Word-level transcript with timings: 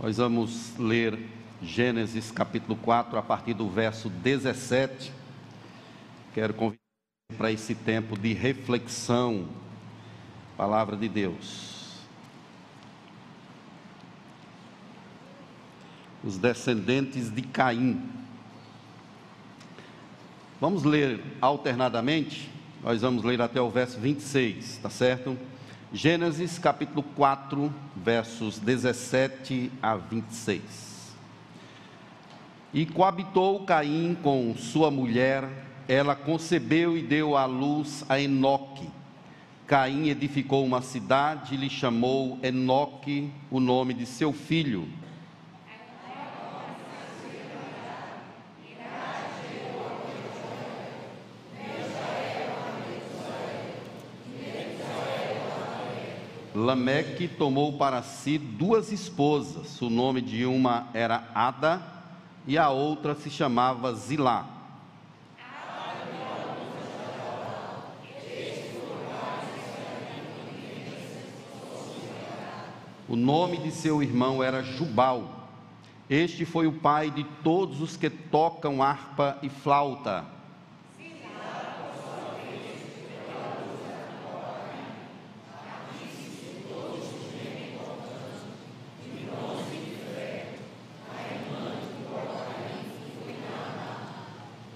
Nós 0.00 0.18
vamos 0.18 0.76
ler 0.78 1.18
Gênesis 1.60 2.30
capítulo 2.30 2.76
4, 2.76 3.18
a 3.18 3.22
partir 3.22 3.52
do 3.52 3.68
verso 3.68 4.08
17. 4.08 5.12
Quero 6.32 6.54
convidar 6.54 6.78
para 7.36 7.50
esse 7.50 7.74
tempo 7.74 8.16
de 8.16 8.32
reflexão, 8.32 9.48
palavra 10.56 10.96
de 10.96 11.08
Deus. 11.08 11.98
Os 16.22 16.38
descendentes 16.38 17.34
de 17.34 17.42
Caim. 17.42 18.00
Vamos 20.60 20.84
ler 20.84 21.20
alternadamente, 21.40 22.48
nós 22.84 23.02
vamos 23.02 23.24
ler 23.24 23.40
até 23.40 23.60
o 23.60 23.68
verso 23.68 23.98
26, 23.98 24.78
tá 24.80 24.90
certo? 24.90 25.36
Gênesis 25.90 26.58
capítulo 26.58 27.02
4, 27.02 27.72
versos 27.96 28.58
17 28.58 29.72
a 29.82 29.96
26. 29.96 31.14
E 32.74 32.84
coabitou 32.84 33.64
Caim 33.64 34.14
com 34.22 34.54
sua 34.54 34.90
mulher, 34.90 35.48
ela 35.88 36.14
concebeu 36.14 36.94
e 36.94 37.00
deu 37.00 37.38
à 37.38 37.46
luz 37.46 38.04
a 38.06 38.20
Enoque. 38.20 38.86
Caim 39.66 40.10
edificou 40.10 40.62
uma 40.62 40.82
cidade 40.82 41.54
e 41.54 41.56
lhe 41.56 41.70
chamou 41.70 42.38
Enoque, 42.42 43.32
o 43.50 43.58
nome 43.58 43.94
de 43.94 44.04
seu 44.04 44.30
filho. 44.30 44.86
Lameque 56.58 57.28
tomou 57.28 57.74
para 57.74 58.02
si 58.02 58.36
duas 58.36 58.90
esposas. 58.90 59.80
O 59.80 59.88
nome 59.88 60.20
de 60.20 60.44
uma 60.44 60.88
era 60.92 61.30
Ada 61.32 61.80
e 62.46 62.58
a 62.58 62.68
outra 62.68 63.14
se 63.14 63.30
chamava 63.30 63.94
Zilá. 63.94 64.44
O 73.08 73.14
nome 73.16 73.58
de 73.58 73.70
seu 73.70 74.02
irmão 74.02 74.42
era 74.42 74.62
Jubal. 74.62 75.48
Este 76.10 76.44
foi 76.44 76.66
o 76.66 76.72
pai 76.72 77.10
de 77.10 77.22
todos 77.44 77.80
os 77.80 77.96
que 77.96 78.10
tocam 78.10 78.82
harpa 78.82 79.38
e 79.42 79.48
flauta. 79.48 80.37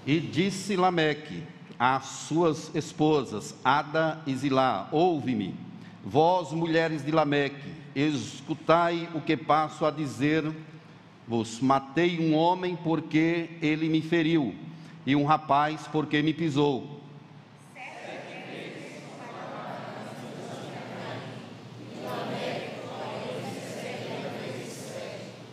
E 0.05 0.19
disse 0.19 0.75
Lameque 0.75 1.43
às 1.79 2.05
suas 2.05 2.73
esposas, 2.75 3.55
Ada 3.63 4.21
e 4.27 4.35
Zilá: 4.35 4.89
Ouve-me, 4.91 5.55
vós, 6.03 6.51
mulheres 6.51 7.05
de 7.05 7.11
Lameque, 7.11 7.73
escutai 7.95 9.09
o 9.13 9.21
que 9.21 9.37
passo 9.37 9.85
a 9.85 9.91
dizer-vos: 9.91 11.61
Matei 11.61 12.19
um 12.19 12.35
homem 12.35 12.75
porque 12.75 13.51
ele 13.61 13.87
me 13.87 14.01
feriu, 14.01 14.53
e 15.05 15.15
um 15.15 15.23
rapaz 15.23 15.87
porque 15.89 16.21
me 16.21 16.33
pisou. 16.33 17.01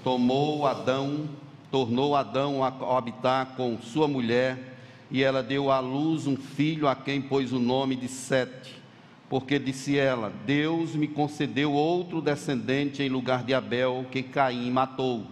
Tomou 0.03 0.67
Adão 0.67 1.29
tornou 1.71 2.17
Adão 2.17 2.65
a 2.65 2.99
habitar 2.99 3.55
com 3.57 3.79
sua 3.81 4.09
mulher, 4.09 4.77
e 5.11 5.23
ela 5.23 5.43
deu 5.43 5.71
à 5.71 5.81
luz 5.81 6.27
um 6.27 6.37
filho 6.37 6.89
a 6.89 6.95
quem 6.95 7.21
pôs 7.21 7.53
o 7.53 7.59
nome 7.59 7.97
de 7.97 8.09
Sete, 8.09 8.81
porque 9.29 9.59
disse 9.59 9.99
ela: 9.99 10.33
Deus 10.45 10.95
me 10.95 11.09
concedeu 11.09 11.73
outro 11.73 12.21
descendente 12.21 13.03
em 13.03 13.09
lugar 13.09 13.45
de 13.45 13.55
Abel, 13.55 14.07
que 14.11 14.23
Caim 14.23 14.71
matou. 14.71 15.27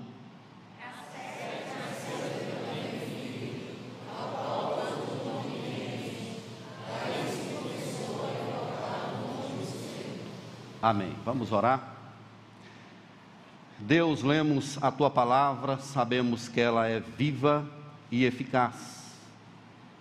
Amém. 10.81 11.13
Vamos 11.25 11.51
orar? 11.51 11.98
Deus, 13.81 14.23
lemos 14.23 14.77
a 14.83 14.91
tua 14.91 15.09
palavra, 15.09 15.79
sabemos 15.79 16.49
que 16.49 16.61
ela 16.61 16.89
é 16.89 16.99
viva 16.99 17.65
e 18.11 18.25
eficaz. 18.25 18.99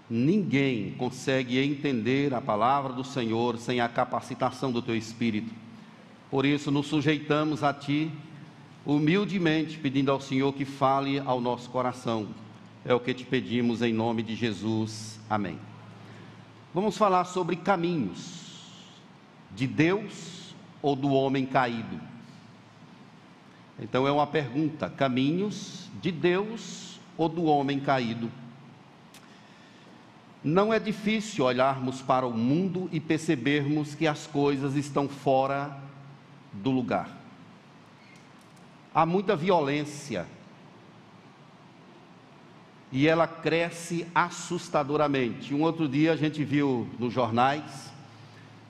Ninguém 0.09 0.95
consegue 0.97 1.59
entender 1.59 2.33
a 2.33 2.41
palavra 2.41 2.91
do 2.91 3.03
Senhor 3.03 3.57
sem 3.57 3.79
a 3.79 3.87
capacitação 3.87 4.71
do 4.71 4.81
teu 4.81 4.95
espírito. 4.95 5.53
Por 6.31 6.43
isso, 6.43 6.71
nos 6.71 6.87
sujeitamos 6.87 7.63
a 7.63 7.71
ti, 7.71 8.11
humildemente, 8.83 9.77
pedindo 9.77 10.11
ao 10.11 10.19
Senhor 10.19 10.53
que 10.53 10.65
fale 10.65 11.19
ao 11.19 11.39
nosso 11.39 11.69
coração. 11.69 12.29
É 12.83 12.95
o 12.95 12.99
que 12.99 13.13
te 13.13 13.25
pedimos 13.25 13.83
em 13.83 13.93
nome 13.93 14.23
de 14.23 14.33
Jesus. 14.33 15.19
Amém. 15.29 15.59
Vamos 16.73 16.97
falar 16.97 17.25
sobre 17.25 17.55
caminhos 17.55 18.63
de 19.55 19.67
Deus 19.67 20.55
ou 20.81 20.95
do 20.95 21.11
homem 21.11 21.45
caído. 21.45 22.16
Então 23.79 24.07
é 24.07 24.11
uma 24.11 24.27
pergunta: 24.27 24.89
caminhos 24.89 25.89
de 26.01 26.11
Deus 26.11 26.99
ou 27.17 27.29
do 27.29 27.45
homem 27.45 27.79
caído? 27.79 28.31
Não 30.43 30.73
é 30.73 30.79
difícil 30.79 31.45
olharmos 31.45 32.01
para 32.01 32.25
o 32.25 32.33
mundo 32.35 32.89
e 32.91 32.99
percebermos 32.99 33.95
que 33.95 34.07
as 34.07 34.27
coisas 34.27 34.75
estão 34.75 35.09
fora 35.09 35.77
do 36.53 36.71
lugar. 36.71 37.09
Há 38.93 39.05
muita 39.05 39.35
violência 39.35 40.25
e 42.91 43.07
ela 43.07 43.27
cresce 43.27 44.07
assustadoramente. 44.15 45.53
Um 45.53 45.61
outro 45.61 45.87
dia 45.87 46.13
a 46.13 46.15
gente 46.15 46.43
viu 46.43 46.87
nos 46.97 47.13
jornais 47.13 47.91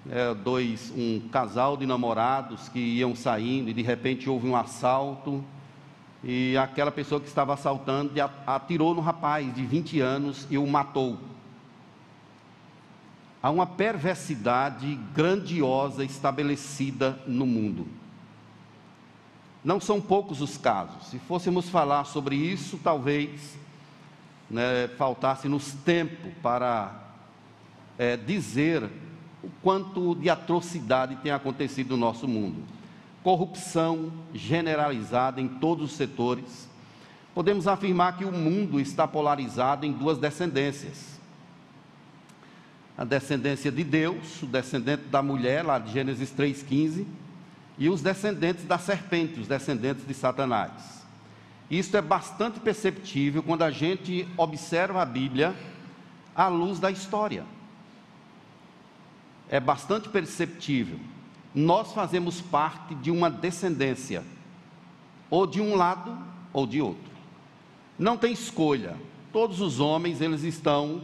é, 0.10 0.34
dois, 0.34 0.92
um 0.96 1.28
casal 1.30 1.76
de 1.76 1.86
namorados 1.86 2.70
que 2.70 2.80
iam 2.80 3.16
saindo 3.16 3.70
e 3.70 3.74
de 3.74 3.82
repente 3.82 4.30
houve 4.30 4.48
um 4.48 4.56
assalto 4.56 5.44
e 6.24 6.58
aquela 6.58 6.92
pessoa 6.92 7.22
que 7.22 7.28
estava 7.28 7.54
assaltando 7.54 8.12
atirou 8.46 8.96
no 8.96 9.02
rapaz 9.02 9.54
de 9.54 9.66
20 9.66 10.00
anos 10.00 10.48
e 10.50 10.58
o 10.58 10.66
matou. 10.66 11.18
Há 13.42 13.50
uma 13.50 13.68
perversidade 13.68 14.96
grandiosa 15.14 16.04
estabelecida 16.04 17.20
no 17.28 17.46
mundo. 17.46 17.88
Não 19.64 19.80
são 19.80 20.02
poucos 20.02 20.42
os 20.42 20.58
casos. 20.58 21.08
Se 21.08 21.20
fôssemos 21.20 21.70
falar 21.70 22.06
sobre 22.06 22.36
isso, 22.36 22.80
talvez 22.84 23.58
né, 24.50 24.88
faltasse-nos 24.98 25.74
tempo 25.86 26.32
para 26.42 26.94
é, 27.98 28.18
dizer 28.18 28.90
o 29.44 29.50
quanto 29.62 30.16
de 30.16 30.30
atrocidade 30.30 31.16
tem 31.18 31.32
acontecido 31.32 31.92
no 31.92 31.98
nosso 31.98 32.28
mundo. 32.28 32.64
Corrupção 33.24 34.12
generalizada 34.34 35.42
em 35.42 35.48
todos 35.48 35.92
os 35.92 35.98
setores. 35.98 36.68
Podemos 37.36 37.68
afirmar 37.68 38.18
que 38.18 38.26
o 38.26 38.32
mundo 38.32 38.80
está 38.80 39.08
polarizado 39.08 39.86
em 39.86 39.92
duas 39.92 40.18
descendências. 40.18 41.18
A 42.98 43.04
descendência 43.04 43.72
de 43.72 43.84
Deus, 43.84 44.42
o 44.42 44.48
descendente 44.48 45.04
da 45.04 45.22
mulher, 45.22 45.64
lá 45.64 45.78
de 45.78 45.92
Gênesis 45.92 46.34
3,15, 46.36 47.06
e 47.78 47.90
os 47.90 48.02
descendentes 48.02 48.66
da 48.66 48.80
serpente, 48.80 49.40
os 49.40 49.48
descendentes 49.48 50.08
de 50.08 50.14
Satanás. 50.16 51.06
Isso 51.70 51.96
é 51.96 52.02
bastante 52.02 52.60
perceptível 52.60 53.44
quando 53.44 53.62
a 53.62 53.70
gente 53.70 54.28
observa 54.36 55.02
a 55.02 55.06
Bíblia 55.06 55.54
à 56.36 56.48
luz 56.48 56.80
da 56.80 56.90
história 56.90 57.44
é 59.50 59.60
bastante 59.60 60.10
perceptível. 60.10 61.00
Nós 61.54 61.94
fazemos 61.94 62.42
parte 62.42 62.94
de 62.96 63.10
uma 63.10 63.30
descendência, 63.30 64.24
ou 65.30 65.48
de 65.48 65.62
um 65.62 65.76
lado 65.76 66.18
ou 66.54 66.68
de 66.68 66.82
outro. 66.82 67.12
Não 67.98 68.18
tem 68.18 68.32
escolha. 68.32 68.96
Todos 69.32 69.60
os 69.60 69.80
homens, 69.80 70.22
eles 70.22 70.44
estão 70.44 71.04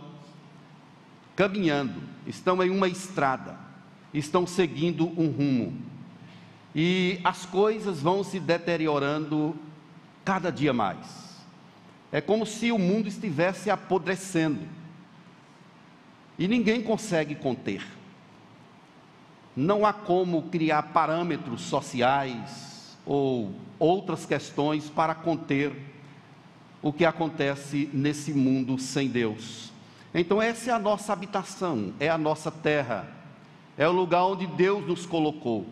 caminhando, 1.35 2.01
estão 2.27 2.61
em 2.63 2.69
uma 2.69 2.87
estrada, 2.87 3.57
estão 4.13 4.45
seguindo 4.45 5.07
um 5.19 5.29
rumo. 5.29 5.75
E 6.75 7.19
as 7.23 7.45
coisas 7.45 7.99
vão 7.99 8.23
se 8.23 8.39
deteriorando 8.39 9.55
cada 10.23 10.51
dia 10.51 10.73
mais. 10.73 11.33
É 12.11 12.21
como 12.21 12.45
se 12.45 12.71
o 12.71 12.77
mundo 12.77 13.07
estivesse 13.07 13.69
apodrecendo. 13.69 14.67
E 16.37 16.47
ninguém 16.47 16.81
consegue 16.81 17.35
conter. 17.35 17.83
Não 19.55 19.85
há 19.85 19.93
como 19.93 20.43
criar 20.43 20.83
parâmetros 20.83 21.61
sociais 21.61 22.97
ou 23.05 23.53
outras 23.77 24.25
questões 24.25 24.89
para 24.89 25.13
conter 25.13 25.73
o 26.81 26.91
que 26.91 27.05
acontece 27.05 27.89
nesse 27.93 28.33
mundo 28.33 28.77
sem 28.77 29.07
Deus. 29.07 29.71
Então, 30.13 30.41
essa 30.41 30.69
é 30.69 30.73
a 30.73 30.79
nossa 30.79 31.13
habitação, 31.13 31.93
é 31.99 32.09
a 32.09 32.17
nossa 32.17 32.51
terra, 32.51 33.07
é 33.77 33.87
o 33.87 33.91
lugar 33.91 34.25
onde 34.25 34.45
Deus 34.45 34.85
nos 34.85 35.05
colocou. 35.05 35.65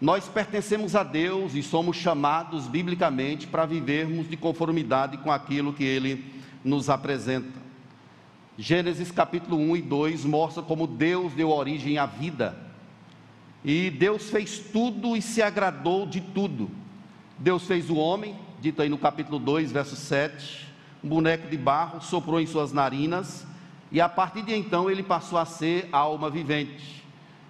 Nós 0.00 0.26
pertencemos 0.26 0.96
a 0.96 1.02
Deus 1.02 1.54
e 1.54 1.62
somos 1.62 1.96
chamados 1.96 2.66
biblicamente 2.66 3.46
para 3.46 3.66
vivermos 3.66 4.28
de 4.28 4.36
conformidade 4.36 5.18
com 5.18 5.30
aquilo 5.30 5.74
que 5.74 5.84
Ele 5.84 6.24
nos 6.64 6.88
apresenta. 6.88 7.60
Gênesis 8.60 9.10
capítulo 9.10 9.56
1 9.56 9.76
e 9.76 9.82
2 9.82 10.24
mostra 10.24 10.62
como 10.62 10.86
Deus 10.86 11.32
deu 11.32 11.48
origem 11.48 11.98
à 11.98 12.06
vida. 12.06 12.56
E 13.64 13.90
Deus 13.90 14.30
fez 14.30 14.58
tudo 14.58 15.16
e 15.16 15.22
se 15.22 15.42
agradou 15.42 16.06
de 16.06 16.20
tudo. 16.20 16.70
Deus 17.38 17.64
fez 17.64 17.88
o 17.88 17.96
homem, 17.96 18.36
dito 18.60 18.82
aí 18.82 18.88
no 18.88 18.98
capítulo 18.98 19.38
2, 19.38 19.72
verso 19.72 19.96
7, 19.96 20.68
um 21.02 21.08
boneco 21.08 21.48
de 21.48 21.56
barro, 21.56 22.02
soprou 22.02 22.38
em 22.40 22.46
suas 22.46 22.72
narinas, 22.72 23.46
e 23.90 24.00
a 24.00 24.08
partir 24.08 24.42
de 24.42 24.54
então 24.54 24.90
ele 24.90 25.02
passou 25.02 25.38
a 25.38 25.46
ser 25.46 25.88
alma 25.90 26.28
vivente 26.28 27.00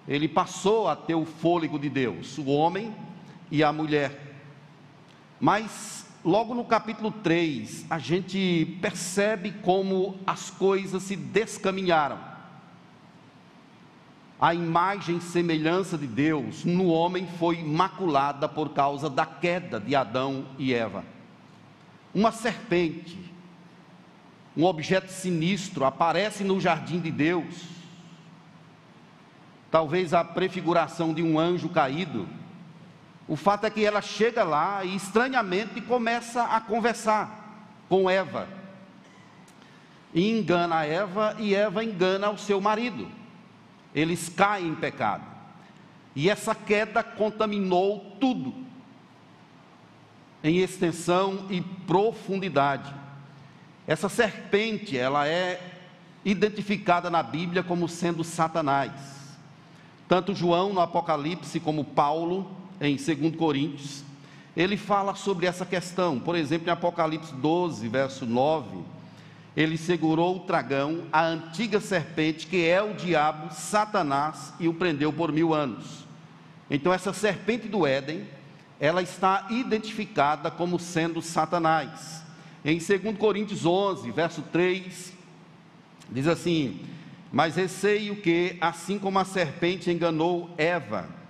ele 0.07 0.27
passou 0.27 0.87
a 0.87 0.95
ter 0.95 1.15
o 1.15 1.25
fôlego 1.25 1.77
de 1.77 1.89
Deus, 1.89 2.37
o 2.37 2.45
homem 2.47 2.93
e 3.49 3.63
a 3.63 3.71
mulher. 3.71 4.35
Mas 5.39 6.05
logo 6.23 6.53
no 6.53 6.63
capítulo 6.63 7.11
3, 7.11 7.85
a 7.89 7.97
gente 7.99 8.77
percebe 8.81 9.51
como 9.63 10.19
as 10.25 10.49
coisas 10.49 11.03
se 11.03 11.15
descaminharam. 11.15 12.19
A 14.39 14.53
imagem 14.53 15.17
e 15.17 15.21
semelhança 15.21 15.97
de 15.97 16.07
Deus 16.07 16.65
no 16.65 16.87
homem 16.87 17.27
foi 17.37 17.63
maculada 17.63 18.49
por 18.49 18.69
causa 18.69 19.09
da 19.09 19.25
queda 19.25 19.79
de 19.79 19.95
Adão 19.95 20.45
e 20.57 20.73
Eva. 20.73 21.03
Uma 22.13 22.31
serpente, 22.31 23.17
um 24.57 24.65
objeto 24.65 25.11
sinistro, 25.11 25.85
aparece 25.85 26.43
no 26.43 26.59
jardim 26.59 26.99
de 26.99 27.11
Deus 27.11 27.71
talvez 29.71 30.13
a 30.13 30.23
prefiguração 30.23 31.13
de 31.13 31.23
um 31.23 31.39
anjo 31.39 31.69
caído. 31.69 32.27
O 33.31 33.37
fato 33.37 33.65
é 33.65 33.69
que 33.69 33.85
ela 33.85 34.01
chega 34.01 34.43
lá 34.43 34.83
e 34.83 34.93
estranhamente 34.93 35.79
começa 35.79 36.43
a 36.43 36.59
conversar 36.59 37.71
com 37.87 38.09
Eva. 38.09 38.45
E 40.13 40.37
engana 40.37 40.83
Eva 40.83 41.37
e 41.39 41.55
Eva 41.55 41.81
engana 41.81 42.29
o 42.29 42.37
seu 42.37 42.59
marido. 42.59 43.07
Eles 43.95 44.27
caem 44.27 44.67
em 44.67 44.75
pecado. 44.75 45.23
E 46.13 46.29
essa 46.29 46.53
queda 46.53 47.01
contaminou 47.01 48.17
tudo, 48.19 48.53
em 50.43 50.57
extensão 50.57 51.45
e 51.49 51.61
profundidade. 51.61 52.93
Essa 53.87 54.09
serpente, 54.09 54.97
ela 54.97 55.25
é 55.25 55.71
identificada 56.25 57.09
na 57.09 57.23
Bíblia 57.23 57.63
como 57.63 57.87
sendo 57.87 58.25
Satanás. 58.25 58.91
Tanto 60.05 60.35
João 60.35 60.73
no 60.73 60.81
Apocalipse 60.81 61.61
como 61.61 61.85
Paulo 61.85 62.59
em 62.81 62.97
2 62.97 63.35
Coríntios, 63.35 64.03
ele 64.57 64.75
fala 64.75 65.15
sobre 65.15 65.45
essa 65.45 65.65
questão. 65.65 66.19
Por 66.19 66.35
exemplo, 66.35 66.67
em 66.67 66.71
Apocalipse 66.71 67.33
12, 67.35 67.87
verso 67.87 68.25
9, 68.25 68.79
ele 69.55 69.77
segurou 69.77 70.37
o 70.37 70.45
dragão, 70.45 71.03
a 71.13 71.23
antiga 71.23 71.79
serpente, 71.79 72.47
que 72.47 72.67
é 72.67 72.81
o 72.81 72.93
diabo, 72.93 73.53
Satanás, 73.53 74.53
e 74.59 74.67
o 74.67 74.73
prendeu 74.73 75.13
por 75.13 75.31
mil 75.31 75.53
anos. 75.53 76.05
Então, 76.69 76.91
essa 76.91 77.13
serpente 77.13 77.67
do 77.67 77.85
Éden, 77.85 78.27
ela 78.79 79.01
está 79.01 79.45
identificada 79.51 80.49
como 80.49 80.79
sendo 80.79 81.21
Satanás. 81.21 82.23
Em 82.65 82.79
2 82.79 83.17
Coríntios 83.17 83.65
11, 83.65 84.09
verso 84.11 84.41
3, 84.41 85.13
diz 86.09 86.27
assim: 86.27 86.79
mas 87.31 87.55
receio 87.55 88.17
que, 88.17 88.57
assim 88.59 88.99
como 88.99 89.17
a 89.17 89.23
serpente 89.23 89.89
enganou 89.89 90.53
Eva, 90.57 91.20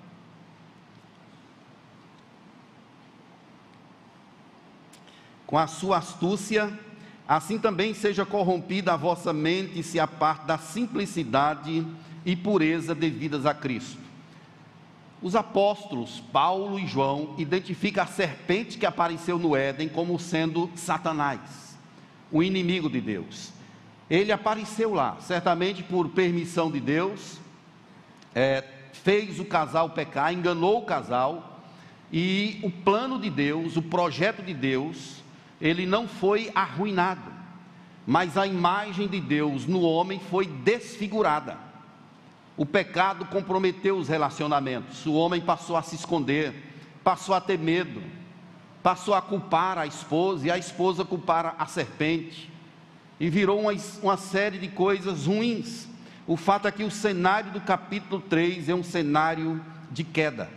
com 5.52 5.58
a 5.58 5.68
sua 5.68 6.00
astúcia, 6.00 6.72
assim 7.28 7.60
também 7.60 7.94
seja 7.94 8.26
corrompida 8.26 8.94
a 8.94 8.98
vossa 8.98 9.32
mente 9.32 9.80
e 9.80 9.84
se 9.84 10.00
aparte 10.00 10.48
da 10.48 10.58
simplicidade 10.58 11.86
e 12.26 12.36
pureza 12.36 12.96
devidas 12.96 13.46
a 13.46 13.54
Cristo. 13.54 14.02
Os 15.22 15.36
apóstolos 15.36 16.24
Paulo 16.34 16.80
e 16.80 16.88
João 16.88 17.36
identificam 17.38 18.04
a 18.04 18.08
serpente 18.08 18.80
que 18.80 18.86
apareceu 18.88 19.38
no 19.38 19.56
Éden 19.56 19.88
como 19.88 20.18
sendo 20.18 20.72
Satanás, 20.76 21.78
o 22.32 22.42
inimigo 22.42 22.90
de 22.90 23.00
Deus 23.00 23.52
ele 24.12 24.34
apareceu 24.34 24.94
lá, 24.94 25.16
certamente 25.22 25.82
por 25.82 26.10
permissão 26.10 26.70
de 26.70 26.82
Deus, 26.82 27.40
é, 28.36 28.62
fez 28.92 29.40
o 29.40 29.46
casal 29.46 29.92
pecar, 29.92 30.34
enganou 30.34 30.80
o 30.80 30.86
casal, 30.86 31.62
e 32.12 32.60
o 32.62 32.70
plano 32.70 33.18
de 33.18 33.30
Deus, 33.30 33.78
o 33.78 33.82
projeto 33.82 34.44
de 34.44 34.54
Deus, 34.54 35.21
ele 35.62 35.86
não 35.86 36.08
foi 36.08 36.52
arruinado, 36.56 37.32
mas 38.06 38.38
a 38.38 38.48
imagem 38.48 39.08
de 39.08 39.22
Deus 39.22 39.68
no 39.68 39.82
homem 39.82 40.20
foi 40.20 40.48
desfigurada. 40.48 41.58
O 42.58 42.66
pecado 42.66 43.26
comprometeu 43.26 43.98
os 43.98 44.08
relacionamentos, 44.08 45.06
o 45.06 45.14
homem 45.14 45.40
passou 45.40 45.78
a 45.78 45.82
se 45.82 45.96
esconder, 45.96 46.54
passou 47.04 47.36
a 47.36 47.42
ter 47.42 47.58
medo, 47.58 48.02
passou 48.82 49.14
a 49.14 49.22
culpar 49.22 49.78
a 49.78 49.86
esposa 49.86 50.48
e 50.48 50.52
a 50.52 50.58
esposa 50.58 51.06
culpar 51.06 51.56
a 51.58 51.66
serpente 51.68 52.52
e 53.20 53.30
virou 53.30 53.62
uma, 53.62 53.72
uma 54.02 54.18
série 54.18 54.58
de 54.58 54.68
coisas 54.68 55.28
ruins. 55.28 55.88
O 56.26 56.36
fato 56.36 56.68
é 56.68 56.72
que 56.72 56.84
o 56.84 56.90
cenário 56.90 57.52
do 57.52 57.62
capítulo 57.62 58.20
3 58.20 58.70
é 58.70 58.74
um 58.74 58.84
cenário 58.84 59.64
de 59.92 60.04
queda. 60.04 60.50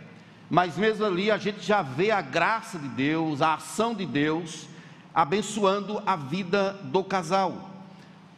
Mas 0.49 0.77
mesmo 0.77 1.05
ali 1.05 1.29
a 1.29 1.37
gente 1.37 1.61
já 1.61 1.81
vê 1.81 2.11
a 2.11 2.21
graça 2.21 2.79
de 2.79 2.87
Deus, 2.87 3.41
a 3.41 3.55
ação 3.55 3.93
de 3.93 4.05
Deus, 4.05 4.67
abençoando 5.15 6.03
a 6.05 6.17
vida 6.17 6.73
do 6.83 7.01
casal. 7.01 7.71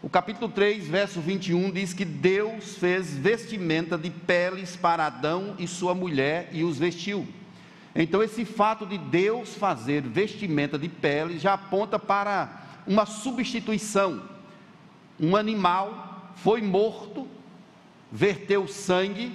O 0.03 0.07
capítulo 0.07 0.47
3, 0.51 0.87
verso 0.87 1.19
21 1.19 1.71
diz 1.71 1.91
que 1.91 2.05
Deus 2.05 2.75
fez 2.77 3.17
vestimenta 3.17 3.97
de 3.97 4.11
peles 4.11 4.75
para 4.75 5.07
Adão 5.07 5.55
e 5.57 5.67
sua 5.67 5.95
mulher 5.95 6.49
e 6.51 6.63
os 6.63 6.77
vestiu. 6.77 7.27
Então, 7.95 8.21
esse 8.21 8.45
fato 8.45 8.85
de 8.85 8.95
Deus 8.95 9.55
fazer 9.55 10.03
vestimenta 10.03 10.77
de 10.77 10.87
peles 10.87 11.41
já 11.41 11.55
aponta 11.55 11.97
para 11.97 12.61
uma 12.85 13.07
substituição. 13.07 14.21
Um 15.19 15.35
animal 15.35 16.31
foi 16.35 16.61
morto, 16.61 17.27
verteu 18.11 18.67
sangue, 18.67 19.33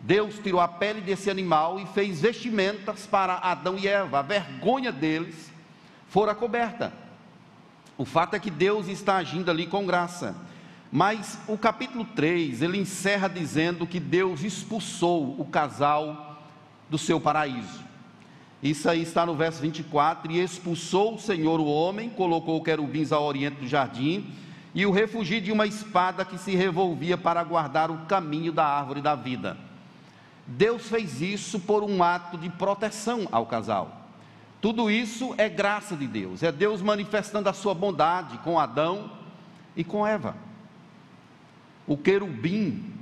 Deus 0.00 0.38
tirou 0.38 0.62
a 0.62 0.66
pele 0.66 1.02
desse 1.02 1.28
animal 1.30 1.78
e 1.78 1.84
fez 1.84 2.22
vestimentas 2.22 3.06
para 3.06 3.34
Adão 3.34 3.76
e 3.76 3.86
Eva. 3.86 4.20
A 4.20 4.22
vergonha 4.22 4.90
deles 4.90 5.49
fora 6.10 6.34
coberta. 6.34 6.92
O 7.96 8.04
fato 8.04 8.34
é 8.34 8.38
que 8.38 8.50
Deus 8.50 8.88
está 8.88 9.16
agindo 9.16 9.50
ali 9.50 9.66
com 9.66 9.86
graça. 9.86 10.34
Mas 10.92 11.38
o 11.46 11.56
capítulo 11.56 12.04
3, 12.04 12.62
ele 12.62 12.78
encerra 12.78 13.28
dizendo 13.28 13.86
que 13.86 14.00
Deus 14.00 14.42
expulsou 14.42 15.36
o 15.38 15.44
casal 15.44 16.42
do 16.90 16.98
seu 16.98 17.20
paraíso. 17.20 17.80
Isso 18.60 18.90
aí 18.90 19.02
está 19.02 19.24
no 19.24 19.36
verso 19.36 19.62
24: 19.62 20.32
E 20.32 20.42
expulsou 20.42 21.14
o 21.14 21.18
Senhor 21.18 21.60
o 21.60 21.66
homem, 21.66 22.10
colocou 22.10 22.60
querubins 22.62 23.12
ao 23.12 23.22
oriente 23.22 23.60
do 23.60 23.68
jardim, 23.68 24.26
e 24.74 24.84
o 24.84 24.90
refugiu 24.90 25.40
de 25.40 25.52
uma 25.52 25.66
espada 25.66 26.24
que 26.24 26.36
se 26.36 26.56
revolvia 26.56 27.16
para 27.16 27.44
guardar 27.44 27.90
o 27.90 28.06
caminho 28.06 28.52
da 28.52 28.66
árvore 28.66 29.00
da 29.00 29.14
vida. 29.14 29.56
Deus 30.44 30.88
fez 30.88 31.22
isso 31.22 31.60
por 31.60 31.84
um 31.84 32.02
ato 32.02 32.36
de 32.36 32.48
proteção 32.50 33.28
ao 33.30 33.46
casal. 33.46 33.99
Tudo 34.60 34.90
isso 34.90 35.34
é 35.38 35.48
graça 35.48 35.96
de 35.96 36.06
Deus, 36.06 36.42
é 36.42 36.52
Deus 36.52 36.82
manifestando 36.82 37.48
a 37.48 37.52
sua 37.52 37.74
bondade 37.74 38.36
com 38.38 38.58
Adão 38.58 39.10
e 39.74 39.82
com 39.82 40.06
Eva. 40.06 40.36
O 41.86 41.96
querubim 41.96 42.92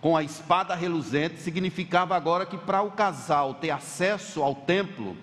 com 0.00 0.16
a 0.16 0.22
espada 0.22 0.74
reluzente 0.74 1.40
significava 1.40 2.14
agora 2.14 2.46
que 2.46 2.56
para 2.56 2.82
o 2.82 2.92
casal 2.92 3.54
ter 3.54 3.70
acesso 3.70 4.42
ao 4.42 4.54
templo, 4.54 5.16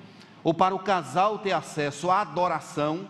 ou 0.43 0.53
para 0.53 0.75
o 0.75 0.79
casal 0.79 1.39
ter 1.39 1.53
acesso 1.53 2.11
à 2.11 2.21
adoração, 2.21 3.07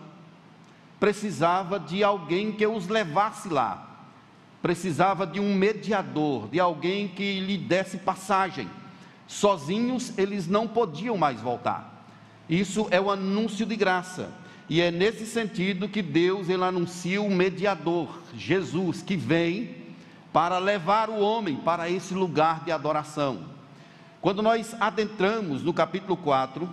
precisava 1.00 1.80
de 1.80 2.04
alguém 2.04 2.52
que 2.52 2.64
os 2.64 2.86
levasse 2.86 3.48
lá, 3.48 4.06
precisava 4.60 5.26
de 5.26 5.40
um 5.40 5.52
mediador, 5.54 6.46
de 6.48 6.60
alguém 6.60 7.08
que 7.08 7.40
lhe 7.40 7.58
desse 7.58 7.98
passagem. 7.98 8.70
Sozinhos 9.26 10.16
eles 10.16 10.46
não 10.46 10.68
podiam 10.68 11.16
mais 11.16 11.40
voltar. 11.40 11.91
Isso 12.52 12.86
é 12.90 13.00
o 13.00 13.10
anúncio 13.10 13.64
de 13.64 13.74
graça. 13.74 14.30
E 14.68 14.78
é 14.82 14.90
nesse 14.90 15.24
sentido 15.24 15.88
que 15.88 16.02
Deus 16.02 16.50
ele 16.50 16.62
anuncia 16.62 17.22
o 17.22 17.30
mediador, 17.30 18.20
Jesus, 18.36 19.00
que 19.00 19.16
vem 19.16 19.74
para 20.34 20.58
levar 20.58 21.08
o 21.08 21.18
homem 21.18 21.56
para 21.56 21.88
esse 21.88 22.12
lugar 22.12 22.62
de 22.62 22.70
adoração. 22.70 23.46
Quando 24.20 24.42
nós 24.42 24.76
adentramos 24.78 25.62
no 25.62 25.72
capítulo 25.72 26.14
4, 26.14 26.70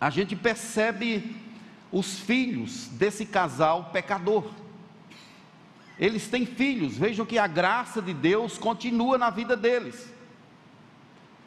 a 0.00 0.08
gente 0.08 0.34
percebe 0.34 1.36
os 1.92 2.18
filhos 2.18 2.88
desse 2.92 3.26
casal 3.26 3.90
pecador. 3.92 4.50
Eles 5.98 6.26
têm 6.26 6.46
filhos, 6.46 6.96
vejam 6.96 7.26
que 7.26 7.38
a 7.38 7.46
graça 7.46 8.00
de 8.00 8.14
Deus 8.14 8.56
continua 8.56 9.18
na 9.18 9.28
vida 9.28 9.54
deles. 9.58 10.10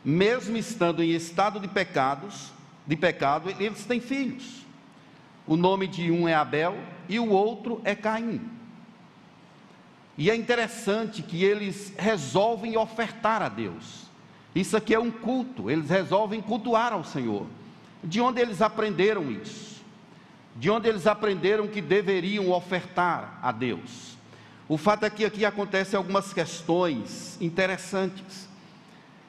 Mesmo 0.05 0.55
estando 0.55 1.01
em 1.01 1.09
estado 1.09 1.59
de 1.59 1.67
pecados, 1.67 2.53
de 2.85 2.95
pecado, 2.95 3.49
eles 3.59 3.85
têm 3.85 3.99
filhos. 3.99 4.65
O 5.45 5.55
nome 5.55 5.87
de 5.87 6.11
um 6.11 6.27
é 6.27 6.33
Abel 6.33 6.77
e 7.07 7.19
o 7.19 7.29
outro 7.29 7.81
é 7.83 7.95
Caim. 7.95 8.41
E 10.17 10.29
é 10.29 10.35
interessante 10.35 11.21
que 11.23 11.43
eles 11.43 11.93
resolvem 11.97 12.77
ofertar 12.77 13.41
a 13.41 13.49
Deus. 13.49 14.03
Isso 14.53 14.77
aqui 14.77 14.93
é 14.93 14.99
um 14.99 15.09
culto, 15.09 15.69
eles 15.69 15.89
resolvem 15.89 16.41
cultuar 16.41 16.93
ao 16.93 17.03
Senhor. 17.03 17.47
De 18.03 18.21
onde 18.21 18.39
eles 18.39 18.61
aprenderam 18.61 19.31
isso? 19.31 19.81
De 20.55 20.69
onde 20.69 20.87
eles 20.87 21.07
aprenderam 21.07 21.67
que 21.67 21.81
deveriam 21.81 22.51
ofertar 22.51 23.39
a 23.41 23.51
Deus? 23.51 24.15
O 24.69 24.77
fato 24.77 25.05
é 25.05 25.09
que 25.09 25.25
aqui 25.25 25.43
acontecem 25.43 25.97
algumas 25.97 26.31
questões 26.31 27.41
interessantes. 27.41 28.47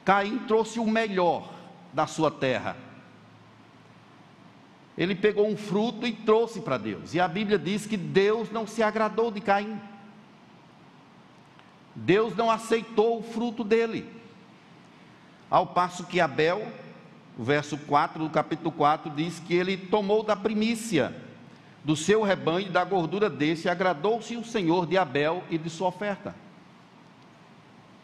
Caim 0.04 0.38
trouxe 0.40 0.78
o 0.78 0.86
melhor 0.86 1.50
da 1.92 2.06
sua 2.06 2.30
terra. 2.30 2.76
Ele 4.96 5.14
pegou 5.14 5.48
um 5.48 5.56
fruto 5.56 6.06
e 6.06 6.12
trouxe 6.12 6.60
para 6.60 6.78
Deus. 6.78 7.14
E 7.14 7.20
a 7.20 7.26
Bíblia 7.26 7.58
diz 7.58 7.86
que 7.86 7.96
Deus 7.96 8.50
não 8.50 8.66
se 8.66 8.82
agradou 8.82 9.30
de 9.30 9.40
Caim. 9.40 9.80
Deus 11.94 12.36
não 12.36 12.50
aceitou 12.50 13.18
o 13.18 13.22
fruto 13.22 13.64
dele. 13.64 14.08
Ao 15.50 15.66
passo 15.66 16.04
que 16.04 16.20
Abel, 16.20 16.66
o 17.38 17.44
verso 17.44 17.76
4 17.76 18.22
do 18.22 18.30
capítulo 18.30 18.72
4 18.72 19.10
diz 19.10 19.40
que 19.40 19.54
ele 19.54 19.76
tomou 19.76 20.22
da 20.22 20.36
primícia 20.36 21.14
do 21.84 21.94
seu 21.94 22.22
rebanho 22.22 22.68
e 22.68 22.70
da 22.70 22.82
gordura 22.82 23.28
desse, 23.28 23.68
agradou-se 23.68 24.36
o 24.36 24.44
Senhor 24.44 24.86
de 24.86 24.96
Abel 24.96 25.44
e 25.50 25.58
de 25.58 25.68
sua 25.68 25.88
oferta. 25.88 26.34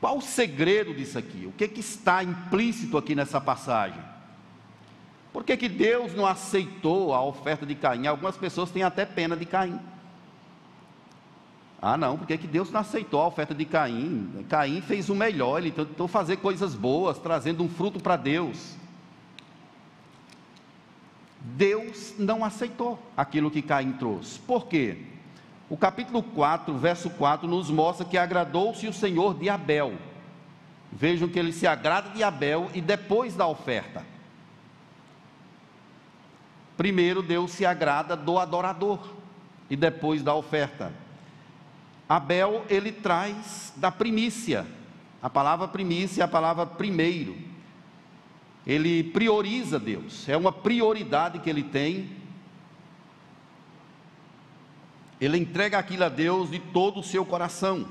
Qual 0.00 0.18
o 0.18 0.22
segredo 0.22 0.94
disso 0.94 1.18
aqui? 1.18 1.46
O 1.46 1.52
que, 1.52 1.66
que 1.66 1.80
está 1.80 2.22
implícito 2.22 2.98
aqui 2.98 3.14
nessa 3.14 3.40
passagem? 3.40 4.09
Por 5.32 5.44
que, 5.44 5.56
que 5.56 5.68
Deus 5.68 6.14
não 6.14 6.26
aceitou 6.26 7.14
a 7.14 7.22
oferta 7.22 7.64
de 7.64 7.74
Caim? 7.74 8.06
Algumas 8.06 8.36
pessoas 8.36 8.70
têm 8.70 8.82
até 8.82 9.04
pena 9.04 9.36
de 9.36 9.46
Caim. 9.46 9.78
Ah, 11.80 11.96
não, 11.96 12.18
porque 12.18 12.36
que 12.36 12.46
Deus 12.46 12.70
não 12.70 12.80
aceitou 12.80 13.20
a 13.20 13.28
oferta 13.28 13.54
de 13.54 13.64
Caim? 13.64 14.44
Caim 14.48 14.82
fez 14.82 15.08
o 15.08 15.14
melhor, 15.14 15.58
ele 15.58 15.70
tentou 15.70 16.06
fazer 16.06 16.36
coisas 16.36 16.74
boas, 16.74 17.18
trazendo 17.18 17.62
um 17.62 17.68
fruto 17.68 18.00
para 18.00 18.16
Deus. 18.16 18.76
Deus 21.40 22.14
não 22.18 22.44
aceitou 22.44 22.98
aquilo 23.16 23.50
que 23.50 23.62
Caim 23.62 23.92
trouxe. 23.92 24.38
Por 24.40 24.66
quê? 24.66 24.98
O 25.70 25.76
capítulo 25.76 26.22
4, 26.22 26.76
verso 26.76 27.08
4, 27.08 27.48
nos 27.48 27.70
mostra 27.70 28.04
que 28.04 28.18
agradou-se 28.18 28.86
o 28.86 28.92
Senhor 28.92 29.34
de 29.34 29.48
Abel. 29.48 29.94
Vejam 30.92 31.28
que 31.28 31.38
ele 31.38 31.52
se 31.52 31.66
agrada 31.66 32.10
de 32.10 32.22
Abel 32.22 32.68
e 32.74 32.80
depois 32.80 33.36
da 33.36 33.46
oferta. 33.46 34.04
Primeiro 36.80 37.20
Deus 37.20 37.50
se 37.50 37.66
agrada 37.66 38.16
do 38.16 38.38
adorador 38.38 39.06
e 39.68 39.76
depois 39.76 40.22
da 40.22 40.34
oferta. 40.34 40.90
Abel, 42.08 42.64
ele 42.70 42.90
traz 42.90 43.70
da 43.76 43.92
primícia. 43.92 44.66
A 45.20 45.28
palavra 45.28 45.68
primícia 45.68 46.22
é 46.22 46.24
a 46.24 46.28
palavra 46.28 46.64
primeiro. 46.64 47.36
Ele 48.66 49.04
prioriza 49.04 49.78
Deus, 49.78 50.26
é 50.26 50.34
uma 50.34 50.50
prioridade 50.50 51.40
que 51.40 51.50
ele 51.50 51.64
tem. 51.64 52.08
Ele 55.20 55.36
entrega 55.36 55.76
aquilo 55.76 56.04
a 56.04 56.08
Deus 56.08 56.50
de 56.50 56.60
todo 56.60 57.00
o 57.00 57.04
seu 57.04 57.26
coração. 57.26 57.86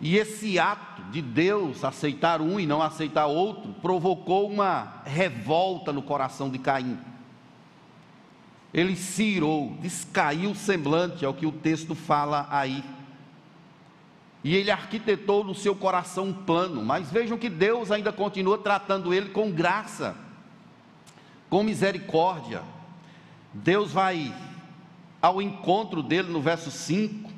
E 0.00 0.16
esse 0.16 0.58
ato 0.58 1.02
de 1.12 1.22
Deus 1.22 1.84
aceitar 1.84 2.40
um 2.40 2.58
e 2.58 2.66
não 2.66 2.82
aceitar 2.82 3.26
outro 3.26 3.72
provocou 3.74 4.50
uma 4.50 5.02
revolta 5.04 5.92
no 5.92 6.02
coração 6.02 6.50
de 6.50 6.58
Caim 6.58 6.98
ele 8.78 8.94
se 8.94 9.24
irou, 9.24 9.76
descaiu 9.80 10.52
o 10.52 10.54
semblante, 10.54 11.24
é 11.24 11.28
o 11.28 11.34
que 11.34 11.46
o 11.46 11.52
texto 11.52 11.94
fala 11.94 12.46
aí. 12.50 12.84
E 14.44 14.54
ele 14.54 14.70
arquitetou 14.70 15.42
no 15.42 15.54
seu 15.54 15.74
coração 15.74 16.28
um 16.28 16.32
plano, 16.32 16.84
mas 16.84 17.10
vejam 17.10 17.36
que 17.36 17.48
Deus 17.48 17.90
ainda 17.90 18.12
continua 18.12 18.56
tratando 18.56 19.12
ele 19.12 19.30
com 19.30 19.50
graça, 19.50 20.16
com 21.50 21.64
misericórdia. 21.64 22.62
Deus 23.52 23.90
vai 23.90 24.32
ao 25.20 25.42
encontro 25.42 26.00
dele 26.00 26.30
no 26.30 26.40
verso 26.40 26.70
5, 26.70 27.32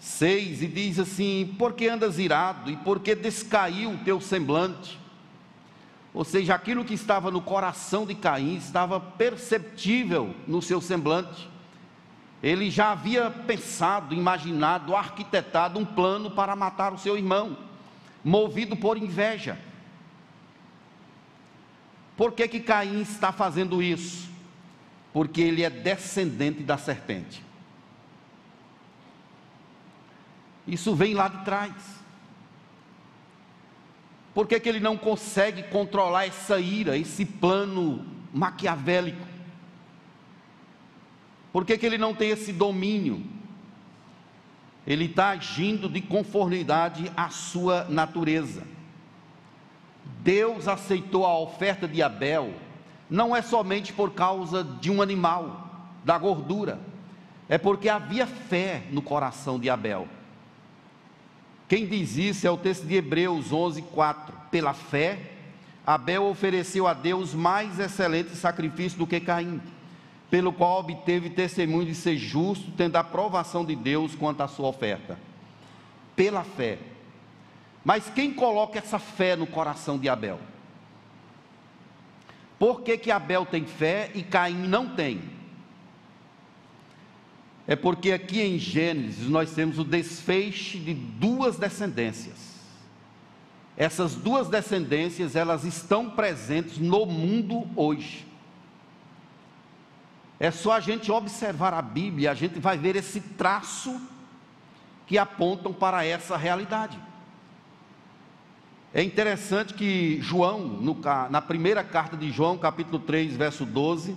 6 0.00 0.62
e 0.62 0.66
diz 0.66 0.98
assim: 0.98 1.54
Por 1.56 1.74
que 1.74 1.86
andas 1.86 2.18
irado 2.18 2.68
e 2.68 2.76
por 2.76 2.98
que 2.98 3.14
descaiu 3.14 3.92
o 3.92 3.98
teu 3.98 4.20
semblante? 4.20 4.98
Ou 6.16 6.24
seja, 6.24 6.54
aquilo 6.54 6.82
que 6.82 6.94
estava 6.94 7.30
no 7.30 7.42
coração 7.42 8.06
de 8.06 8.14
Caim 8.14 8.56
estava 8.56 8.98
perceptível 8.98 10.34
no 10.48 10.62
seu 10.62 10.80
semblante. 10.80 11.46
Ele 12.42 12.70
já 12.70 12.92
havia 12.92 13.30
pensado, 13.30 14.14
imaginado, 14.14 14.96
arquitetado 14.96 15.78
um 15.78 15.84
plano 15.84 16.30
para 16.30 16.56
matar 16.56 16.94
o 16.94 16.98
seu 16.98 17.18
irmão, 17.18 17.58
movido 18.24 18.74
por 18.74 18.96
inveja. 18.96 19.60
Por 22.16 22.32
que, 22.32 22.48
que 22.48 22.60
Caim 22.60 23.02
está 23.02 23.30
fazendo 23.30 23.82
isso? 23.82 24.30
Porque 25.12 25.42
ele 25.42 25.62
é 25.62 25.68
descendente 25.68 26.62
da 26.62 26.78
serpente. 26.78 27.44
Isso 30.66 30.94
vem 30.94 31.12
lá 31.12 31.28
de 31.28 31.44
trás. 31.44 31.74
Por 34.36 34.46
que, 34.46 34.60
que 34.60 34.68
ele 34.68 34.80
não 34.80 34.98
consegue 34.98 35.62
controlar 35.62 36.26
essa 36.26 36.60
ira, 36.60 36.94
esse 36.94 37.24
plano 37.24 38.04
maquiavélico? 38.34 39.26
Por 41.50 41.64
que, 41.64 41.78
que 41.78 41.86
ele 41.86 41.96
não 41.96 42.14
tem 42.14 42.28
esse 42.28 42.52
domínio? 42.52 43.24
Ele 44.86 45.06
está 45.06 45.30
agindo 45.30 45.88
de 45.88 46.02
conformidade 46.02 47.10
à 47.16 47.30
sua 47.30 47.84
natureza. 47.88 48.62
Deus 50.20 50.68
aceitou 50.68 51.24
a 51.24 51.38
oferta 51.38 51.88
de 51.88 52.02
Abel, 52.02 52.52
não 53.08 53.34
é 53.34 53.40
somente 53.40 53.90
por 53.90 54.12
causa 54.12 54.62
de 54.62 54.90
um 54.90 55.00
animal, 55.00 55.88
da 56.04 56.18
gordura, 56.18 56.78
é 57.48 57.56
porque 57.56 57.88
havia 57.88 58.26
fé 58.26 58.82
no 58.90 59.00
coração 59.00 59.58
de 59.58 59.70
Abel. 59.70 60.06
Quem 61.68 61.86
diz 61.86 62.16
isso 62.16 62.46
é 62.46 62.50
o 62.50 62.56
texto 62.56 62.86
de 62.86 62.94
Hebreus 62.94 63.52
11, 63.52 63.82
4. 63.82 64.36
Pela 64.50 64.72
fé, 64.72 65.18
Abel 65.84 66.24
ofereceu 66.24 66.86
a 66.86 66.94
Deus 66.94 67.34
mais 67.34 67.78
excelente 67.78 68.36
sacrifício 68.36 68.98
do 68.98 69.06
que 69.06 69.20
Caim, 69.20 69.60
pelo 70.30 70.52
qual 70.52 70.80
obteve 70.80 71.30
testemunho 71.30 71.86
de 71.86 71.94
ser 71.94 72.16
justo, 72.16 72.70
tendo 72.76 72.96
a 72.96 73.00
aprovação 73.00 73.64
de 73.64 73.74
Deus 73.74 74.14
quanto 74.14 74.42
à 74.42 74.48
sua 74.48 74.68
oferta. 74.68 75.18
Pela 76.14 76.44
fé. 76.44 76.78
Mas 77.84 78.10
quem 78.10 78.32
coloca 78.32 78.78
essa 78.78 78.98
fé 78.98 79.36
no 79.36 79.46
coração 79.46 79.98
de 79.98 80.08
Abel? 80.08 80.40
Por 82.58 82.82
que, 82.82 82.96
que 82.96 83.10
Abel 83.10 83.44
tem 83.44 83.64
fé 83.64 84.10
e 84.14 84.22
Caim 84.22 84.66
não 84.66 84.88
tem? 84.88 85.35
É 87.66 87.74
porque 87.74 88.12
aqui 88.12 88.40
em 88.40 88.58
Gênesis 88.58 89.28
nós 89.28 89.52
temos 89.52 89.78
o 89.78 89.84
desfecho 89.84 90.78
de 90.78 90.94
duas 90.94 91.56
descendências. 91.56 92.56
Essas 93.76 94.14
duas 94.14 94.48
descendências, 94.48 95.34
elas 95.34 95.64
estão 95.64 96.08
presentes 96.08 96.78
no 96.78 97.04
mundo 97.04 97.68
hoje. 97.74 98.26
É 100.38 100.50
só 100.50 100.72
a 100.72 100.80
gente 100.80 101.10
observar 101.10 101.74
a 101.74 101.82
Bíblia, 101.82 102.30
a 102.30 102.34
gente 102.34 102.60
vai 102.60 102.78
ver 102.78 102.94
esse 102.94 103.20
traço 103.20 104.00
que 105.06 105.18
apontam 105.18 105.72
para 105.72 106.04
essa 106.04 106.36
realidade. 106.36 106.98
É 108.94 109.02
interessante 109.02 109.74
que 109.74 110.20
João, 110.22 110.60
no, 110.60 110.98
na 111.30 111.42
primeira 111.42 111.82
carta 111.82 112.16
de 112.16 112.30
João, 112.30 112.56
capítulo 112.56 112.98
3, 112.98 113.36
verso 113.36 113.66
12, 113.66 114.16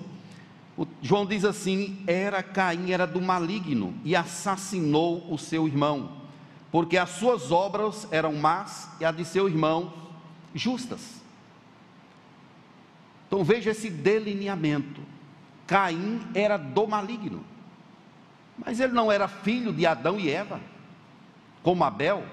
João 1.01 1.25
diz 1.25 1.43
assim: 1.43 2.03
era 2.07 2.41
Caim, 2.41 2.91
era 2.91 3.05
do 3.05 3.21
maligno 3.21 3.93
e 4.03 4.15
assassinou 4.15 5.31
o 5.31 5.37
seu 5.37 5.67
irmão, 5.67 6.21
porque 6.71 6.97
as 6.97 7.09
suas 7.09 7.51
obras 7.51 8.07
eram 8.11 8.33
más 8.33 8.89
e 8.99 9.05
a 9.05 9.11
de 9.11 9.25
seu 9.25 9.47
irmão 9.47 9.93
justas. 10.53 11.21
Então 13.27 13.43
veja 13.43 13.71
esse 13.71 13.89
delineamento. 13.89 15.01
Caim 15.67 16.21
era 16.33 16.57
do 16.57 16.87
maligno, 16.87 17.43
mas 18.57 18.79
ele 18.79 18.93
não 18.93 19.11
era 19.11 19.27
filho 19.27 19.71
de 19.71 19.85
Adão 19.85 20.19
e 20.19 20.29
Eva, 20.29 20.59
como 21.61 21.83
Abel. 21.83 22.23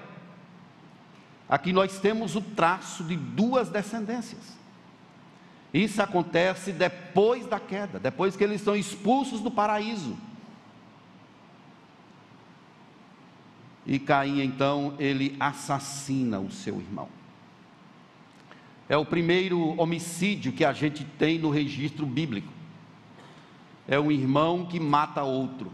Aqui 1.47 1.71
nós 1.71 1.99
temos 1.99 2.35
o 2.35 2.41
traço 2.41 3.03
de 3.03 3.15
duas 3.15 3.69
descendências. 3.69 4.56
Isso 5.73 6.01
acontece 6.01 6.71
depois 6.71 7.45
da 7.45 7.59
queda, 7.59 7.99
depois 7.99 8.35
que 8.35 8.43
eles 8.43 8.61
são 8.61 8.75
expulsos 8.75 9.41
do 9.41 9.51
paraíso. 9.51 10.17
E 13.85 13.99
Caim, 13.99 14.41
então, 14.41 14.95
ele 14.99 15.35
assassina 15.39 16.39
o 16.39 16.51
seu 16.51 16.79
irmão. 16.79 17.07
É 18.89 18.95
o 18.95 19.05
primeiro 19.05 19.79
homicídio 19.79 20.51
que 20.51 20.63
a 20.63 20.71
gente 20.71 21.03
tem 21.03 21.39
no 21.39 21.49
registro 21.49 22.05
bíblico. 22.05 22.51
É 23.87 23.99
um 23.99 24.11
irmão 24.11 24.65
que 24.65 24.79
mata 24.79 25.23
outro. 25.23 25.71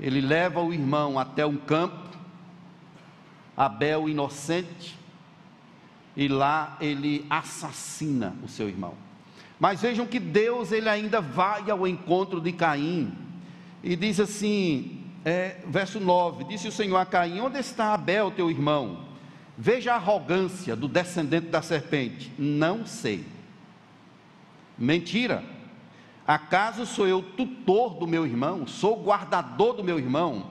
Ele 0.00 0.20
leva 0.20 0.60
o 0.60 0.72
irmão 0.72 1.18
até 1.18 1.44
um 1.44 1.56
campo, 1.56 2.08
Abel 3.56 4.08
inocente, 4.08 4.97
e 6.18 6.26
lá 6.26 6.76
ele 6.80 7.24
assassina 7.30 8.34
o 8.42 8.48
seu 8.48 8.68
irmão. 8.68 8.94
Mas 9.60 9.80
vejam 9.80 10.04
que 10.04 10.18
Deus 10.18 10.72
ele 10.72 10.88
ainda 10.88 11.20
vai 11.20 11.70
ao 11.70 11.86
encontro 11.86 12.40
de 12.40 12.50
Caim 12.50 13.12
e 13.84 13.94
diz 13.94 14.18
assim: 14.18 15.00
é, 15.24 15.60
verso 15.68 16.00
9: 16.00 16.42
Disse 16.42 16.66
o 16.66 16.72
Senhor 16.72 16.96
a 16.96 17.06
Caim: 17.06 17.40
Onde 17.40 17.60
está 17.60 17.94
Abel, 17.94 18.32
teu 18.32 18.50
irmão? 18.50 19.06
Veja 19.56 19.92
a 19.92 19.96
arrogância 19.96 20.74
do 20.74 20.88
descendente 20.88 21.46
da 21.46 21.62
serpente. 21.62 22.32
Não 22.36 22.84
sei. 22.84 23.24
Mentira. 24.76 25.44
Acaso 26.26 26.84
sou 26.84 27.06
eu 27.06 27.22
tutor 27.22 27.94
do 27.94 28.08
meu 28.08 28.26
irmão? 28.26 28.66
Sou 28.66 29.02
guardador 29.02 29.74
do 29.74 29.84
meu 29.84 29.98
irmão? 29.98 30.46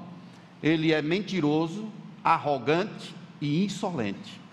Ele 0.64 0.94
é 0.94 1.02
mentiroso, 1.02 1.90
arrogante 2.24 3.14
e 3.40 3.64
insolente. 3.66 4.47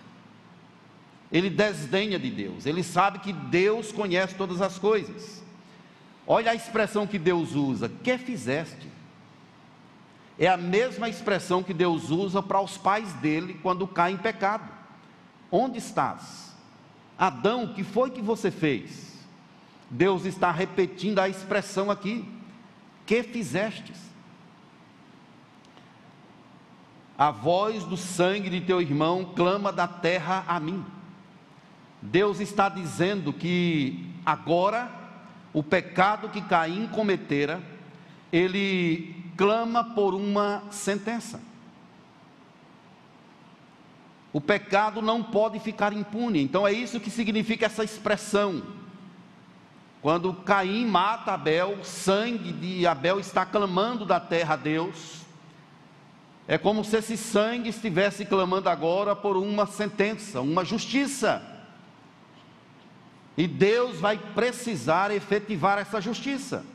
Ele 1.35 1.49
desdenha 1.49 2.17
de 2.17 2.29
Deus. 2.31 2.65
Ele 2.65 2.81
sabe 2.81 3.19
que 3.19 3.33
Deus 3.33 3.91
conhece 3.91 4.35
todas 4.35 4.61
as 4.61 4.79
coisas. 4.79 5.43
Olha 6.25 6.51
a 6.51 6.55
expressão 6.55 7.05
que 7.05 7.19
Deus 7.19 7.55
usa: 7.55 7.89
Que 7.89 8.17
fizeste? 8.17 8.89
É 10.39 10.47
a 10.47 10.55
mesma 10.55 11.09
expressão 11.09 11.61
que 11.61 11.73
Deus 11.73 12.09
usa 12.09 12.41
para 12.41 12.61
os 12.61 12.77
pais 12.77 13.11
dele 13.15 13.59
quando 13.61 13.85
caem 13.85 14.15
em 14.15 14.17
pecado. 14.17 14.63
Onde 15.51 15.77
estás? 15.77 16.55
Adão, 17.19 17.65
o 17.65 17.73
que 17.73 17.83
foi 17.83 18.11
que 18.11 18.21
você 18.21 18.49
fez? 18.49 19.19
Deus 19.89 20.23
está 20.23 20.51
repetindo 20.51 21.19
a 21.19 21.27
expressão 21.27 21.91
aqui. 21.91 22.23
Que 23.05 23.21
fizestes? 23.23 23.97
A 27.17 27.29
voz 27.29 27.83
do 27.83 27.97
sangue 27.97 28.49
de 28.49 28.61
teu 28.61 28.81
irmão 28.81 29.33
clama 29.35 29.73
da 29.73 29.85
terra 29.85 30.45
a 30.47 30.61
mim. 30.61 30.94
Deus 32.05 32.39
está 32.39 32.69
dizendo 32.69 33.33
que 33.33 34.09
agora 34.25 34.89
o 35.51 35.63
pecado 35.63 36.29
que 36.29 36.41
Caim 36.41 36.87
cometera, 36.87 37.61
ele 38.31 39.23
clama 39.35 39.83
por 39.83 40.13
uma 40.13 40.63
sentença. 40.69 41.41
O 44.31 44.39
pecado 44.41 45.01
não 45.01 45.23
pode 45.23 45.59
ficar 45.59 45.93
impune. 45.93 46.43
Então 46.43 46.67
é 46.67 46.71
isso 46.71 46.99
que 46.99 47.09
significa 47.09 47.65
essa 47.65 47.83
expressão. 47.83 48.63
Quando 50.01 50.33
Caim 50.33 50.85
mata 50.85 51.31
Abel, 51.31 51.79
o 51.79 51.85
sangue 51.85 52.51
de 52.51 52.85
Abel 52.85 53.19
está 53.19 53.45
clamando 53.45 54.05
da 54.05 54.19
terra 54.19 54.53
a 54.53 54.57
Deus. 54.57 55.21
É 56.47 56.57
como 56.57 56.83
se 56.83 56.97
esse 56.97 57.17
sangue 57.17 57.69
estivesse 57.69 58.25
clamando 58.25 58.69
agora 58.69 59.15
por 59.15 59.35
uma 59.37 59.65
sentença, 59.65 60.41
uma 60.41 60.63
justiça. 60.63 61.54
E 63.37 63.47
Deus 63.47 63.99
vai 63.99 64.17
precisar 64.17 65.11
efetivar 65.11 65.77
essa 65.77 65.99
justiça 65.99 66.65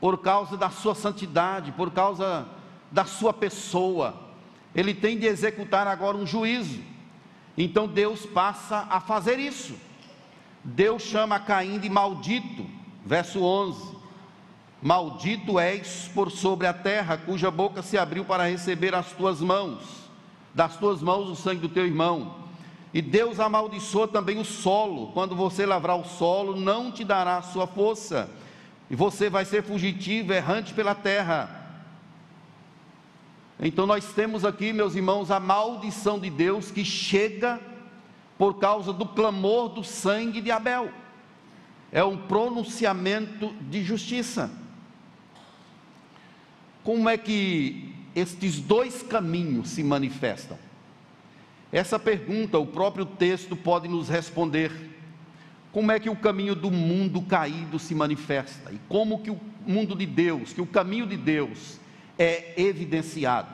por 0.00 0.18
causa 0.18 0.56
da 0.56 0.68
sua 0.68 0.94
santidade, 0.94 1.72
por 1.72 1.90
causa 1.90 2.46
da 2.90 3.04
sua 3.04 3.32
pessoa. 3.32 4.14
Ele 4.74 4.92
tem 4.92 5.18
de 5.18 5.26
executar 5.26 5.86
agora 5.86 6.16
um 6.16 6.26
juízo. 6.26 6.80
Então 7.56 7.86
Deus 7.86 8.26
passa 8.26 8.86
a 8.90 9.00
fazer 9.00 9.38
isso. 9.38 9.74
Deus 10.62 11.02
chama 11.02 11.38
Caim 11.38 11.78
de 11.78 11.88
maldito, 11.88 12.66
verso 13.04 13.42
11. 13.42 13.94
Maldito 14.82 15.58
és 15.58 16.10
por 16.14 16.30
sobre 16.30 16.66
a 16.66 16.74
terra, 16.74 17.16
cuja 17.16 17.50
boca 17.50 17.80
se 17.80 17.96
abriu 17.96 18.24
para 18.24 18.46
receber 18.46 18.94
as 18.94 19.12
tuas 19.12 19.40
mãos, 19.40 19.82
das 20.54 20.76
tuas 20.76 21.00
mãos 21.00 21.30
o 21.30 21.34
sangue 21.34 21.62
do 21.62 21.68
teu 21.70 21.86
irmão. 21.86 22.43
E 22.94 23.02
Deus 23.02 23.40
amaldiçoa 23.40 24.06
também 24.06 24.38
o 24.38 24.44
solo, 24.44 25.08
quando 25.08 25.34
você 25.34 25.66
lavrar 25.66 25.96
o 25.96 26.04
solo, 26.04 26.54
não 26.54 26.92
te 26.92 27.02
dará 27.02 27.42
sua 27.42 27.66
força 27.66 28.30
e 28.88 28.94
você 28.94 29.28
vai 29.28 29.44
ser 29.44 29.64
fugitivo, 29.64 30.32
errante 30.32 30.72
pela 30.72 30.94
terra. 30.94 31.62
Então 33.58 33.84
nós 33.84 34.12
temos 34.12 34.44
aqui, 34.44 34.72
meus 34.72 34.94
irmãos, 34.94 35.32
a 35.32 35.40
maldição 35.40 36.20
de 36.20 36.30
Deus 36.30 36.70
que 36.70 36.84
chega 36.84 37.60
por 38.38 38.60
causa 38.60 38.92
do 38.92 39.06
clamor 39.06 39.70
do 39.70 39.82
sangue 39.82 40.40
de 40.40 40.52
Abel. 40.52 40.88
É 41.90 42.04
um 42.04 42.16
pronunciamento 42.16 43.52
de 43.62 43.82
justiça. 43.82 44.52
Como 46.84 47.08
é 47.08 47.16
que 47.16 47.92
estes 48.14 48.60
dois 48.60 49.02
caminhos 49.02 49.70
se 49.70 49.82
manifestam? 49.82 50.63
Essa 51.74 51.98
pergunta 51.98 52.56
o 52.56 52.64
próprio 52.64 53.04
texto 53.04 53.56
pode 53.56 53.88
nos 53.88 54.08
responder 54.08 54.70
como 55.72 55.90
é 55.90 55.98
que 55.98 56.08
o 56.08 56.14
caminho 56.14 56.54
do 56.54 56.70
mundo 56.70 57.20
caído 57.22 57.80
se 57.80 57.96
manifesta 57.96 58.70
e 58.72 58.78
como 58.88 59.24
que 59.24 59.30
o 59.32 59.40
mundo 59.66 59.96
de 59.96 60.06
Deus, 60.06 60.52
que 60.52 60.60
o 60.60 60.66
caminho 60.66 61.04
de 61.04 61.16
Deus 61.16 61.80
é 62.16 62.54
evidenciado. 62.62 63.48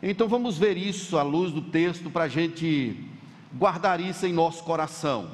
Então 0.00 0.28
vamos 0.28 0.56
ver 0.56 0.76
isso 0.76 1.18
à 1.18 1.24
luz 1.24 1.50
do 1.50 1.60
texto 1.60 2.08
para 2.08 2.22
a 2.22 2.28
gente 2.28 3.04
guardar 3.52 4.00
isso 4.00 4.24
em 4.26 4.32
nosso 4.32 4.62
coração. 4.62 5.28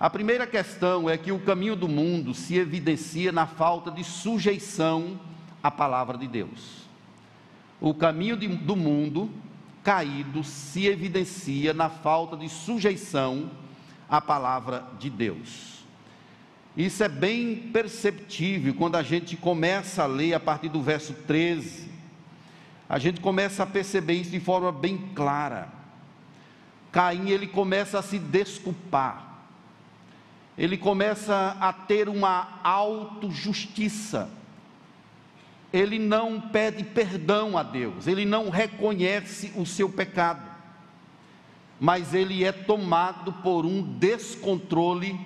A 0.00 0.08
primeira 0.08 0.46
questão 0.46 1.10
é 1.10 1.18
que 1.18 1.32
o 1.32 1.40
caminho 1.40 1.76
do 1.76 1.86
mundo 1.86 2.32
se 2.32 2.56
evidencia 2.56 3.30
na 3.30 3.46
falta 3.46 3.90
de 3.90 4.02
sujeição 4.02 5.20
à 5.62 5.70
palavra 5.70 6.16
de 6.16 6.28
Deus. 6.28 6.88
O 7.78 7.92
caminho 7.92 8.38
de, 8.38 8.48
do 8.48 8.74
mundo 8.74 9.28
caído 9.84 10.42
se 10.42 10.86
evidencia 10.86 11.74
na 11.74 11.90
falta 11.90 12.36
de 12.36 12.48
sujeição 12.48 13.50
à 14.08 14.20
palavra 14.20 14.84
de 14.98 15.10
Deus. 15.10 15.84
Isso 16.76 17.04
é 17.04 17.08
bem 17.08 17.54
perceptível 17.54 18.74
quando 18.74 18.96
a 18.96 19.02
gente 19.02 19.36
começa 19.36 20.02
a 20.02 20.06
ler 20.06 20.34
a 20.34 20.40
partir 20.40 20.70
do 20.70 20.82
verso 20.82 21.12
13. 21.12 21.88
A 22.88 22.98
gente 22.98 23.20
começa 23.20 23.62
a 23.62 23.66
perceber 23.66 24.14
isso 24.14 24.30
de 24.30 24.40
forma 24.40 24.72
bem 24.72 24.96
clara. 25.14 25.68
Caim 26.90 27.28
ele 27.28 27.46
começa 27.46 27.98
a 27.98 28.02
se 28.02 28.18
desculpar. 28.18 29.34
Ele 30.56 30.78
começa 30.78 31.56
a 31.60 31.72
ter 31.72 32.08
uma 32.08 32.60
autojustiça. 32.62 34.30
Ele 35.74 35.98
não 35.98 36.40
pede 36.40 36.84
perdão 36.84 37.58
a 37.58 37.64
Deus, 37.64 38.06
ele 38.06 38.24
não 38.24 38.48
reconhece 38.48 39.52
o 39.56 39.66
seu 39.66 39.88
pecado. 39.88 40.48
Mas 41.80 42.14
ele 42.14 42.44
é 42.44 42.52
tomado 42.52 43.32
por 43.32 43.66
um 43.66 43.82
descontrole 43.82 45.18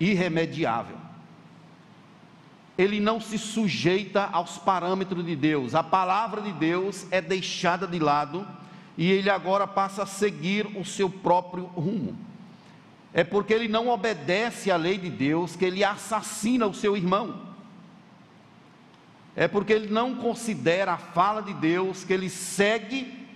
irremediável. 0.00 0.96
Ele 2.76 2.98
não 2.98 3.20
se 3.20 3.38
sujeita 3.38 4.24
aos 4.24 4.58
parâmetros 4.58 5.24
de 5.24 5.36
Deus. 5.36 5.76
A 5.76 5.82
palavra 5.84 6.40
de 6.40 6.50
Deus 6.50 7.06
é 7.12 7.20
deixada 7.20 7.86
de 7.86 8.00
lado 8.00 8.44
e 8.98 9.08
ele 9.08 9.30
agora 9.30 9.68
passa 9.68 10.02
a 10.02 10.06
seguir 10.06 10.66
o 10.76 10.84
seu 10.84 11.08
próprio 11.08 11.66
rumo. 11.66 12.18
É 13.14 13.22
porque 13.22 13.54
ele 13.54 13.68
não 13.68 13.88
obedece 13.88 14.68
à 14.68 14.76
lei 14.76 14.98
de 14.98 15.10
Deus 15.10 15.54
que 15.54 15.64
ele 15.64 15.84
assassina 15.84 16.66
o 16.66 16.74
seu 16.74 16.96
irmão. 16.96 17.49
É 19.40 19.48
porque 19.48 19.72
ele 19.72 19.88
não 19.88 20.16
considera 20.16 20.92
a 20.92 20.98
fala 20.98 21.40
de 21.40 21.54
Deus 21.54 22.04
que 22.04 22.12
ele 22.12 22.28
segue 22.28 23.26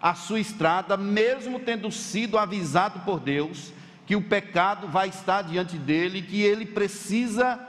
a 0.00 0.14
sua 0.14 0.40
estrada, 0.40 0.96
mesmo 0.96 1.60
tendo 1.60 1.92
sido 1.92 2.38
avisado 2.38 3.00
por 3.00 3.20
Deus 3.20 3.70
que 4.06 4.16
o 4.16 4.22
pecado 4.22 4.88
vai 4.88 5.10
estar 5.10 5.42
diante 5.42 5.76
dele, 5.76 6.22
que 6.22 6.40
ele 6.40 6.64
precisa 6.64 7.60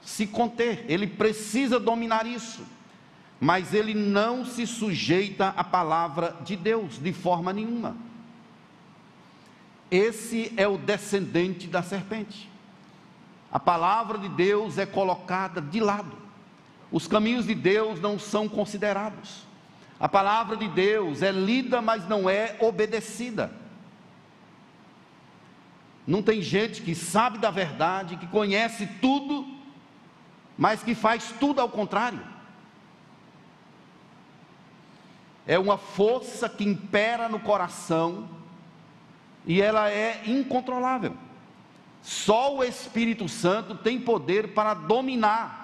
se 0.00 0.24
conter, 0.28 0.84
ele 0.88 1.08
precisa 1.08 1.80
dominar 1.80 2.24
isso. 2.24 2.64
Mas 3.40 3.74
ele 3.74 3.92
não 3.92 4.44
se 4.44 4.64
sujeita 4.64 5.48
à 5.48 5.64
palavra 5.64 6.36
de 6.44 6.54
Deus 6.54 7.00
de 7.00 7.12
forma 7.12 7.52
nenhuma. 7.52 7.96
Esse 9.90 10.52
é 10.56 10.68
o 10.68 10.78
descendente 10.78 11.66
da 11.66 11.82
serpente. 11.82 12.51
A 13.52 13.60
palavra 13.60 14.16
de 14.16 14.30
Deus 14.30 14.78
é 14.78 14.86
colocada 14.86 15.60
de 15.60 15.78
lado. 15.78 16.16
Os 16.90 17.06
caminhos 17.06 17.46
de 17.46 17.54
Deus 17.54 18.00
não 18.00 18.18
são 18.18 18.48
considerados. 18.48 19.42
A 20.00 20.08
palavra 20.08 20.56
de 20.56 20.66
Deus 20.68 21.20
é 21.20 21.30
lida, 21.30 21.82
mas 21.82 22.08
não 22.08 22.28
é 22.28 22.56
obedecida. 22.60 23.52
Não 26.06 26.22
tem 26.22 26.40
gente 26.40 26.82
que 26.82 26.94
sabe 26.94 27.38
da 27.38 27.50
verdade, 27.50 28.16
que 28.16 28.26
conhece 28.26 28.86
tudo, 29.00 29.46
mas 30.56 30.82
que 30.82 30.94
faz 30.94 31.32
tudo 31.38 31.60
ao 31.60 31.68
contrário. 31.68 32.20
É 35.46 35.58
uma 35.58 35.76
força 35.76 36.48
que 36.48 36.64
impera 36.64 37.28
no 37.28 37.38
coração 37.38 38.28
e 39.46 39.60
ela 39.60 39.90
é 39.90 40.22
incontrolável. 40.26 41.16
Só 42.02 42.56
o 42.56 42.64
Espírito 42.64 43.28
Santo 43.28 43.76
tem 43.76 44.00
poder 44.00 44.48
para 44.54 44.74
dominar 44.74 45.62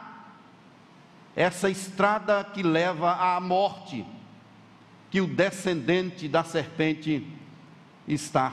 essa 1.34 1.68
estrada 1.68 2.42
que 2.44 2.62
leva 2.62 3.12
à 3.12 3.40
morte 3.40 4.04
que 5.10 5.20
o 5.20 5.26
descendente 5.26 6.28
da 6.28 6.44
serpente 6.44 7.26
está. 8.06 8.52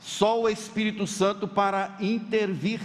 Só 0.00 0.40
o 0.40 0.48
Espírito 0.48 1.06
Santo 1.06 1.46
para 1.46 1.96
intervir. 2.00 2.80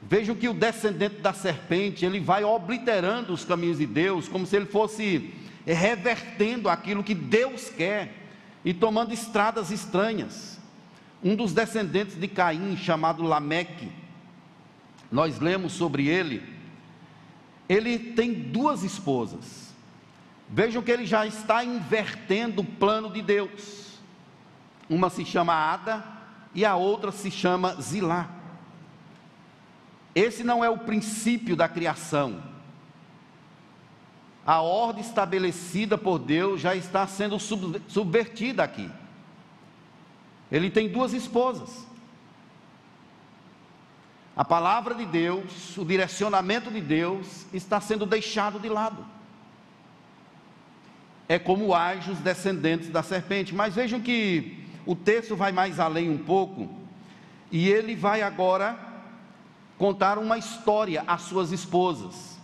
Vejam 0.00 0.36
que 0.36 0.48
o 0.48 0.54
descendente 0.54 1.16
da 1.16 1.32
serpente, 1.32 2.04
ele 2.04 2.20
vai 2.20 2.44
obliterando 2.44 3.32
os 3.32 3.44
caminhos 3.44 3.78
de 3.78 3.86
Deus, 3.86 4.28
como 4.28 4.46
se 4.46 4.56
ele 4.56 4.66
fosse 4.66 5.34
revertendo 5.66 6.68
aquilo 6.68 7.04
que 7.04 7.14
Deus 7.14 7.68
quer 7.68 8.14
e 8.64 8.72
tomando 8.72 9.12
estradas 9.12 9.70
estranhas. 9.70 10.57
Um 11.22 11.34
dos 11.34 11.52
descendentes 11.52 12.16
de 12.16 12.28
Caim, 12.28 12.76
chamado 12.76 13.22
Lameque, 13.22 13.90
nós 15.10 15.38
lemos 15.38 15.72
sobre 15.72 16.06
ele, 16.06 16.42
ele 17.68 17.98
tem 17.98 18.32
duas 18.32 18.82
esposas. 18.82 19.74
Vejam 20.48 20.82
que 20.82 20.90
ele 20.90 21.04
já 21.04 21.26
está 21.26 21.64
invertendo 21.64 22.62
o 22.62 22.64
plano 22.64 23.12
de 23.12 23.20
Deus. 23.20 23.98
Uma 24.88 25.10
se 25.10 25.24
chama 25.24 25.52
Ada 25.52 26.04
e 26.54 26.64
a 26.64 26.76
outra 26.76 27.12
se 27.12 27.30
chama 27.30 27.74
Zilá. 27.80 28.30
Esse 30.14 30.42
não 30.42 30.64
é 30.64 30.70
o 30.70 30.78
princípio 30.78 31.54
da 31.54 31.68
criação. 31.68 32.42
A 34.46 34.62
ordem 34.62 35.02
estabelecida 35.02 35.98
por 35.98 36.18
Deus 36.18 36.60
já 36.60 36.74
está 36.74 37.06
sendo 37.06 37.38
subvertida 37.38 38.62
aqui. 38.64 38.90
Ele 40.50 40.70
tem 40.70 40.88
duas 40.88 41.12
esposas. 41.12 41.86
A 44.36 44.44
palavra 44.44 44.94
de 44.94 45.04
Deus, 45.04 45.76
o 45.76 45.84
direcionamento 45.84 46.70
de 46.70 46.80
Deus 46.80 47.46
está 47.52 47.80
sendo 47.80 48.06
deixado 48.06 48.58
de 48.60 48.68
lado 48.68 49.04
é 51.28 51.38
como 51.38 51.74
agem 51.74 52.12
os 52.12 52.18
descendentes 52.20 52.88
da 52.88 53.02
serpente. 53.02 53.54
Mas 53.54 53.74
vejam 53.74 54.00
que 54.00 54.64
o 54.86 54.96
texto 54.96 55.36
vai 55.36 55.52
mais 55.52 55.78
além 55.78 56.08
um 56.08 56.18
pouco, 56.18 56.68
e 57.52 57.68
ele 57.68 57.94
vai 57.94 58.22
agora 58.22 58.78
contar 59.76 60.18
uma 60.18 60.38
história 60.38 61.04
às 61.06 61.22
suas 61.22 61.52
esposas. 61.52 62.38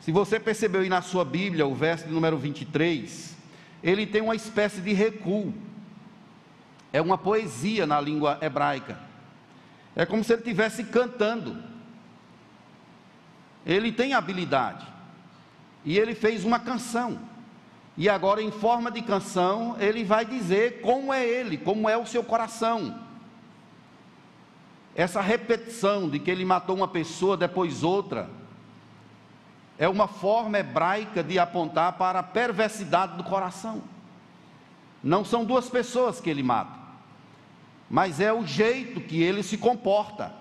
Se 0.00 0.10
você 0.10 0.40
percebeu 0.40 0.80
aí 0.80 0.88
na 0.88 1.02
sua 1.02 1.24
Bíblia, 1.24 1.66
o 1.66 1.74
verso 1.74 2.08
número 2.08 2.36
23, 2.38 3.36
ele 3.82 4.06
tem 4.06 4.22
uma 4.22 4.34
espécie 4.34 4.80
de 4.80 4.92
recuo. 4.92 5.52
É 6.94 7.00
uma 7.02 7.18
poesia 7.18 7.88
na 7.88 8.00
língua 8.00 8.38
hebraica. 8.40 8.96
É 9.96 10.06
como 10.06 10.22
se 10.22 10.32
ele 10.32 10.42
estivesse 10.42 10.84
cantando. 10.84 11.60
Ele 13.66 13.90
tem 13.90 14.14
habilidade. 14.14 14.86
E 15.84 15.98
ele 15.98 16.14
fez 16.14 16.44
uma 16.44 16.60
canção. 16.60 17.18
E 17.96 18.08
agora, 18.08 18.40
em 18.40 18.52
forma 18.52 18.92
de 18.92 19.02
canção, 19.02 19.76
ele 19.80 20.04
vai 20.04 20.24
dizer 20.24 20.82
como 20.82 21.12
é 21.12 21.26
ele, 21.26 21.58
como 21.58 21.88
é 21.88 21.98
o 21.98 22.06
seu 22.06 22.22
coração. 22.22 22.96
Essa 24.94 25.20
repetição 25.20 26.08
de 26.08 26.20
que 26.20 26.30
ele 26.30 26.44
matou 26.44 26.76
uma 26.76 26.86
pessoa, 26.86 27.36
depois 27.36 27.82
outra, 27.82 28.30
é 29.76 29.88
uma 29.88 30.06
forma 30.06 30.60
hebraica 30.60 31.24
de 31.24 31.40
apontar 31.40 31.94
para 31.94 32.20
a 32.20 32.22
perversidade 32.22 33.16
do 33.16 33.24
coração. 33.24 33.82
Não 35.02 35.24
são 35.24 35.44
duas 35.44 35.68
pessoas 35.68 36.20
que 36.20 36.30
ele 36.30 36.42
mata, 36.42 36.83
mas 37.88 38.20
é 38.20 38.32
o 38.32 38.46
jeito 38.46 39.00
que 39.00 39.22
ele 39.22 39.42
se 39.42 39.56
comporta. 39.58 40.32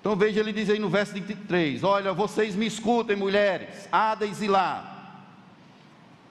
Então 0.00 0.16
veja, 0.16 0.40
ele 0.40 0.52
diz 0.52 0.68
aí 0.68 0.78
no 0.78 0.88
verso 0.88 1.12
23: 1.12 1.84
Olha, 1.84 2.12
vocês 2.12 2.56
me 2.56 2.66
escutem, 2.66 3.16
mulheres, 3.16 3.88
Ada 3.92 4.26
e 4.26 4.34
Zilá 4.34 4.92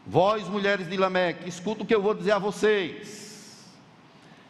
Vós, 0.06 0.48
mulheres 0.48 0.90
de 0.90 0.98
Lameque, 0.98 1.48
escuta 1.48 1.84
o 1.84 1.86
que 1.86 1.94
eu 1.94 2.02
vou 2.02 2.14
dizer 2.14 2.32
a 2.32 2.40
vocês. 2.40 3.66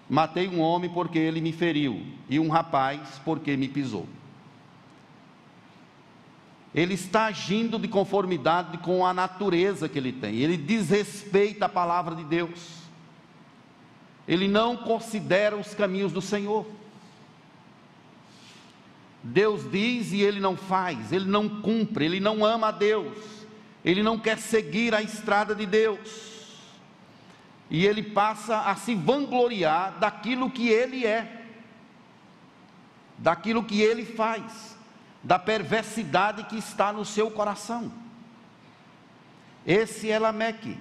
Matei 0.10 0.48
um 0.48 0.60
homem 0.60 0.90
porque 0.90 1.20
ele 1.20 1.42
me 1.42 1.52
feriu, 1.52 2.06
e 2.30 2.40
um 2.40 2.50
rapaz 2.50 3.22
porque 3.24 3.56
me 3.58 3.68
pisou. 3.68 4.08
Ele 6.74 6.94
está 6.94 7.26
agindo 7.26 7.78
de 7.78 7.88
conformidade 7.88 8.78
com 8.78 9.06
a 9.06 9.14
natureza 9.14 9.90
que 9.90 9.98
ele 9.98 10.14
tem, 10.14 10.38
ele 10.38 10.56
desrespeita 10.56 11.66
a 11.66 11.70
palavra 11.70 12.16
de 12.16 12.24
Deus, 12.24 12.81
ele 14.32 14.48
não 14.48 14.76
considera 14.76 15.56
os 15.56 15.76
caminhos 15.76 16.12
do 16.12 16.22
Senhor. 16.22 16.66
Deus 19.22 19.70
diz 19.70 20.12
e 20.12 20.22
ele 20.22 20.40
não 20.40 20.58
faz, 20.58 21.12
ele 21.12 21.26
não 21.26 21.48
cumpre, 21.62 22.06
ele 22.06 22.20
não 22.20 22.44
ama 22.44 22.70
a 22.70 22.72
Deus 22.72 23.32
ele 23.84 24.04
não 24.04 24.18
quer 24.18 24.38
seguir 24.38 24.94
a 24.94 25.02
estrada 25.02 25.56
de 25.56 25.66
Deus, 25.66 26.32
e 27.70 27.86
ele 27.86 28.04
passa 28.04 28.62
a 28.62 28.76
se 28.76 28.94
vangloriar 28.94 29.98
daquilo 30.00 30.50
que 30.50 30.70
ele 30.70 31.06
é, 31.06 31.46
daquilo 33.18 33.64
que 33.64 33.82
ele 33.82 34.06
faz, 34.06 34.78
da 35.24 35.40
perversidade 35.40 36.44
que 36.46 36.58
está 36.58 36.92
no 36.92 37.06
seu 37.06 37.32
coração. 37.32 37.92
Esse 39.66 40.10
é 40.10 40.18
Lameque, 40.18 40.78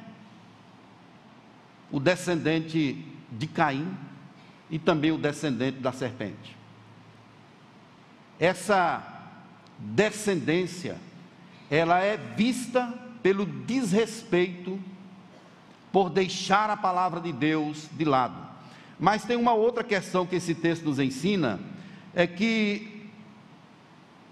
o 1.91 2.01
descendente 2.01 3.07
de 3.31 3.47
Caim 3.47 3.97
e 4.71 4.79
também 4.79 5.13
o 5.13 5.19
descendente 5.19 5.79
da 5.79 5.93
serpente. 5.93 6.57
Essa 8.39 9.03
descendência 9.79 10.99
ela 11.71 12.01
é 12.01 12.17
vista 12.17 12.93
pelo 13.23 13.47
desrespeito, 13.47 14.79
por 15.93 16.11
deixar 16.11 16.71
a 16.71 16.77
palavra 16.77 17.21
de 17.21 17.33
Deus 17.33 17.89
de 17.93 18.05
lado. 18.05 18.37
Mas 18.99 19.25
tem 19.25 19.37
uma 19.37 19.53
outra 19.53 19.85
questão 19.85 20.27
que 20.27 20.37
esse 20.37 20.55
texto 20.55 20.85
nos 20.85 20.99
ensina, 20.99 21.61
é 22.15 22.27
que 22.27 23.09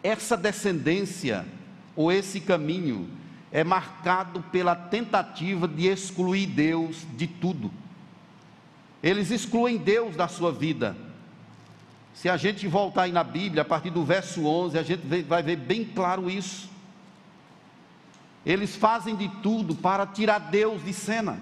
essa 0.03 0.37
descendência, 0.37 1.47
ou 1.95 2.11
esse 2.11 2.41
caminho, 2.41 3.09
é 3.51 3.65
marcado 3.65 4.43
pela 4.53 4.75
tentativa 4.75 5.67
de 5.67 5.87
excluir 5.87 6.47
Deus 6.47 7.07
de 7.17 7.27
tudo. 7.27 7.71
Eles 9.03 9.31
excluem 9.31 9.77
Deus 9.77 10.17
da 10.17 10.29
sua 10.29 10.51
vida. 10.51 10.97
Se 12.15 12.29
a 12.29 12.37
gente 12.37 12.67
voltar 12.67 13.03
aí 13.03 13.13
na 13.13 13.23
Bíblia, 13.23 13.63
a 13.63 13.65
partir 13.65 13.91
do 13.91 14.05
verso 14.05 14.45
11, 14.45 14.77
a 14.77 14.83
gente 14.83 15.23
vai 15.23 15.43
ver 15.43 15.57
bem 15.57 15.85
claro 15.85 16.29
isso. 16.29 16.69
Eles 18.45 18.75
fazem 18.75 19.15
de 19.15 19.29
tudo 19.41 19.75
para 19.75 20.05
tirar 20.05 20.39
Deus 20.39 20.85
de 20.85 20.93
cena, 20.93 21.39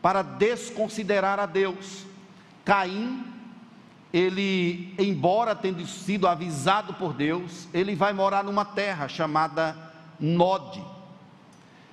para 0.00 0.22
desconsiderar 0.22 1.38
a 1.38 1.44
Deus. 1.44 2.06
Caim, 2.64 3.22
ele, 4.12 4.94
embora 4.98 5.54
tendo 5.54 5.86
sido 5.86 6.26
avisado 6.26 6.94
por 6.94 7.12
Deus, 7.12 7.68
ele 7.74 7.94
vai 7.94 8.14
morar 8.14 8.44
numa 8.44 8.64
terra 8.64 9.08
chamada 9.08 9.76
Nod. 10.18 10.82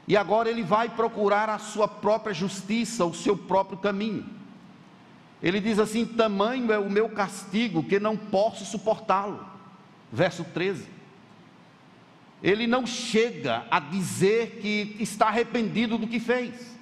E 0.07 0.15
agora 0.15 0.49
ele 0.49 0.63
vai 0.63 0.87
procurar 0.87 1.49
a 1.49 1.59
sua 1.59 1.87
própria 1.87 2.33
justiça, 2.33 3.05
o 3.05 3.13
seu 3.13 3.37
próprio 3.37 3.77
caminho. 3.77 4.38
Ele 5.41 5.59
diz 5.59 5.79
assim: 5.79 6.05
Tamanho 6.05 6.71
é 6.71 6.79
o 6.79 6.89
meu 6.89 7.09
castigo 7.09 7.83
que 7.83 7.99
não 7.99 8.17
posso 8.17 8.65
suportá-lo. 8.65 9.45
Verso 10.11 10.43
13 10.43 10.99
ele 12.41 12.67
não 12.67 12.85
chega 12.85 13.65
a 13.69 13.79
dizer 13.79 14.59
que 14.61 14.95
está 14.99 15.27
arrependido 15.27 15.97
do 15.97 16.07
que 16.07 16.19
fez. 16.19 16.77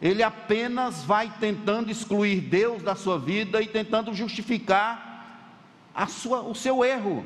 Ele 0.00 0.22
apenas 0.22 1.02
vai 1.02 1.32
tentando 1.40 1.90
excluir 1.90 2.40
Deus 2.40 2.82
da 2.82 2.94
sua 2.94 3.18
vida 3.18 3.60
e 3.60 3.66
tentando 3.66 4.14
justificar 4.14 5.14
sua, 6.08 6.42
o 6.42 6.54
seu 6.54 6.84
erro, 6.84 7.24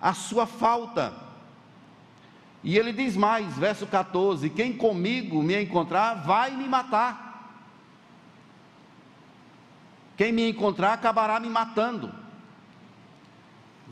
a 0.00 0.12
sua 0.12 0.44
falta. 0.44 1.14
E 2.62 2.76
ele 2.76 2.92
diz 2.92 3.16
mais, 3.16 3.56
verso 3.56 3.86
14: 3.86 4.50
Quem 4.50 4.72
comigo 4.72 5.42
me 5.42 5.62
encontrar, 5.62 6.14
vai 6.14 6.50
me 6.50 6.68
matar. 6.68 7.23
Quem 10.16 10.32
me 10.32 10.50
encontrar 10.50 10.92
acabará 10.92 11.40
me 11.40 11.48
matando. 11.48 12.12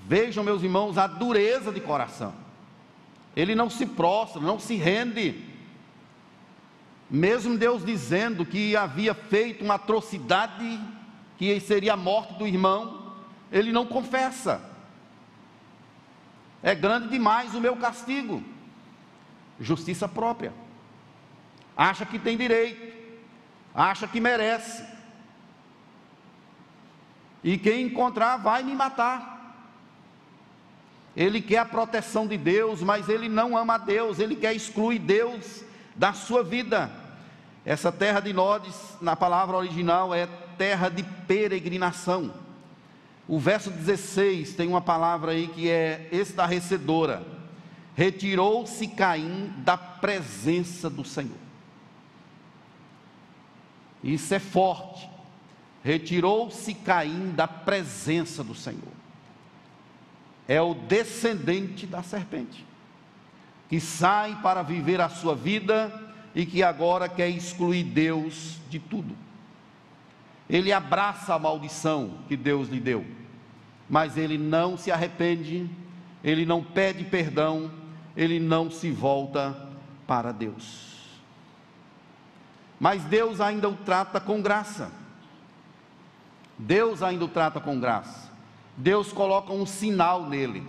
Vejam, 0.06 0.44
meus 0.44 0.62
irmãos, 0.62 0.98
a 0.98 1.06
dureza 1.06 1.72
de 1.72 1.80
coração 1.80 2.42
ele 3.34 3.54
não 3.54 3.70
se 3.70 3.86
prostra, 3.86 4.40
não 4.40 4.58
se 4.58 4.76
rende. 4.76 5.42
Mesmo 7.08 7.56
Deus 7.56 7.84
dizendo 7.84 8.44
que 8.44 8.76
havia 8.76 9.14
feito 9.14 9.64
uma 9.64 9.74
atrocidade, 9.74 10.80
que 11.36 11.58
seria 11.60 11.94
a 11.94 11.96
morte 11.96 12.34
do 12.34 12.46
irmão, 12.46 13.14
ele 13.50 13.72
não 13.72 13.86
confessa. 13.86 14.70
É 16.62 16.74
grande 16.74 17.08
demais 17.08 17.54
o 17.54 17.60
meu 17.60 17.76
castigo. 17.76 18.42
Justiça 19.58 20.08
própria. 20.08 20.52
Acha 21.76 22.04
que 22.04 22.18
tem 22.18 22.36
direito, 22.36 22.94
acha 23.74 24.06
que 24.06 24.20
merece. 24.20 24.84
E 27.42 27.58
quem 27.58 27.86
encontrar 27.86 28.36
vai 28.36 28.62
me 28.62 28.74
matar. 28.74 29.32
Ele 31.16 31.42
quer 31.42 31.58
a 31.58 31.64
proteção 31.64 32.26
de 32.26 32.38
Deus, 32.38 32.82
mas 32.82 33.08
ele 33.08 33.28
não 33.28 33.56
ama 33.56 33.78
Deus, 33.78 34.18
ele 34.18 34.34
quer 34.34 34.54
excluir 34.54 34.98
Deus 34.98 35.62
da 35.94 36.12
sua 36.12 36.42
vida. 36.42 36.90
Essa 37.64 37.92
terra 37.92 38.20
de 38.20 38.32
Nodes, 38.32 38.74
na 39.00 39.14
palavra 39.14 39.56
original, 39.56 40.14
é 40.14 40.26
terra 40.56 40.88
de 40.88 41.02
peregrinação. 41.02 42.32
O 43.28 43.38
verso 43.38 43.70
16 43.70 44.54
tem 44.54 44.68
uma 44.68 44.80
palavra 44.80 45.32
aí 45.32 45.48
que 45.48 45.68
é 45.68 46.08
estarrecedora. 46.10 47.22
Retirou-se 47.94 48.88
Caim 48.88 49.52
da 49.58 49.76
presença 49.76 50.88
do 50.88 51.04
Senhor. 51.04 51.36
Isso 54.02 54.34
é 54.34 54.38
forte. 54.38 55.08
Retirou-se 55.84 56.74
Caim 56.74 57.32
da 57.32 57.48
presença 57.48 58.44
do 58.44 58.54
Senhor 58.54 59.02
é 60.46 60.60
o 60.60 60.74
descendente 60.74 61.86
da 61.86 62.02
serpente, 62.02 62.64
que 63.68 63.80
sai 63.80 64.38
para 64.42 64.62
viver 64.62 65.00
a 65.00 65.08
sua 65.08 65.34
vida 65.34 65.92
e 66.34 66.44
que 66.44 66.62
agora 66.62 67.08
quer 67.08 67.28
excluir 67.28 67.84
Deus 67.84 68.58
de 68.68 68.78
tudo. 68.78 69.16
Ele 70.50 70.72
abraça 70.72 71.34
a 71.34 71.38
maldição 71.38 72.18
que 72.28 72.36
Deus 72.36 72.68
lhe 72.68 72.80
deu, 72.80 73.02
mas 73.88 74.16
ele 74.16 74.36
não 74.36 74.76
se 74.76 74.90
arrepende, 74.90 75.70
ele 76.22 76.44
não 76.44 76.62
pede 76.62 77.04
perdão, 77.04 77.70
ele 78.16 78.38
não 78.38 78.70
se 78.70 78.90
volta 78.90 79.70
para 80.06 80.32
Deus. 80.32 80.90
Mas 82.78 83.04
Deus 83.04 83.40
ainda 83.40 83.68
o 83.68 83.76
trata 83.76 84.20
com 84.20 84.42
graça. 84.42 84.92
Deus 86.62 87.02
ainda 87.02 87.24
o 87.24 87.28
trata 87.28 87.60
com 87.60 87.80
graça. 87.80 88.30
Deus 88.76 89.12
coloca 89.12 89.52
um 89.52 89.66
sinal 89.66 90.28
nele. 90.28 90.64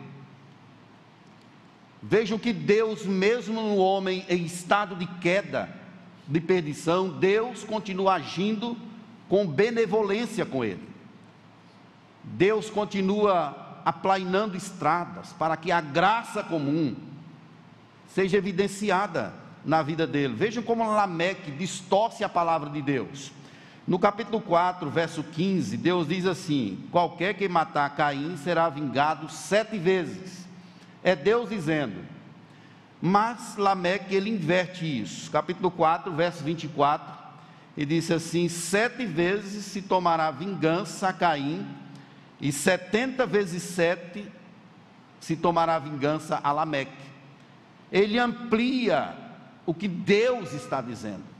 Vejam 2.02 2.38
que 2.40 2.52
Deus, 2.52 3.06
mesmo 3.06 3.62
no 3.62 3.78
homem 3.78 4.26
em 4.28 4.44
estado 4.44 4.96
de 4.96 5.06
queda, 5.06 5.70
de 6.28 6.42
perdição, 6.42 7.10
Deus 7.10 7.64
continua 7.64 8.16
agindo 8.16 8.76
com 9.30 9.48
benevolência 9.48 10.46
com 10.46 10.66
ele. 10.66 10.90
Deus 12.24 12.70
continua 12.70 13.82
aplainando 13.86 14.58
estradas 14.58 15.32
para 15.34 15.56
que 15.56 15.72
a 15.72 15.80
graça 15.80 16.44
comum 16.44 16.96
seja 18.08 18.38
evidenciada 18.38 19.34
na 19.64 19.84
vida 19.84 20.08
dele. 20.08 20.34
Vejam 20.34 20.64
como 20.64 20.90
Lameque 20.90 21.52
distorce 21.52 22.24
a 22.24 22.30
palavra 22.30 22.70
de 22.70 22.82
Deus. 22.82 23.32
No 23.86 24.00
capítulo 24.00 24.39
4, 24.39 24.89
verso 24.89 25.24
15, 25.24 25.76
Deus 25.76 26.08
diz 26.08 26.26
assim: 26.26 26.88
Qualquer 26.89 27.34
que 27.34 27.50
matar 27.50 27.93
Caim 27.96 28.38
será 28.38 28.69
vingado 28.69 29.30
sete 29.30 29.78
vezes. 29.78 30.48
É 31.04 31.15
Deus 31.15 31.50
dizendo. 31.50 32.02
Mas 33.02 33.58
Lameque 33.58 34.15
ele 34.15 34.30
inverte 34.30 34.86
isso. 34.86 35.30
Capítulo 35.30 35.69
4, 35.69 36.13
verso 36.13 36.41
24, 36.41 37.13
ele 37.76 37.96
disse 37.96 38.13
assim: 38.13 38.48
Sete 38.48 39.06
vezes 39.06 39.65
se 39.65 39.82
tomará 39.82 40.32
vingança 40.32 41.10
a 41.10 41.13
Caim, 41.13 41.67
e 42.39 42.54
setenta 42.54 43.26
vezes 43.26 43.63
sete 43.63 44.26
se 45.19 45.36
tomará 45.36 45.78
vingança 45.78 46.39
a 46.41 46.54
Lameque. 46.54 46.91
Ele 47.91 48.17
amplia 48.17 49.13
o 49.65 49.74
que 49.74 49.89
Deus 49.89 50.54
está 50.54 50.80
dizendo. 50.80 51.33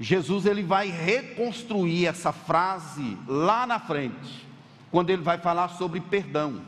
Jesus 0.00 0.46
ele 0.46 0.62
vai 0.62 0.90
reconstruir 0.90 2.06
essa 2.06 2.32
frase 2.32 3.18
lá 3.28 3.66
na 3.66 3.78
frente, 3.78 4.46
quando 4.90 5.10
ele 5.10 5.20
vai 5.20 5.36
falar 5.36 5.68
sobre 5.68 6.00
perdão. 6.00 6.62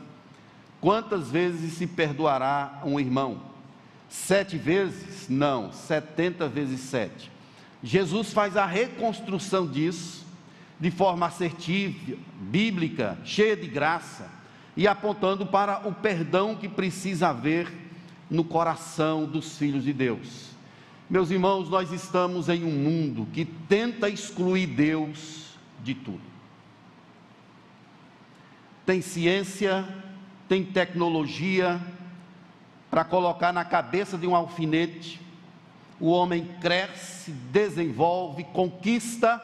Quantas 0.79 1.31
vezes 1.31 1.73
se 1.73 1.87
perdoará 1.87 2.81
um 2.85 2.99
irmão? 2.99 3.41
Sete 4.07 4.55
vezes? 4.55 5.27
Não, 5.27 5.73
setenta 5.73 6.47
vezes 6.47 6.81
sete. 6.81 7.31
Jesus 7.81 8.31
faz 8.31 8.55
a 8.55 8.67
reconstrução 8.67 9.65
disso 9.65 10.23
de 10.79 10.91
forma 10.91 11.25
assertiva, 11.25 12.15
bíblica, 12.39 13.17
cheia 13.25 13.57
de 13.57 13.67
graça 13.67 14.29
e 14.77 14.87
apontando 14.87 15.45
para 15.45 15.87
o 15.87 15.93
perdão 15.93 16.55
que 16.55 16.69
precisa 16.69 17.29
haver 17.29 17.71
no 18.29 18.43
coração 18.43 19.25
dos 19.25 19.57
filhos 19.57 19.83
de 19.83 19.93
Deus. 19.93 20.52
Meus 21.09 21.29
irmãos, 21.29 21.69
nós 21.69 21.91
estamos 21.91 22.47
em 22.47 22.63
um 22.63 22.71
mundo 22.71 23.27
que 23.33 23.43
tenta 23.43 24.09
excluir 24.09 24.67
Deus 24.67 25.57
de 25.83 25.93
tudo. 25.93 26.21
Tem 28.85 29.01
ciência, 29.01 29.87
tem 30.47 30.63
tecnologia 30.63 31.79
para 32.89 33.03
colocar 33.03 33.51
na 33.51 33.65
cabeça 33.65 34.17
de 34.17 34.25
um 34.25 34.35
alfinete. 34.35 35.19
O 35.99 36.09
homem 36.09 36.45
cresce, 36.61 37.31
desenvolve, 37.31 38.43
conquista, 38.45 39.41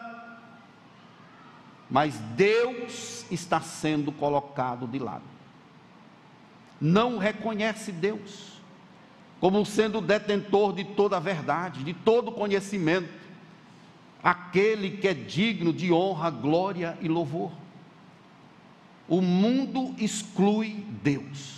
mas 1.89 2.15
Deus 2.35 3.25
está 3.31 3.59
sendo 3.59 4.11
colocado 4.11 4.87
de 4.87 4.99
lado. 4.99 5.23
Não 6.79 7.17
reconhece 7.17 7.91
Deus 7.91 8.58
como 9.39 9.65
sendo 9.65 10.01
detentor 10.01 10.73
de 10.73 10.83
toda 10.83 11.17
a 11.17 11.19
verdade, 11.19 11.83
de 11.83 11.93
todo 11.93 12.31
conhecimento, 12.31 13.09
aquele 14.21 14.97
que 14.97 15.07
é 15.07 15.13
digno 15.13 15.71
de 15.71 15.91
honra, 15.93 16.29
glória 16.29 16.97
e 17.01 17.07
louvor. 17.07 17.51
O 19.07 19.21
mundo 19.21 19.95
exclui 19.97 20.85
Deus. 21.01 21.57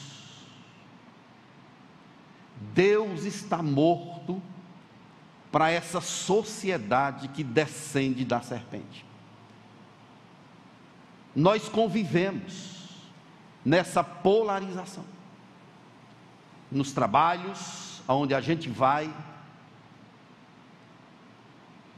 Deus 2.74 3.26
está 3.26 3.63
morto 3.63 4.41
para 5.52 5.72
essa 5.72 6.00
sociedade 6.00 7.28
que 7.30 7.44
descende 7.44 8.24
da 8.24 8.41
serpente. 8.41 9.04
Nós 11.36 11.67
convivemos 11.67 13.10
nessa 13.65 14.04
polarização 14.04 15.04
nos 16.71 16.93
trabalhos, 16.93 18.01
aonde 18.07 18.34
a 18.34 18.39
gente 18.39 18.69
vai, 18.69 19.13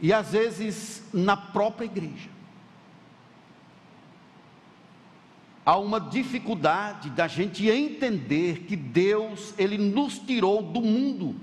e 0.01 0.11
às 0.11 0.31
vezes 0.31 1.03
na 1.13 1.37
própria 1.37 1.85
igreja. 1.85 2.29
Há 5.65 5.77
uma 5.77 5.99
dificuldade 5.99 7.09
da 7.11 7.25
gente 7.25 7.69
entender 7.69 8.65
que 8.65 8.75
Deus, 8.75 9.53
Ele 9.57 9.77
nos 9.77 10.19
tirou 10.19 10.61
do 10.61 10.81
mundo. 10.81 11.35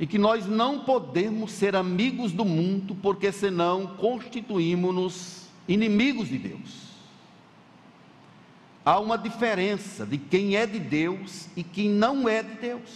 E 0.00 0.06
que 0.08 0.18
nós 0.18 0.46
não 0.46 0.80
podemos 0.80 1.52
ser 1.52 1.76
amigos 1.76 2.32
do 2.32 2.44
mundo, 2.44 2.96
porque 2.96 3.30
senão 3.30 3.86
constituímos-nos 3.96 5.48
inimigos 5.68 6.28
de 6.28 6.38
Deus 6.38 6.87
há 8.88 8.98
uma 8.98 9.18
diferença 9.18 10.06
de 10.06 10.16
quem 10.16 10.56
é 10.56 10.66
de 10.66 10.78
Deus 10.78 11.46
e 11.54 11.62
quem 11.62 11.90
não 11.90 12.26
é 12.26 12.42
de 12.42 12.54
Deus. 12.54 12.88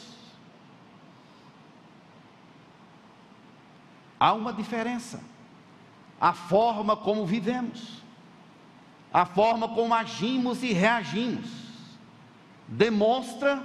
Há 4.19 4.33
uma 4.33 4.55
diferença. 4.55 5.23
A 6.19 6.33
forma 6.33 6.97
como 6.97 7.27
vivemos, 7.27 8.03
a 9.13 9.27
forma 9.27 9.69
como 9.69 9.93
agimos 9.93 10.63
e 10.63 10.73
reagimos, 10.73 11.51
demonstra 12.67 13.63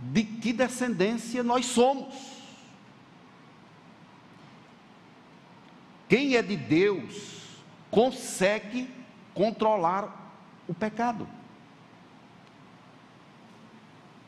de 0.00 0.22
que 0.22 0.52
descendência 0.52 1.42
nós 1.42 1.64
somos. 1.64 2.14
Quem 6.06 6.36
é 6.36 6.42
de 6.42 6.58
Deus 6.58 7.56
consegue 7.90 8.99
controlar 9.34 10.34
o 10.68 10.74
pecado. 10.74 11.28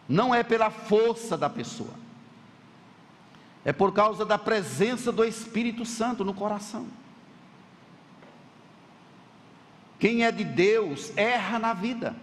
Não 0.08 0.34
é 0.34 0.42
pela 0.42 0.70
força 0.70 1.36
da 1.36 1.48
pessoa, 1.48 1.94
é 3.64 3.72
por 3.72 3.92
causa 3.92 4.24
da 4.24 4.36
presença 4.36 5.12
do 5.12 5.24
Espírito 5.24 5.84
Santo 5.84 6.24
no 6.24 6.34
coração. 6.34 6.86
Quem 9.98 10.24
é 10.24 10.32
de 10.32 10.42
Deus 10.42 11.16
erra 11.16 11.60
na 11.60 11.72
vida. 11.72 12.16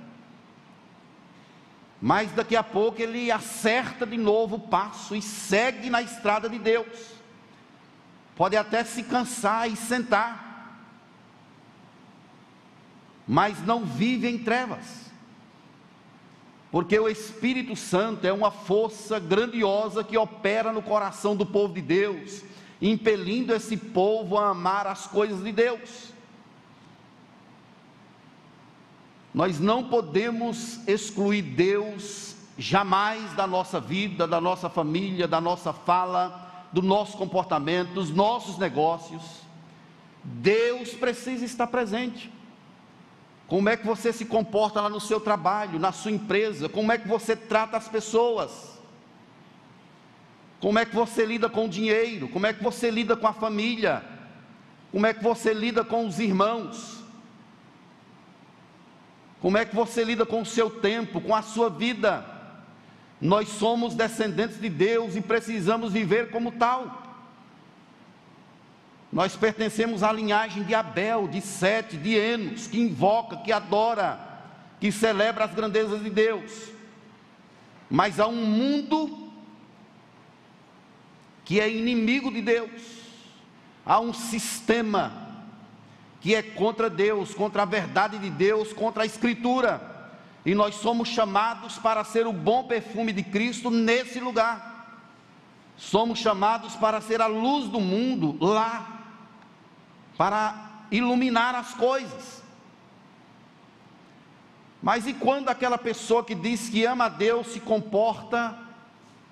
Mas 2.01 2.31
daqui 2.31 2.55
a 2.55 2.63
pouco 2.63 3.01
ele 3.01 3.31
acerta 3.31 4.05
de 4.05 4.17
novo 4.17 4.57
o 4.57 4.67
passo 4.67 5.15
e 5.15 5.21
segue 5.21 5.89
na 5.89 6.01
estrada 6.01 6.49
de 6.49 6.59
Deus. 6.59 7.13
Pode 8.35 8.55
até 8.55 8.83
se 8.83 9.03
cansar 9.03 9.69
e 9.69 9.75
sentar, 9.75 10.48
mas 13.29 13.63
não 13.63 13.85
vive 13.85 14.27
em 14.27 14.39
trevas. 14.39 15.11
Porque 16.71 16.99
o 16.99 17.07
Espírito 17.07 17.75
Santo 17.75 18.25
é 18.25 18.33
uma 18.33 18.49
força 18.49 19.19
grandiosa 19.19 20.03
que 20.03 20.17
opera 20.17 20.73
no 20.73 20.81
coração 20.81 21.35
do 21.35 21.45
povo 21.45 21.75
de 21.75 21.81
Deus, 21.81 22.43
impelindo 22.81 23.53
esse 23.53 23.77
povo 23.77 24.35
a 24.35 24.49
amar 24.49 24.87
as 24.87 25.05
coisas 25.05 25.43
de 25.43 25.51
Deus. 25.51 26.11
Nós 29.31 29.59
não 29.59 29.83
podemos 29.83 30.79
excluir 30.87 31.43
Deus 31.43 32.35
jamais 32.57 33.31
da 33.33 33.45
nossa 33.45 33.79
vida, 33.79 34.25
da 34.25 34.41
nossa 34.41 34.71
família, 34.71 35.27
da 35.27 35.39
nossa 35.39 35.71
fala, 35.71 36.67
do 36.73 36.81
nosso 36.81 37.15
comportamento, 37.15 37.93
dos 37.93 38.09
nossos 38.09 38.57
negócios. 38.57 39.21
Deus 40.23 40.95
precisa 40.95 41.45
estar 41.45 41.67
presente. 41.67 42.38
Como 43.49 43.67
é 43.67 43.75
que 43.75 43.85
você 43.85 44.13
se 44.13 44.25
comporta 44.25 44.79
lá 44.79 44.89
no 44.89 45.01
seu 45.01 45.19
trabalho, 45.19 45.79
na 45.79 45.91
sua 45.91 46.11
empresa? 46.11 46.69
Como 46.69 46.91
é 46.91 46.99
que 46.99 47.07
você 47.07 47.35
trata 47.35 47.75
as 47.75 47.87
pessoas? 47.87 48.79
Como 50.61 50.77
é 50.77 50.85
que 50.85 50.95
você 50.95 51.25
lida 51.25 51.49
com 51.49 51.65
o 51.65 51.69
dinheiro? 51.69 52.29
Como 52.29 52.45
é 52.45 52.53
que 52.53 52.63
você 52.63 52.91
lida 52.91 53.17
com 53.17 53.25
a 53.25 53.33
família? 53.33 54.03
Como 54.91 55.03
é 55.07 55.15
que 55.15 55.23
você 55.23 55.51
lida 55.51 55.83
com 55.83 56.05
os 56.05 56.19
irmãos? 56.19 57.03
Como 59.41 59.57
é 59.57 59.65
que 59.65 59.75
você 59.75 60.03
lida 60.03 60.27
com 60.27 60.41
o 60.41 60.45
seu 60.45 60.69
tempo, 60.69 61.19
com 61.19 61.33
a 61.33 61.41
sua 61.41 61.71
vida? 61.71 62.23
Nós 63.19 63.49
somos 63.49 63.95
descendentes 63.95 64.61
de 64.61 64.69
Deus 64.69 65.15
e 65.15 65.21
precisamos 65.21 65.91
viver 65.91 66.29
como 66.29 66.51
tal. 66.51 67.08
Nós 69.11 69.35
pertencemos 69.35 70.03
à 70.03 70.11
linhagem 70.11 70.63
de 70.63 70.75
Abel, 70.75 71.27
de 71.27 71.41
Sete, 71.41 71.97
de 71.97 72.15
Enos, 72.15 72.67
que 72.67 72.79
invoca, 72.79 73.37
que 73.37 73.51
adora, 73.51 74.19
que 74.79 74.91
celebra 74.91 75.45
as 75.45 75.53
grandezas 75.53 76.03
de 76.03 76.09
Deus. 76.09 76.69
Mas 77.89 78.19
há 78.19 78.27
um 78.27 78.45
mundo 78.45 79.31
que 81.43 81.59
é 81.59 81.67
inimigo 81.67 82.31
de 82.31 82.41
Deus, 82.41 82.69
há 83.83 83.99
um 83.99 84.13
sistema 84.13 85.27
que 86.21 86.35
é 86.35 86.43
contra 86.43 86.89
Deus, 86.89 87.33
contra 87.33 87.63
a 87.63 87.65
verdade 87.65 88.19
de 88.19 88.29
Deus, 88.29 88.71
contra 88.73 89.03
a 89.03 89.05
Escritura. 89.05 89.81
E 90.45 90.53
nós 90.53 90.75
somos 90.75 91.09
chamados 91.09 91.77
para 91.79 92.03
ser 92.03 92.27
o 92.27 92.33
bom 92.33 92.65
perfume 92.65 93.11
de 93.11 93.23
Cristo 93.23 93.71
nesse 93.71 94.19
lugar. 94.19 95.01
Somos 95.77 96.19
chamados 96.19 96.75
para 96.75 97.01
ser 97.01 97.21
a 97.21 97.27
luz 97.27 97.69
do 97.69 97.79
mundo 97.79 98.37
lá, 98.39 98.98
para 100.19 100.83
iluminar 100.91 101.55
as 101.55 101.73
coisas. 101.73 102.43
Mas 104.83 105.07
e 105.07 105.13
quando 105.13 105.47
aquela 105.47 105.77
pessoa 105.77 106.25
que 106.25 106.35
diz 106.35 106.67
que 106.67 106.83
ama 106.83 107.05
a 107.05 107.09
Deus 107.09 107.47
se 107.47 107.61
comporta 107.61 108.53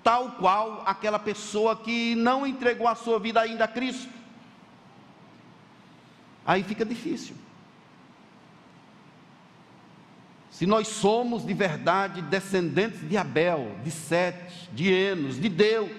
tal 0.02 0.32
qual 0.32 0.82
aquela 0.86 1.18
pessoa 1.18 1.76
que 1.76 2.14
não 2.14 2.46
entregou 2.46 2.88
a 2.88 2.94
sua 2.94 3.18
vida 3.18 3.38
ainda 3.38 3.64
a 3.64 3.68
Cristo? 3.68 4.16
aí 6.46 6.64
fica 6.64 6.82
difícil. 6.82 7.36
Se 10.50 10.64
nós 10.64 10.88
somos 10.88 11.44
de 11.44 11.52
verdade 11.52 12.22
descendentes 12.22 13.06
de 13.06 13.18
Abel, 13.18 13.76
de 13.84 13.90
Sete, 13.90 14.70
de 14.72 14.90
Enos, 14.90 15.38
de 15.38 15.50
Deus, 15.50 15.90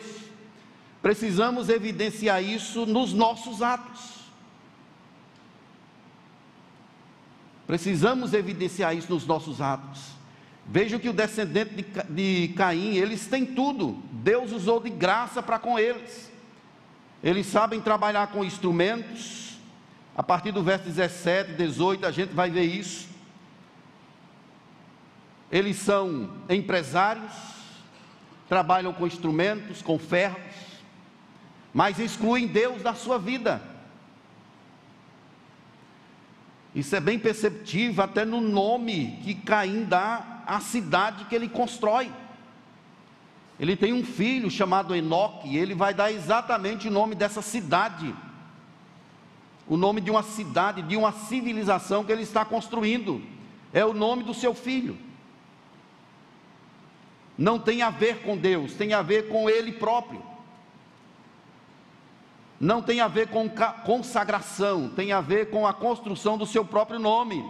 precisamos 1.03 1.69
evidenciar 1.69 2.43
isso 2.43 2.87
nos 2.87 3.13
nossos 3.13 3.61
atos. 3.61 4.18
Precisamos 7.69 8.33
evidenciar 8.33 8.97
isso 8.97 9.13
nos 9.13 9.27
nossos 9.27 9.61
atos. 9.61 10.01
Veja 10.65 10.97
que 10.97 11.07
o 11.07 11.13
descendente 11.13 11.75
de, 11.75 11.83
de 12.47 12.53
Caim, 12.55 12.95
eles 12.95 13.27
têm 13.27 13.45
tudo. 13.45 14.01
Deus 14.11 14.51
usou 14.51 14.79
de 14.79 14.89
graça 14.89 15.43
para 15.43 15.59
com 15.59 15.77
eles. 15.77 16.31
Eles 17.23 17.45
sabem 17.45 17.79
trabalhar 17.79 18.31
com 18.31 18.43
instrumentos, 18.43 19.59
a 20.17 20.23
partir 20.23 20.51
do 20.51 20.63
verso 20.63 20.85
17, 20.85 21.51
18, 21.51 22.07
a 22.07 22.11
gente 22.11 22.33
vai 22.33 22.49
ver 22.49 22.63
isso. 22.63 23.07
Eles 25.51 25.77
são 25.77 26.27
empresários, 26.49 27.33
trabalham 28.47 28.91
com 28.93 29.05
instrumentos, 29.05 29.83
com 29.83 29.99
ferros, 29.99 30.55
mas 31.71 31.99
excluem 31.99 32.47
Deus 32.47 32.81
da 32.81 32.95
sua 32.95 33.19
vida. 33.19 33.61
Isso 36.73 36.95
é 36.95 36.99
bem 36.99 37.17
perceptível 37.17 38.03
até 38.03 38.23
no 38.23 38.39
nome 38.39 39.19
que 39.23 39.33
Caim 39.33 39.85
dá 39.85 40.43
à 40.45 40.59
cidade 40.59 41.25
que 41.25 41.35
ele 41.35 41.49
constrói. 41.49 42.11
Ele 43.59 43.75
tem 43.75 43.91
um 43.91 44.03
filho 44.03 44.49
chamado 44.49 44.95
Enoque, 44.95 45.49
e 45.49 45.57
ele 45.57 45.75
vai 45.75 45.93
dar 45.93 46.11
exatamente 46.11 46.87
o 46.87 46.91
nome 46.91 47.15
dessa 47.15 47.41
cidade 47.41 48.15
o 49.69 49.77
nome 49.77 50.01
de 50.01 50.09
uma 50.09 50.23
cidade, 50.23 50.81
de 50.81 50.97
uma 50.97 51.11
civilização 51.11 52.03
que 52.03 52.11
ele 52.11 52.23
está 52.23 52.43
construindo. 52.43 53.21
É 53.71 53.85
o 53.85 53.93
nome 53.93 54.23
do 54.23 54.33
seu 54.33 54.55
filho. 54.55 54.97
Não 57.37 57.59
tem 57.59 57.83
a 57.83 57.91
ver 57.91 58.23
com 58.23 58.35
Deus, 58.35 58.73
tem 58.73 58.93
a 58.93 59.03
ver 59.03 59.29
com 59.29 59.47
ele 59.47 59.71
próprio. 59.73 60.23
Não 62.59 62.81
tem 62.81 62.99
a 62.99 63.07
ver 63.07 63.29
com 63.29 63.49
consagração, 63.85 64.89
tem 64.89 65.13
a 65.13 65.21
ver 65.21 65.49
com 65.49 65.65
a 65.65 65.73
construção 65.73 66.37
do 66.37 66.45
seu 66.45 66.65
próprio 66.65 66.99
nome. 66.99 67.43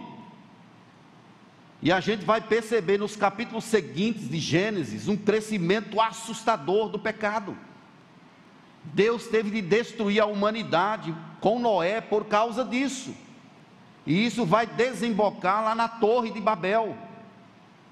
E 1.82 1.90
a 1.90 1.98
gente 1.98 2.24
vai 2.24 2.40
perceber 2.40 2.98
nos 2.98 3.16
capítulos 3.16 3.64
seguintes 3.64 4.28
de 4.28 4.38
Gênesis 4.38 5.08
um 5.08 5.16
crescimento 5.16 6.00
assustador 6.00 6.88
do 6.88 6.98
pecado. 6.98 7.56
Deus 8.84 9.26
teve 9.26 9.50
de 9.50 9.62
destruir 9.62 10.20
a 10.20 10.26
humanidade 10.26 11.14
com 11.40 11.58
Noé 11.58 12.00
por 12.00 12.26
causa 12.26 12.64
disso. 12.64 13.14
E 14.06 14.26
isso 14.26 14.44
vai 14.44 14.66
desembocar 14.66 15.64
lá 15.64 15.74
na 15.74 15.88
Torre 15.88 16.30
de 16.30 16.40
Babel, 16.40 16.96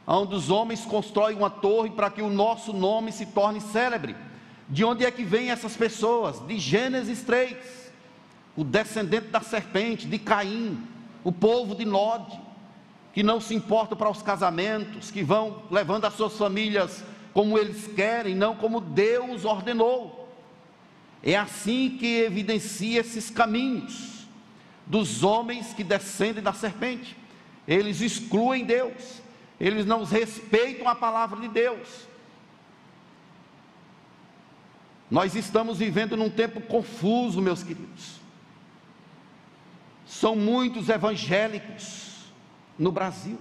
onde 0.06 0.34
os 0.34 0.50
homens 0.50 0.84
constroem 0.84 1.36
uma 1.36 1.50
torre 1.50 1.90
para 1.90 2.10
que 2.10 2.22
o 2.22 2.30
nosso 2.30 2.72
nome 2.72 3.12
se 3.12 3.26
torne 3.26 3.60
célebre. 3.60 4.16
De 4.68 4.84
onde 4.84 5.04
é 5.04 5.10
que 5.10 5.24
vêm 5.24 5.50
essas 5.50 5.76
pessoas? 5.76 6.46
De 6.46 6.58
Gênesis 6.58 7.22
3, 7.22 7.56
o 8.54 8.62
descendente 8.62 9.28
da 9.28 9.40
serpente, 9.40 10.06
de 10.06 10.18
Caim, 10.18 10.78
o 11.24 11.32
povo 11.32 11.74
de 11.74 11.86
Nod, 11.86 12.38
que 13.14 13.22
não 13.22 13.40
se 13.40 13.54
importa 13.54 13.96
para 13.96 14.10
os 14.10 14.20
casamentos, 14.20 15.10
que 15.10 15.22
vão 15.22 15.62
levando 15.70 16.04
as 16.04 16.14
suas 16.14 16.36
famílias 16.36 17.02
como 17.32 17.56
eles 17.56 17.86
querem, 17.86 18.34
não 18.34 18.54
como 18.56 18.80
Deus 18.80 19.44
ordenou. 19.44 20.28
É 21.22 21.36
assim 21.36 21.96
que 21.98 22.20
evidencia 22.20 23.00
esses 23.00 23.30
caminhos 23.30 24.26
dos 24.86 25.22
homens 25.22 25.72
que 25.72 25.84
descendem 25.84 26.42
da 26.42 26.52
serpente. 26.52 27.16
Eles 27.66 28.00
excluem 28.00 28.64
Deus, 28.64 29.22
eles 29.58 29.86
não 29.86 30.04
respeitam 30.04 30.88
a 30.88 30.94
palavra 30.94 31.40
de 31.40 31.48
Deus. 31.48 32.07
Nós 35.10 35.34
estamos 35.34 35.78
vivendo 35.78 36.16
num 36.16 36.30
tempo 36.30 36.60
confuso, 36.60 37.40
meus 37.40 37.62
queridos. 37.62 38.18
São 40.06 40.36
muitos 40.36 40.88
evangélicos 40.88 42.26
no 42.78 42.92
Brasil. 42.92 43.38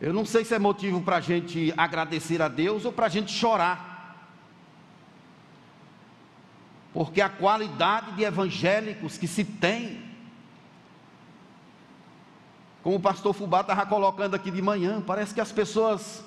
Eu 0.00 0.12
não 0.12 0.24
sei 0.26 0.44
se 0.44 0.54
é 0.54 0.58
motivo 0.58 1.00
para 1.00 1.16
a 1.16 1.20
gente 1.20 1.72
agradecer 1.76 2.42
a 2.42 2.48
Deus 2.48 2.84
ou 2.84 2.92
para 2.92 3.06
a 3.06 3.10
gente 3.10 3.32
chorar. 3.32 3.96
porque 6.96 7.20
a 7.20 7.28
qualidade 7.28 8.12
de 8.12 8.24
evangélicos 8.24 9.18
que 9.18 9.28
se 9.28 9.44
tem, 9.44 10.02
como 12.82 12.96
o 12.96 13.00
pastor 13.00 13.34
Fubá 13.34 13.60
estava 13.60 13.84
colocando 13.84 14.34
aqui 14.34 14.50
de 14.50 14.62
manhã, 14.62 15.02
parece 15.02 15.34
que 15.34 15.40
as 15.42 15.52
pessoas 15.52 16.24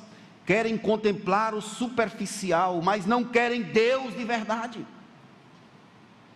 querem 0.50 0.80
contemplar 0.80 1.54
o 1.54 1.62
superficial, 1.62 2.82
mas 2.82 3.06
não 3.06 3.24
querem 3.24 3.62
Deus 3.62 4.18
de 4.18 4.24
verdade. 4.24 4.84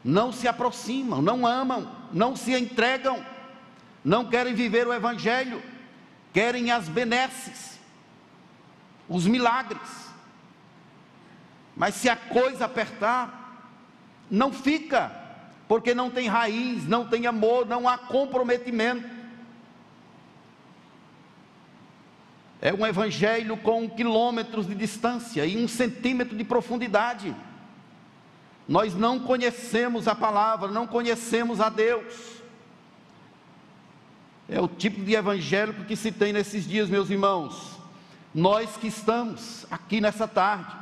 Não 0.03 0.31
se 0.31 0.47
aproximam, 0.47 1.19
não 1.19 1.47
amam, 1.47 1.91
não 2.11 2.35
se 2.35 2.53
entregam, 2.53 3.25
não 4.05 4.29
querem 4.29 4.53
viver 4.53 4.85
o 4.85 4.93
Evangelho, 4.93 5.63
querem 6.31 6.69
as 6.69 6.87
benesses, 6.87 7.79
os 9.09 9.25
milagres. 9.25 10.11
Mas 11.75 11.95
se 11.95 12.07
a 12.07 12.15
coisa 12.15 12.65
apertar, 12.65 13.65
não 14.29 14.53
fica, 14.53 15.11
porque 15.67 15.95
não 15.95 16.11
tem 16.11 16.27
raiz, 16.27 16.87
não 16.87 17.09
tem 17.09 17.25
amor, 17.25 17.65
não 17.65 17.89
há 17.89 17.97
comprometimento. 17.97 19.09
É 22.65 22.73
um 22.73 22.87
evangelho 22.87 23.57
com 23.57 23.89
quilômetros 23.89 24.65
de 24.65 24.73
distância 24.73 25.45
e 25.45 25.61
um 25.61 25.67
centímetro 25.67 26.33
de 26.37 26.45
profundidade. 26.45 27.35
Nós 28.65 28.95
não 28.95 29.19
conhecemos 29.19 30.07
a 30.07 30.15
palavra, 30.15 30.71
não 30.71 30.87
conhecemos 30.87 31.59
a 31.59 31.67
Deus. 31.67 32.37
É 34.47 34.61
o 34.61 34.67
tipo 34.69 35.03
de 35.03 35.13
evangélico 35.13 35.83
que 35.83 35.97
se 35.97 36.09
tem 36.09 36.31
nesses 36.31 36.65
dias, 36.65 36.89
meus 36.89 37.09
irmãos. 37.09 37.77
Nós 38.33 38.77
que 38.77 38.87
estamos 38.87 39.65
aqui 39.69 39.99
nessa 39.99 40.25
tarde, 40.25 40.73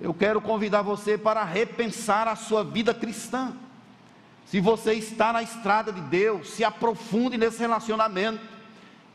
eu 0.00 0.12
quero 0.12 0.40
convidar 0.40 0.82
você 0.82 1.16
para 1.16 1.44
repensar 1.44 2.26
a 2.26 2.34
sua 2.34 2.64
vida 2.64 2.92
cristã. 2.92 3.54
Se 4.44 4.58
você 4.58 4.94
está 4.94 5.32
na 5.32 5.44
estrada 5.44 5.92
de 5.92 6.00
Deus, 6.00 6.50
se 6.50 6.64
aprofunde 6.64 7.38
nesse 7.38 7.60
relacionamento, 7.60 8.55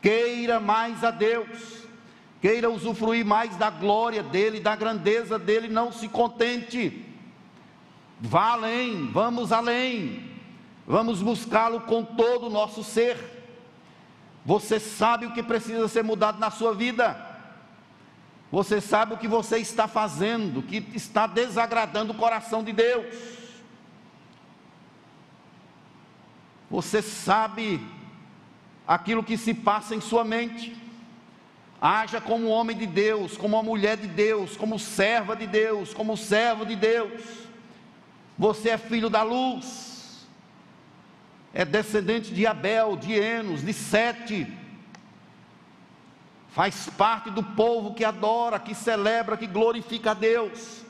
queira 0.01 0.59
mais 0.59 1.03
a 1.03 1.11
Deus, 1.11 1.85
queira 2.41 2.69
usufruir 2.69 3.25
mais 3.25 3.55
da 3.55 3.69
glória 3.69 4.23
dEle, 4.23 4.59
da 4.59 4.75
grandeza 4.75 5.37
dEle, 5.37 5.67
não 5.67 5.91
se 5.91 6.07
contente, 6.07 7.05
vá 8.19 8.53
além, 8.53 9.07
vamos 9.07 9.51
além, 9.51 10.29
vamos 10.87 11.21
buscá-lo 11.21 11.81
com 11.81 12.03
todo 12.03 12.47
o 12.47 12.49
nosso 12.49 12.83
ser. 12.83 13.17
Você 14.43 14.79
sabe 14.79 15.27
o 15.27 15.33
que 15.33 15.43
precisa 15.43 15.87
ser 15.87 16.03
mudado 16.03 16.39
na 16.39 16.49
sua 16.49 16.73
vida. 16.73 17.29
Você 18.51 18.81
sabe 18.81 19.13
o 19.13 19.17
que 19.17 19.27
você 19.27 19.59
está 19.59 19.87
fazendo, 19.87 20.63
que 20.63 20.85
está 20.93 21.27
desagradando 21.27 22.11
o 22.11 22.17
coração 22.17 22.63
de 22.63 22.73
Deus. 22.73 23.05
Você 26.69 27.01
sabe 27.01 27.79
aquilo 28.93 29.23
que 29.23 29.37
se 29.37 29.53
passa 29.53 29.95
em 29.95 30.01
sua 30.01 30.23
mente. 30.23 30.75
Haja 31.79 32.19
como 32.19 32.47
homem 32.49 32.75
de 32.75 32.85
Deus, 32.85 33.37
como 33.37 33.55
uma 33.55 33.63
mulher 33.63 33.97
de 33.97 34.07
Deus, 34.07 34.57
como 34.57 34.77
serva 34.77 35.35
de 35.35 35.47
Deus, 35.47 35.93
como 35.93 36.17
servo 36.17 36.65
de 36.65 36.75
Deus. 36.75 37.21
Você 38.37 38.69
é 38.69 38.77
filho 38.77 39.09
da 39.09 39.23
luz, 39.23 40.27
é 41.53 41.63
descendente 41.63 42.33
de 42.33 42.45
Abel, 42.45 42.97
de 42.97 43.13
Enos, 43.13 43.63
de 43.63 43.73
Sete 43.73 44.47
faz 46.51 46.89
parte 46.97 47.29
do 47.29 47.41
povo 47.41 47.93
que 47.93 48.03
adora, 48.03 48.59
que 48.59 48.75
celebra, 48.75 49.37
que 49.37 49.47
glorifica 49.47 50.11
a 50.11 50.13
Deus. 50.13 50.81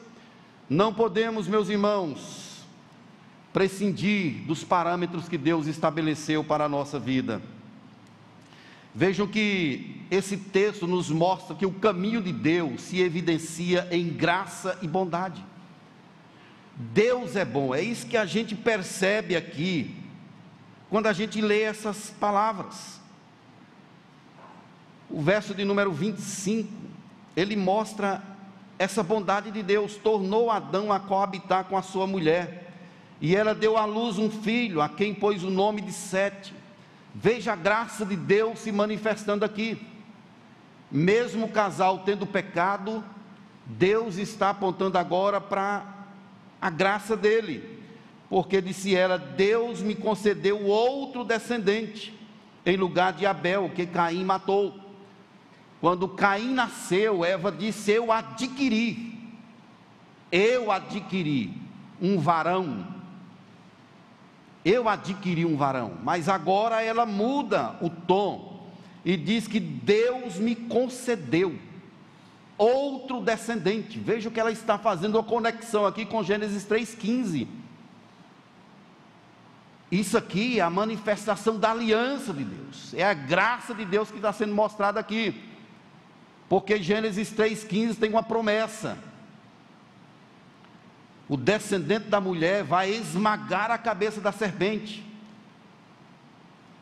Não 0.68 0.92
podemos, 0.92 1.48
meus 1.48 1.70
irmãos, 1.70 2.66
prescindir 3.54 4.44
dos 4.48 4.64
parâmetros 4.64 5.30
que 5.30 5.38
Deus 5.38 5.68
estabeleceu 5.68 6.44
para 6.44 6.66
a 6.66 6.70
nossa 6.70 7.00
vida. 7.00 7.40
Vejam 8.94 9.26
que 9.28 10.06
esse 10.12 10.36
texto 10.36 10.86
nos 10.86 11.10
mostra 11.10 11.56
que 11.56 11.66
o 11.66 11.72
caminho 11.72 12.22
de 12.22 12.34
Deus 12.34 12.82
se 12.82 13.00
evidencia 13.00 13.88
em 13.92 14.10
graça 14.10 14.78
e 14.82 14.88
bondade. 14.88 15.44
Deus 16.76 17.36
é 17.36 17.46
bom, 17.46 17.74
é 17.74 17.82
isso 17.82 18.08
que 18.08 18.18
a 18.18 18.26
gente 18.26 18.56
percebe 18.56 19.36
aqui, 19.36 19.96
quando 20.90 21.08
a 21.08 21.14
gente 21.14 21.40
lê 21.40 21.62
essas 21.62 22.10
palavras 22.10 23.02
o 25.12 25.22
verso 25.22 25.54
de 25.54 25.66
número 25.66 25.92
25, 25.92 26.72
ele 27.36 27.56
mostra 27.56 28.24
essa 28.80 29.04
bondade 29.04 29.52
de 29.52 29.62
Deus, 29.62 29.96
tornou 29.96 30.50
Adão 30.50 30.92
a 30.92 31.00
coabitar 31.00 31.66
com 31.66 31.78
a 31.78 31.82
sua 31.82 32.08
mulher, 32.08 32.72
e 33.20 33.36
ela 33.36 33.54
deu 33.54 33.78
à 33.78 33.86
luz 33.86 34.18
um 34.18 34.32
filho, 34.32 34.82
a 34.82 34.90
quem 34.90 35.14
pôs 35.14 35.44
o 35.44 35.50
nome 35.50 35.82
de 35.82 35.92
Sete. 35.92 36.54
Veja 37.14 37.54
a 37.54 37.56
graça 37.56 38.06
de 38.06 38.16
Deus 38.16 38.60
se 38.60 38.72
manifestando 38.72 39.44
aqui. 39.44 39.86
Mesmo 40.90 41.46
o 41.46 41.52
casal 41.52 42.00
tendo 42.00 42.26
pecado, 42.26 43.04
Deus 43.66 44.18
está 44.18 44.50
apontando 44.50 44.98
agora 44.98 45.40
para 45.40 45.86
a 46.62 46.70
graça 46.70 47.16
dele, 47.16 47.80
porque 48.30 48.62
disse 48.62 48.96
ela: 48.96 49.18
Deus 49.18 49.82
me 49.82 49.96
concedeu 49.96 50.66
outro 50.66 51.24
descendente, 51.24 52.18
em 52.66 52.76
lugar 52.76 53.14
de 53.14 53.26
Abel, 53.26 53.72
que 53.74 53.86
Caim 53.86 54.24
matou. 54.24 54.80
Quando 55.80 56.08
Caim 56.08 56.54
nasceu, 56.54 57.24
Eva 57.26 57.52
disse: 57.52 57.92
Eu 57.92 58.12
adquiri, 58.12 59.18
eu 60.32 60.72
adquiri 60.72 61.54
um 62.02 62.20
varão. 62.20 62.91
Eu 64.64 64.88
adquiri 64.88 65.46
um 65.46 65.58
varão, 65.58 65.98
mas 66.04 66.30
agora 66.30 66.82
ela 66.82 67.06
muda 67.06 67.76
o 67.82 67.90
tom 67.90 68.70
e 69.04 69.18
diz 69.18 69.48
que 69.48 69.60
Deus 69.60 70.36
me 70.36 70.56
concedeu 70.56 71.58
outro 72.58 73.22
descendente. 73.22 73.98
Veja 74.00 74.30
o 74.30 74.32
que 74.32 74.40
ela 74.40 74.52
está 74.52 74.78
fazendo 74.78 75.18
a 75.18 75.24
conexão 75.24 75.86
aqui 75.86 76.06
com 76.06 76.24
Gênesis 76.24 76.64
3,15. 76.66 77.48
Isso 79.92 80.18
aqui 80.18 80.60
é 80.60 80.62
a 80.62 80.70
manifestação 80.70 81.60
da 81.60 81.72
aliança 81.72 82.32
de 82.32 82.46
Deus, 82.46 82.94
é 82.94 83.04
a 83.04 83.14
graça 83.14 83.74
de 83.74 83.84
Deus 83.84 84.10
que 84.10 84.18
está 84.18 84.32
sendo 84.32 84.54
mostrada 84.54 85.00
aqui. 85.00 85.44
Porque 86.48 86.82
Gênesis 86.82 87.34
3,15 87.34 87.98
tem 87.98 88.10
uma 88.10 88.24
promessa: 88.24 88.98
o 91.32 91.38
descendente 91.38 92.10
da 92.10 92.20
mulher 92.20 92.62
vai 92.62 92.90
esmagar 92.90 93.72
a 93.72 93.78
cabeça 93.78 94.20
da 94.20 94.34
serpente. 94.34 95.02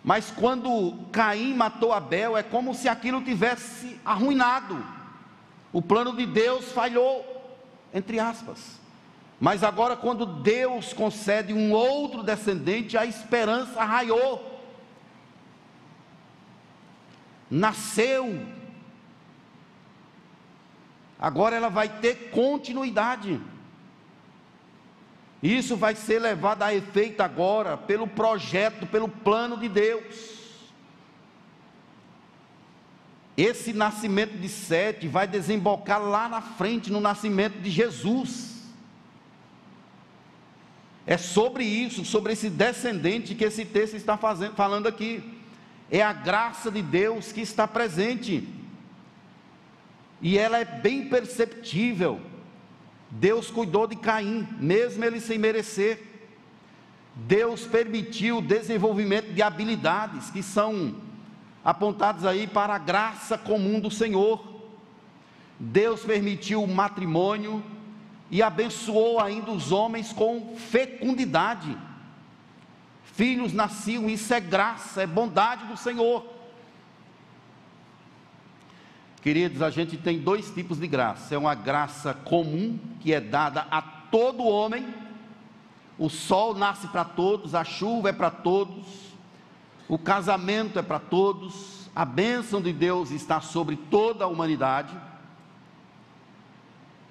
Mas 0.04 0.32
quando 0.32 1.06
Caim 1.12 1.54
matou 1.54 1.94
Abel, 1.94 2.36
é 2.36 2.42
como 2.42 2.74
se 2.74 2.90
aquilo 2.90 3.22
tivesse 3.22 4.00
arruinado. 4.04 4.84
O 5.72 5.84
plano 5.84 6.16
de 6.16 6.26
Deus 6.26 6.72
falhou, 6.72 7.24
entre 7.94 8.20
aspas. 8.20 8.80
Mas 9.40 9.64
agora, 9.64 9.96
quando 9.96 10.26
Deus 10.26 10.94
concede 10.94 11.54
um 11.54 11.72
outro 11.72 12.24
descendente, 12.24 12.98
a 12.98 13.06
esperança 13.06 13.84
raiou. 13.84 14.60
Nasceu 17.52 18.48
agora 21.20 21.56
ela 21.56 21.70
vai 21.70 21.88
ter 21.88 22.32
continuidade. 22.32 23.40
Isso 25.42 25.78
vai 25.78 25.96
ser 25.96 26.20
levado 26.20 26.64
a 26.64 26.74
efeito 26.74 27.22
agora 27.22 27.78
pelo 27.78 28.08
projeto, 28.08 28.86
pelo 28.86 29.08
plano 29.08 29.58
de 29.58 29.70
Deus. 29.70 30.40
Esse 33.38 33.72
nascimento 33.72 34.38
de 34.38 34.50
Sete 34.50 35.08
vai 35.08 35.26
desembocar 35.26 36.02
lá 36.02 36.28
na 36.28 36.42
frente 36.42 36.92
no 36.92 37.00
nascimento 37.00 37.58
de 37.62 37.70
Jesus. 37.70 38.66
É 41.08 41.18
sobre 41.18 41.64
isso, 41.64 42.04
sobre 42.04 42.34
esse 42.34 42.50
descendente 42.50 43.34
que 43.34 43.46
esse 43.46 43.64
texto 43.64 43.96
está 43.96 44.18
fazendo, 44.18 44.56
falando 44.56 44.88
aqui. 44.88 45.40
É 45.90 46.02
a 46.02 46.12
graça 46.12 46.70
de 46.70 46.82
Deus 46.82 47.32
que 47.32 47.40
está 47.40 47.66
presente 47.66 48.48
e 50.22 50.38
ela 50.38 50.60
é 50.60 50.66
bem 50.66 51.08
perceptível. 51.08 52.20
Deus 53.12 53.50
cuidou 53.50 53.88
de 53.88 53.96
Caim, 53.96 54.48
mesmo 54.60 55.04
ele 55.04 55.20
sem 55.20 55.38
merecer. 55.38 56.04
Deus 57.16 57.66
permitiu 57.66 58.38
o 58.38 58.42
desenvolvimento 58.42 59.34
de 59.34 59.42
habilidades 59.42 60.30
que 60.30 60.44
são 60.44 60.96
apontadas 61.66 62.26
aí 62.26 62.48
para 62.48 62.76
a 62.76 62.78
graça 62.78 63.38
comum 63.38 63.80
do 63.80 63.92
Senhor. 63.92 64.62
Deus 65.60 66.02
permitiu 66.02 66.64
o 66.64 66.68
matrimônio 66.68 67.64
e 68.32 68.42
abençoou 68.42 69.20
ainda 69.20 69.52
os 69.52 69.72
homens 69.72 70.14
com 70.14 70.56
fecundidade. 70.56 71.76
Filhos 73.04 73.52
nasciam, 73.52 74.10
isso 74.10 74.34
é 74.34 74.40
graça, 74.40 75.02
é 75.02 75.08
bondade 75.08 75.66
do 75.66 75.76
Senhor. 75.76 76.39
Queridos, 79.22 79.62
a 79.62 79.70
gente 79.70 79.98
tem 79.98 80.20
dois 80.20 80.50
tipos 80.50 80.80
de 80.80 80.88
graça: 80.88 81.36
é 81.36 81.38
uma 81.38 81.56
graça 81.56 82.14
comum, 82.14 82.80
que 83.02 83.14
é 83.14 83.20
dada 83.20 83.68
a 83.70 83.82
todo 83.82 84.46
homem, 84.46 84.94
o 85.98 86.10
sol 86.10 86.54
nasce 86.54 86.88
para 86.88 87.04
todos, 87.04 87.54
a 87.54 87.64
chuva 87.64 88.10
é 88.10 88.14
para 88.14 88.32
todos, 88.32 88.86
o 89.88 89.98
casamento 89.98 90.80
é 90.80 90.82
para 90.82 91.00
todos, 91.00 91.90
a 91.94 92.06
bênção 92.06 92.62
de 92.62 92.72
Deus 92.72 93.12
está 93.12 93.42
sobre 93.42 93.76
toda 93.76 94.24
a 94.24 94.28
humanidade. 94.28 94.96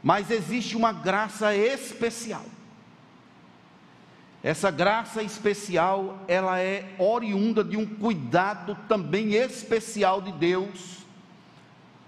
Mas 0.03 0.31
existe 0.31 0.77
uma 0.77 0.93
graça 0.93 1.55
especial. 1.55 2.45
Essa 4.43 4.71
graça 4.71 5.23
especial, 5.23 6.21
ela 6.29 6.61
é 6.61 6.95
oriunda 6.99 7.63
de 7.63 7.77
um 7.77 7.85
cuidado 7.85 8.79
também 8.89 9.35
especial 9.35 10.23
de 10.23 10.33
Deus 10.33 10.99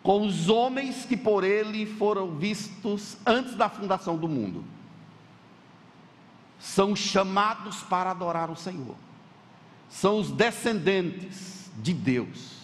com 0.03 0.26
os 0.26 0.48
homens 0.48 1.05
que 1.05 1.16
por 1.16 1.44
ele 1.44 1.84
foram 1.86 2.36
vistos 2.36 3.16
antes 3.26 3.55
da 3.55 3.68
fundação 3.68 4.16
do 4.16 4.28
mundo. 4.28 4.64
são 6.59 6.94
chamados 6.94 7.82
para 7.84 8.11
adorar 8.11 8.51
o 8.51 8.57
Senhor. 8.57 8.94
São 9.88 10.18
os 10.18 10.30
descendentes 10.30 11.70
de 11.78 11.94
Deus. 11.94 12.61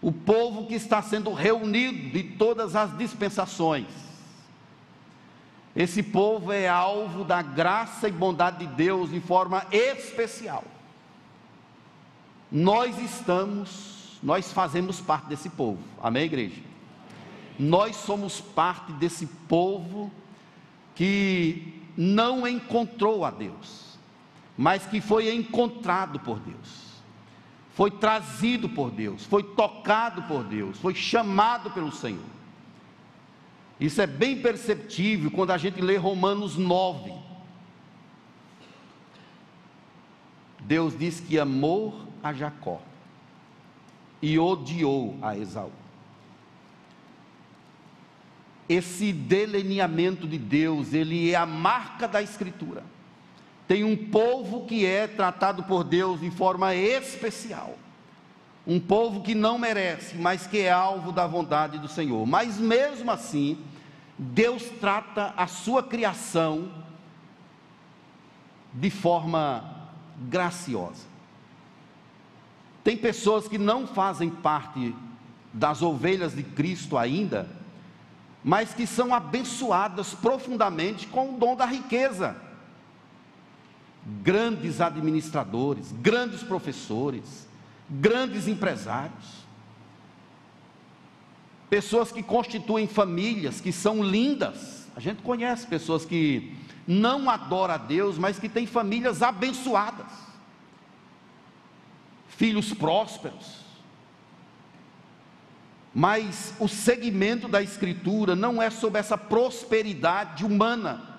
O 0.00 0.12
povo 0.12 0.66
que 0.66 0.74
está 0.74 1.02
sendo 1.02 1.32
reunido 1.32 2.10
de 2.10 2.22
todas 2.22 2.76
as 2.76 2.96
dispensações. 2.96 3.86
Esse 5.74 6.02
povo 6.02 6.52
é 6.52 6.68
alvo 6.68 7.24
da 7.24 7.42
graça 7.42 8.08
e 8.08 8.12
bondade 8.12 8.58
de 8.58 8.66
Deus 8.74 9.10
de 9.10 9.20
forma 9.20 9.66
especial. 9.72 10.62
Nós 12.50 12.96
estamos, 12.98 14.03
nós 14.24 14.50
fazemos 14.50 15.02
parte 15.02 15.26
desse 15.26 15.50
povo. 15.50 15.78
Amém, 16.02 16.24
igreja? 16.24 16.62
Nós 17.58 17.94
somos 17.94 18.40
parte 18.40 18.90
desse 18.94 19.26
povo 19.26 20.10
que 20.94 21.82
não 21.94 22.48
encontrou 22.48 23.22
a 23.26 23.30
Deus, 23.30 23.98
mas 24.56 24.86
que 24.86 25.00
foi 25.02 25.32
encontrado 25.32 26.18
por 26.18 26.40
Deus, 26.40 27.02
foi 27.74 27.90
trazido 27.90 28.66
por 28.66 28.90
Deus, 28.90 29.26
foi 29.26 29.42
tocado 29.42 30.22
por 30.22 30.42
Deus, 30.42 30.78
foi 30.78 30.94
chamado 30.94 31.70
pelo 31.70 31.92
Senhor. 31.92 32.24
Isso 33.78 34.00
é 34.00 34.06
bem 34.06 34.40
perceptível 34.40 35.30
quando 35.30 35.50
a 35.50 35.58
gente 35.58 35.82
lê 35.82 35.96
Romanos 35.96 36.56
9. 36.56 37.12
Deus 40.60 40.96
diz 40.98 41.20
que 41.20 41.38
amou 41.38 42.08
a 42.22 42.32
Jacó 42.32 42.80
e 44.20 44.38
odiou 44.38 45.16
a 45.20 45.36
Esaú 45.36 45.72
esse 48.68 49.12
delineamento 49.12 50.26
de 50.26 50.38
Deus, 50.38 50.92
ele 50.92 51.30
é 51.30 51.36
a 51.36 51.46
marca 51.46 52.08
da 52.08 52.22
Escritura. 52.22 52.82
Tem 53.68 53.84
um 53.84 53.96
povo 53.96 54.66
que 54.66 54.84
é 54.84 55.06
tratado 55.06 55.62
por 55.64 55.84
Deus 55.84 56.20
de 56.20 56.30
forma 56.30 56.74
especial. 56.74 57.76
Um 58.66 58.80
povo 58.80 59.22
que 59.22 59.34
não 59.34 59.58
merece, 59.58 60.16
mas 60.16 60.46
que 60.46 60.58
é 60.58 60.70
alvo 60.70 61.12
da 61.12 61.26
vontade 61.26 61.78
do 61.78 61.88
Senhor. 61.88 62.26
Mas 62.26 62.58
mesmo 62.58 63.10
assim, 63.10 63.58
Deus 64.18 64.64
trata 64.80 65.34
a 65.36 65.46
sua 65.46 65.82
criação 65.82 66.70
de 68.72 68.88
forma 68.88 69.88
graciosa. 70.18 71.13
Tem 72.84 72.96
pessoas 72.96 73.48
que 73.48 73.56
não 73.56 73.86
fazem 73.86 74.28
parte 74.28 74.94
das 75.52 75.80
ovelhas 75.80 76.34
de 76.36 76.42
Cristo 76.42 76.98
ainda, 76.98 77.48
mas 78.44 78.74
que 78.74 78.86
são 78.86 79.14
abençoadas 79.14 80.12
profundamente 80.12 81.06
com 81.06 81.34
o 81.34 81.38
dom 81.38 81.56
da 81.56 81.64
riqueza. 81.64 82.36
Grandes 84.22 84.82
administradores, 84.82 85.90
grandes 85.92 86.42
professores, 86.42 87.48
grandes 87.88 88.46
empresários, 88.46 89.44
pessoas 91.70 92.12
que 92.12 92.22
constituem 92.22 92.86
famílias 92.86 93.62
que 93.62 93.72
são 93.72 94.02
lindas. 94.02 94.86
A 94.94 95.00
gente 95.00 95.22
conhece 95.22 95.66
pessoas 95.66 96.04
que 96.04 96.54
não 96.86 97.30
adoram 97.30 97.74
a 97.74 97.78
Deus, 97.78 98.18
mas 98.18 98.38
que 98.38 98.48
têm 98.48 98.66
famílias 98.66 99.22
abençoadas, 99.22 100.12
filhos 102.36 102.72
prósperos, 102.72 103.64
mas 105.94 106.54
o 106.58 106.66
segmento 106.66 107.46
da 107.46 107.62
Escritura 107.62 108.34
não 108.34 108.60
é 108.60 108.68
sobre 108.68 108.98
essa 108.98 109.16
prosperidade 109.16 110.44
humana. 110.44 111.14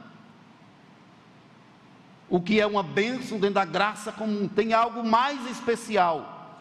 O 2.29 2.41
que 2.41 2.59
é 2.59 2.65
uma 2.65 2.83
bênção 2.83 3.39
dentro 3.39 3.55
da 3.55 3.65
graça 3.65 4.11
comum, 4.11 4.47
tem 4.47 4.73
algo 4.73 5.07
mais 5.07 5.49
especial, 5.49 6.59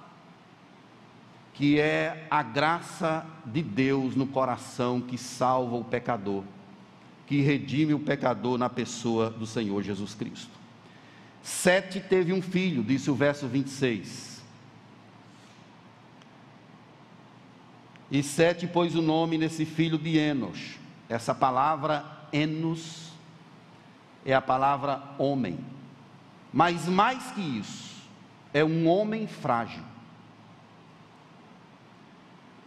que 1.55 1.81
é 1.81 2.27
a 2.31 2.43
graça 2.43 3.27
de 3.45 3.63
Deus 3.63 4.15
no 4.15 4.27
coração 4.27 5.01
que 5.01 5.19
salva 5.19 5.75
o 5.75 5.85
pecador, 5.85 6.45
que 7.27 7.41
redime 7.41 7.95
o 7.95 7.99
pecador 7.99 8.59
na 8.59 8.71
pessoa 8.71 9.31
do 9.31 9.47
Senhor 9.47 9.83
Jesus 9.83 10.15
Cristo. 10.15 10.53
Sete 11.43 11.99
teve 11.99 12.33
um 12.33 12.41
filho, 12.41 12.83
disse 12.83 13.11
o 13.11 13.15
verso 13.15 13.49
26. 13.49 14.34
E 18.15 18.23
Sete 18.23 18.65
pôs 18.65 18.95
o 18.95 19.03
nome 19.03 19.37
nesse 19.37 19.65
filho 19.65 19.99
de 19.99 20.17
Enos. 20.17 20.77
Essa 21.09 21.35
palavra 21.35 22.05
Enos 22.33 23.11
é 24.25 24.33
a 24.33 24.41
palavra 24.41 25.03
homem. 25.19 25.59
Mas 26.53 26.87
mais 26.87 27.33
que 27.33 27.41
isso, 27.41 27.93
é 28.53 28.65
um 28.65 28.87
homem 28.87 29.27
frágil. 29.27 29.83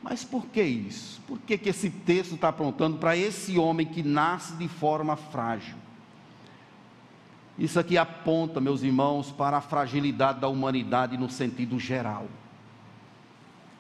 Mas 0.03 0.25
por 0.25 0.47
que 0.47 0.61
isso? 0.61 1.21
Por 1.25 1.39
que, 1.39 1.57
que 1.57 1.69
esse 1.69 1.89
texto 1.91 2.35
está 2.35 2.49
apontando 2.49 2.97
para 2.97 3.15
esse 3.15 3.57
homem 3.57 3.87
que 3.87 4.03
nasce 4.03 4.53
de 4.57 4.67
forma 4.67 5.15
frágil? 5.15 5.77
Isso 7.57 7.79
aqui 7.79 7.97
aponta, 7.97 8.59
meus 8.59 8.83
irmãos, 8.83 9.31
para 9.31 9.55
a 9.55 9.61
fragilidade 9.61 10.41
da 10.41 10.49
humanidade 10.49 11.15
no 11.15 11.29
sentido 11.29 11.79
geral 11.79 12.27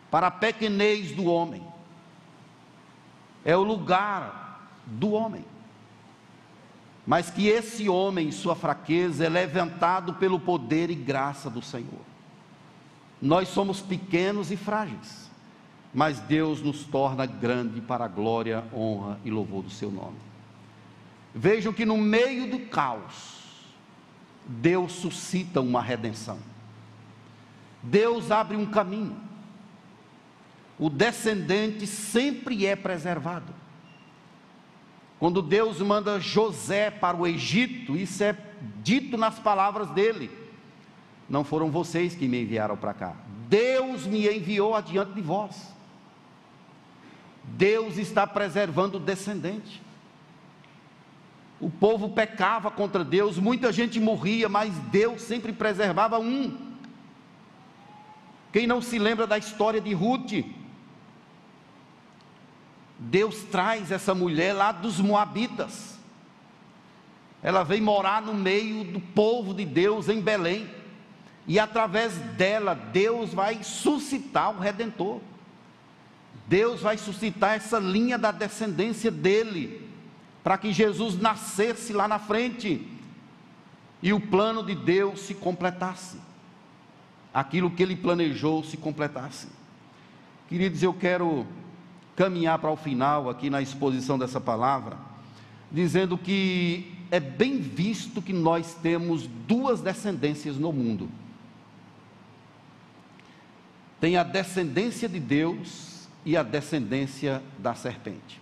para 0.09 0.27
a 0.27 0.31
pequenez 0.31 1.11
do 1.11 1.25
homem. 1.25 1.63
É 3.43 3.55
o 3.55 3.63
lugar 3.63 4.69
do 4.85 5.11
homem. 5.11 5.45
Mas 7.05 7.29
que 7.29 7.47
esse 7.47 7.87
homem, 7.87 8.31
sua 8.31 8.55
fraqueza, 8.55 9.25
é 9.25 9.29
levantado 9.29 10.13
pelo 10.15 10.39
poder 10.39 10.89
e 10.89 10.95
graça 10.95 11.49
do 11.49 11.61
Senhor. 11.61 12.01
Nós 13.21 13.47
somos 13.47 13.81
pequenos 13.81 14.51
e 14.51 14.57
frágeis, 14.57 15.31
mas 15.93 16.19
Deus 16.19 16.61
nos 16.61 16.83
torna 16.83 17.25
grande 17.25 17.81
para 17.81 18.05
a 18.05 18.09
glória, 18.09 18.63
honra 18.73 19.19
e 19.23 19.31
louvor 19.31 19.63
do 19.63 19.69
seu 19.69 19.89
nome. 19.89 20.17
Vejam 21.33 21.71
que 21.71 21.85
no 21.85 21.97
meio 21.97 22.51
do 22.51 22.59
caos, 22.67 23.37
Deus 24.45 24.91
suscita 24.91 25.61
uma 25.61 25.81
redenção. 25.81 26.37
Deus 27.81 28.31
abre 28.31 28.57
um 28.57 28.65
caminho 28.65 29.26
o 30.79 30.89
descendente 30.89 31.87
sempre 31.87 32.65
é 32.65 32.75
preservado. 32.75 33.53
Quando 35.19 35.41
Deus 35.41 35.81
manda 35.81 36.19
José 36.19 36.91
para 36.91 37.17
o 37.17 37.25
Egito, 37.25 37.95
isso 37.95 38.23
é 38.23 38.37
dito 38.83 39.17
nas 39.17 39.39
palavras 39.39 39.89
dele: 39.89 40.29
Não 41.27 41.43
foram 41.43 41.71
vocês 41.71 42.13
que 42.13 42.27
me 42.27 42.43
enviaram 42.43 42.77
para 42.77 42.93
cá, 42.93 43.15
Deus 43.49 44.05
me 44.05 44.27
enviou 44.27 44.75
adiante 44.75 45.13
de 45.13 45.21
vós. 45.21 45.75
Deus 47.43 47.97
está 47.97 48.27
preservando 48.27 48.97
o 48.97 48.99
descendente. 48.99 49.81
O 51.59 51.71
povo 51.71 52.09
pecava 52.09 52.69
contra 52.69 53.03
Deus, 53.03 53.39
muita 53.39 53.71
gente 53.71 53.99
morria, 53.99 54.47
mas 54.47 54.77
Deus 54.91 55.21
sempre 55.21 55.51
preservava 55.51 56.19
um. 56.19 56.55
Quem 58.51 58.67
não 58.67 58.81
se 58.81 58.99
lembra 58.99 59.25
da 59.25 59.37
história 59.37 59.81
de 59.81 59.93
Ruth? 59.93 60.45
Deus 63.09 63.43
traz 63.43 63.91
essa 63.91 64.13
mulher 64.13 64.53
lá 64.53 64.71
dos 64.71 64.99
Moabitas. 64.99 65.97
Ela 67.41 67.63
vem 67.63 67.79
morar 67.79 68.21
no 68.21 68.33
meio 68.33 68.83
do 68.83 68.99
povo 68.99 69.53
de 69.53 69.63
Deus 69.63 70.09
em 70.09 70.19
Belém. 70.19 70.69
E 71.47 71.57
através 71.57 72.13
dela, 72.35 72.73
Deus 72.73 73.33
vai 73.33 73.63
suscitar 73.63 74.51
o 74.51 74.59
redentor. 74.59 75.21
Deus 76.47 76.81
vai 76.81 76.97
suscitar 76.97 77.55
essa 77.55 77.79
linha 77.79 78.17
da 78.17 78.31
descendência 78.31 79.11
dele, 79.11 79.89
para 80.43 80.57
que 80.57 80.71
Jesus 80.71 81.19
nascesse 81.19 81.91
lá 81.91 82.07
na 82.07 82.19
frente 82.19 82.87
e 84.01 84.13
o 84.13 84.19
plano 84.19 84.63
de 84.63 84.75
Deus 84.75 85.21
se 85.21 85.33
completasse. 85.33 86.17
Aquilo 87.33 87.71
que 87.71 87.83
ele 87.83 87.95
planejou 87.95 88.63
se 88.63 88.77
completasse. 88.77 89.47
Queridos, 90.47 90.81
eu 90.81 90.93
quero 90.93 91.45
caminhar 92.17 92.57
para 92.57 92.71
o 92.71 92.75
final 92.75 93.29
aqui 93.29 93.47
na 93.47 93.61
exposição 93.61 94.17
dessa 94.17 94.41
palavra, 94.41 94.97
dizendo 95.71 96.17
que 96.17 96.91
é 97.11 97.19
bem 97.19 97.59
visto 97.59 98.21
que 98.21 98.33
nós 98.33 98.73
temos 98.73 99.27
duas 99.47 99.79
descendências 99.79 100.57
no 100.57 100.73
mundo. 100.73 101.09
Tem 104.01 104.17
a 104.17 104.23
descendência 104.23 105.07
de 105.07 105.19
Deus 105.19 106.09
e 106.25 106.35
a 106.35 106.41
descendência 106.41 107.41
da 107.59 107.75
serpente. 107.75 108.41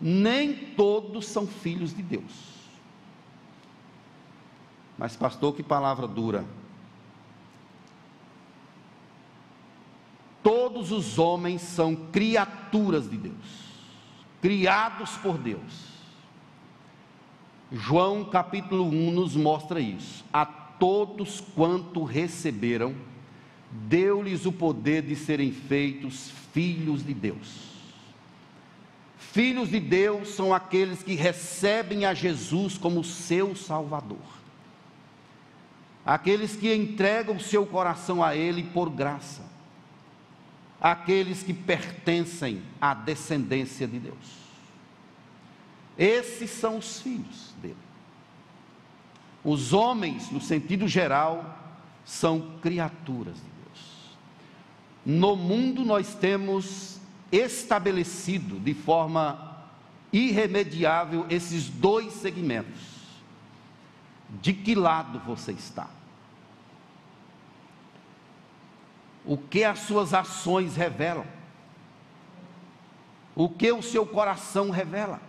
Nem 0.00 0.52
todos 0.52 1.26
são 1.26 1.46
filhos 1.46 1.94
de 1.94 2.02
Deus. 2.02 2.52
Mas, 4.98 5.14
pastor, 5.14 5.54
que 5.54 5.62
palavra 5.62 6.08
dura. 6.08 6.44
Todos 10.42 10.90
os 10.90 11.18
homens 11.18 11.62
são 11.62 11.94
criaturas 11.94 13.08
de 13.08 13.16
Deus, 13.16 13.34
criados 14.40 15.10
por 15.18 15.38
Deus. 15.38 15.92
João 17.70 18.24
capítulo 18.24 18.84
1 18.84 19.12
nos 19.12 19.36
mostra 19.36 19.80
isso. 19.80 20.24
A 20.32 20.44
todos 20.44 21.40
quanto 21.40 22.02
receberam, 22.02 22.94
deu-lhes 23.70 24.44
o 24.44 24.52
poder 24.52 25.02
de 25.02 25.16
serem 25.16 25.52
feitos 25.52 26.30
filhos 26.52 27.04
de 27.04 27.14
Deus. 27.14 27.72
Filhos 29.16 29.70
de 29.70 29.80
Deus 29.80 30.28
são 30.28 30.52
aqueles 30.52 31.02
que 31.02 31.14
recebem 31.14 32.04
a 32.04 32.12
Jesus 32.12 32.76
como 32.76 33.02
seu 33.02 33.56
Salvador, 33.56 34.18
aqueles 36.04 36.54
que 36.54 36.74
entregam 36.74 37.40
seu 37.40 37.64
coração 37.64 38.22
a 38.22 38.36
Ele 38.36 38.62
por 38.62 38.90
graça, 38.90 39.42
aqueles 40.82 41.44
que 41.44 41.54
pertencem 41.54 42.60
à 42.80 42.92
descendência 42.92 43.86
de 43.86 44.00
Deus. 44.00 44.42
Esses 45.96 46.50
são 46.50 46.78
os 46.78 47.00
filhos 47.00 47.54
dele. 47.62 47.76
Os 49.44 49.72
homens, 49.72 50.28
no 50.32 50.40
sentido 50.40 50.88
geral, 50.88 51.56
são 52.04 52.58
criaturas 52.60 53.36
de 53.36 53.42
Deus. 53.42 54.16
No 55.06 55.36
mundo 55.36 55.84
nós 55.84 56.16
temos 56.16 56.98
estabelecido 57.30 58.58
de 58.58 58.74
forma 58.74 59.58
irremediável 60.12 61.26
esses 61.30 61.68
dois 61.68 62.12
segmentos. 62.14 62.90
De 64.40 64.52
que 64.52 64.74
lado 64.74 65.20
você 65.20 65.52
está? 65.52 65.88
O 69.24 69.36
que 69.36 69.64
as 69.64 69.80
suas 69.80 70.12
ações 70.12 70.76
revelam? 70.76 71.24
O 73.34 73.48
que 73.48 73.70
o 73.72 73.82
seu 73.82 74.04
coração 74.04 74.70
revela? 74.70 75.20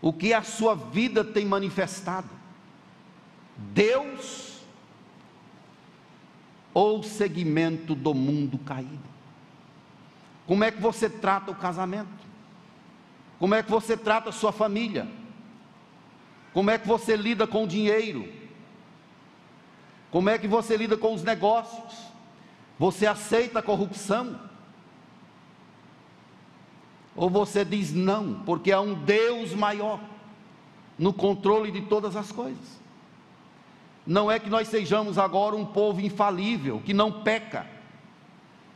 O 0.00 0.12
que 0.12 0.32
a 0.32 0.42
sua 0.42 0.74
vida 0.74 1.24
tem 1.24 1.44
manifestado? 1.44 2.28
Deus 3.56 4.60
ou 6.72 7.02
segmento 7.02 7.94
do 7.94 8.12
mundo 8.12 8.58
caído? 8.58 9.16
Como 10.46 10.62
é 10.62 10.70
que 10.70 10.80
você 10.80 11.08
trata 11.08 11.50
o 11.50 11.54
casamento? 11.54 12.26
Como 13.38 13.54
é 13.54 13.62
que 13.62 13.70
você 13.70 13.96
trata 13.96 14.28
a 14.28 14.32
sua 14.32 14.52
família? 14.52 15.08
Como 16.52 16.70
é 16.70 16.78
que 16.78 16.86
você 16.86 17.16
lida 17.16 17.46
com 17.46 17.64
o 17.64 17.66
dinheiro? 17.66 18.32
Como 20.10 20.30
é 20.30 20.38
que 20.38 20.48
você 20.48 20.76
lida 20.76 20.96
com 20.96 21.14
os 21.14 21.22
negócios? 21.22 22.06
Você 22.78 23.06
aceita 23.06 23.58
a 23.58 23.62
corrupção? 23.62 24.38
Ou 27.14 27.30
você 27.30 27.64
diz 27.64 27.92
não, 27.92 28.42
porque 28.44 28.70
há 28.70 28.80
um 28.80 28.94
Deus 28.94 29.54
maior 29.54 29.98
no 30.98 31.12
controle 31.12 31.70
de 31.70 31.82
todas 31.82 32.14
as 32.14 32.30
coisas? 32.30 32.78
Não 34.06 34.30
é 34.30 34.38
que 34.38 34.50
nós 34.50 34.68
sejamos 34.68 35.18
agora 35.18 35.56
um 35.56 35.64
povo 35.64 36.00
infalível, 36.00 36.80
que 36.84 36.94
não 36.94 37.10
peca, 37.10 37.66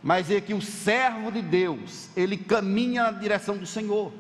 mas 0.02 0.30
é 0.30 0.40
que 0.40 0.54
o 0.54 0.62
servo 0.62 1.30
de 1.30 1.42
Deus, 1.42 2.08
ele 2.16 2.36
caminha 2.36 3.04
na 3.04 3.12
direção 3.12 3.56
do 3.56 3.66
Senhor, 3.66 4.12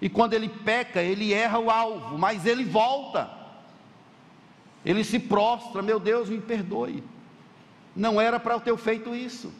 e 0.00 0.08
quando 0.08 0.32
ele 0.32 0.48
peca, 0.48 1.02
ele 1.02 1.34
erra 1.34 1.58
o 1.58 1.70
alvo, 1.70 2.16
mas 2.16 2.46
ele 2.46 2.64
volta, 2.64 3.28
ele 4.84 5.02
se 5.04 5.18
prostra, 5.18 5.82
meu 5.82 5.98
Deus, 5.98 6.28
me 6.28 6.40
perdoe, 6.40 7.02
não 7.94 8.20
era 8.20 8.38
para 8.38 8.54
eu 8.54 8.60
ter 8.60 8.76
feito 8.76 9.14
isso, 9.14 9.52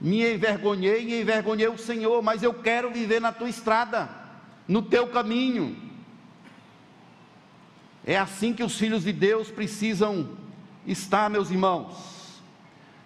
me 0.00 0.34
envergonhei 0.34 1.04
e 1.04 1.20
envergonhei 1.20 1.68
o 1.68 1.78
Senhor, 1.78 2.22
mas 2.22 2.42
eu 2.42 2.52
quero 2.52 2.90
viver 2.90 3.20
na 3.20 3.32
tua 3.32 3.48
estrada, 3.48 4.08
no 4.66 4.82
teu 4.82 5.06
caminho, 5.06 5.84
é 8.04 8.18
assim 8.18 8.52
que 8.52 8.62
os 8.62 8.76
filhos 8.76 9.04
de 9.04 9.12
Deus 9.12 9.50
precisam 9.50 10.36
estar, 10.86 11.30
meus 11.30 11.50
irmãos. 11.50 12.42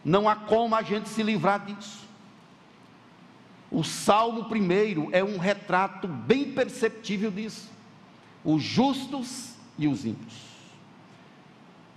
Não 0.04 0.28
há 0.28 0.34
como 0.34 0.74
a 0.74 0.82
gente 0.82 1.08
se 1.08 1.22
livrar 1.22 1.64
disso. 1.64 2.06
O 3.70 3.84
Salmo 3.84 4.46
primeiro 4.48 5.08
é 5.12 5.22
um 5.22 5.38
retrato 5.38 6.08
bem 6.08 6.52
perceptível 6.52 7.30
disso. 7.30 7.70
Os 8.44 8.62
justos 8.62 9.54
e 9.78 9.86
os 9.86 10.04
ímpios. 10.04 10.47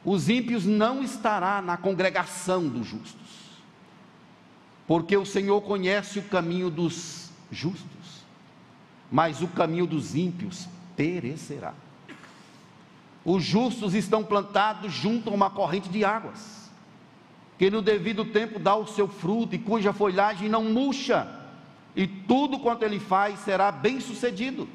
Os 0.04 0.30
ímpios 0.30 0.66
não 0.66 1.04
estará 1.04 1.62
na 1.62 1.78
congregação 1.78 2.68
dos 2.68 2.88
justos. 2.88 3.22
Porque 4.88 5.16
o 5.16 5.26
Senhor 5.26 5.62
conhece 5.62 6.20
o 6.20 6.24
caminho 6.24 6.70
dos 6.70 7.32
justos, 7.52 8.26
mas 9.12 9.42
o 9.42 9.48
caminho 9.48 9.86
dos 9.86 10.16
ímpios 10.16 10.68
perecerá. 10.96 11.74
Os 13.24 13.44
justos 13.44 13.94
estão 13.94 14.24
plantados 14.24 14.92
junto 14.92 15.30
a 15.30 15.34
uma 15.34 15.50
corrente 15.50 15.88
de 15.88 16.04
águas, 16.04 16.70
que 17.58 17.70
no 17.70 17.82
devido 17.82 18.26
tempo 18.26 18.58
dá 18.58 18.76
o 18.76 18.88
seu 18.88 19.08
fruto 19.08 19.56
e 19.56 19.60
cuja 19.60 19.94
folhagem 19.94 20.50
não 20.50 20.64
murcha, 20.64 21.40
e 21.96 22.08
tudo 22.08 22.60
quanto 22.60 22.84
ele 22.84 23.00
faz 23.00 23.40
será 23.42 23.72
bem 23.72 24.00
sucedido. 24.00 24.68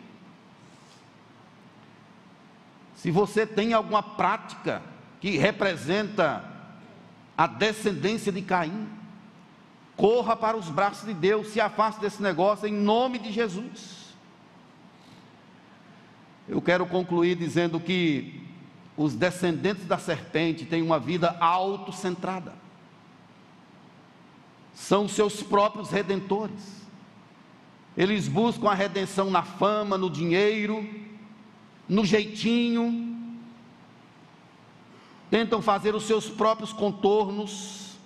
Se 2.95 3.11
você 3.11 3.45
tem 3.45 3.73
alguma 3.73 4.03
prática 4.03 4.83
que 5.27 5.39
representa 5.39 6.45
a 7.37 7.49
descendência 7.49 8.31
de 8.31 8.41
Caim, 8.43 8.87
corra 9.97 10.37
para 10.37 10.57
os 10.57 10.69
braços 10.69 11.05
de 11.05 11.13
Deus, 11.13 11.49
se 11.49 11.61
afaste 11.61 12.01
desse 12.01 12.23
negócio 12.23 12.69
em 12.69 12.73
nome 12.73 13.19
de 13.19 13.33
Jesus. 13.33 14.15
Eu 16.49 16.63
quero 16.63 16.87
concluir 16.87 17.35
dizendo 17.35 17.81
que 17.81 18.41
os 18.97 19.17
descendentes 19.17 19.85
da 19.85 19.99
serpente 19.99 20.65
têm 20.65 20.81
uma 20.81 21.01
vida 21.01 21.37
autocentrada. 21.41 22.53
São 24.75 25.09
seus 25.09 25.43
próprios 25.43 25.91
redentores. 25.91 26.87
Eles 27.97 28.29
buscam 28.29 28.69
a 28.69 28.75
redenção 28.75 29.29
na 29.29 29.43
fama, 29.43 29.99
no 29.99 30.09
dinheiro, 30.09 30.89
no 31.89 32.05
jeitinho. 32.05 33.16
Tentam 35.31 35.61
fazer 35.61 35.95
os 35.95 36.05
seus 36.05 36.29
próprios 36.29 36.73
contornos. 36.73 37.97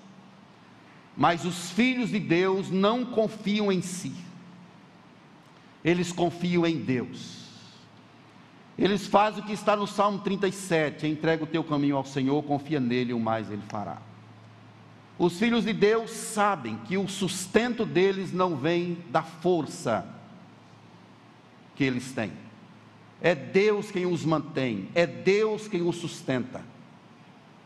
Mas 1.16 1.44
os 1.44 1.70
filhos 1.70 2.10
de 2.10 2.18
Deus 2.18 2.70
não 2.70 3.04
confiam 3.04 3.70
em 3.70 3.82
si. 3.82 4.12
Eles 5.84 6.12
confiam 6.12 6.66
em 6.66 6.78
Deus. 6.78 7.40
Eles 8.78 9.06
fazem 9.06 9.42
o 9.42 9.46
que 9.46 9.52
está 9.52 9.76
no 9.76 9.86
Salmo 9.86 10.20
37: 10.20 11.06
entrega 11.06 11.44
o 11.44 11.46
teu 11.46 11.62
caminho 11.62 11.96
ao 11.96 12.04
Senhor, 12.04 12.42
confia 12.42 12.80
nele, 12.80 13.12
o 13.12 13.20
mais 13.20 13.50
ele 13.50 13.62
fará. 13.68 13.98
Os 15.18 15.38
filhos 15.38 15.64
de 15.64 15.74
Deus 15.74 16.10
sabem 16.10 16.78
que 16.86 16.96
o 16.96 17.06
sustento 17.06 17.84
deles 17.84 18.32
não 18.32 18.56
vem 18.56 18.96
da 19.10 19.22
força 19.22 20.06
que 21.76 21.84
eles 21.84 22.10
têm. 22.12 22.32
É 23.20 23.34
Deus 23.34 23.90
quem 23.90 24.06
os 24.06 24.24
mantém, 24.24 24.88
é 24.94 25.06
Deus 25.06 25.68
quem 25.68 25.82
os 25.82 25.96
sustenta. 25.96 26.69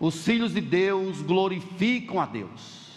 Os 0.05 0.23
filhos 0.23 0.53
de 0.53 0.61
Deus 0.61 1.23
glorificam 1.23 2.21
a 2.21 2.27
Deus, 2.27 2.91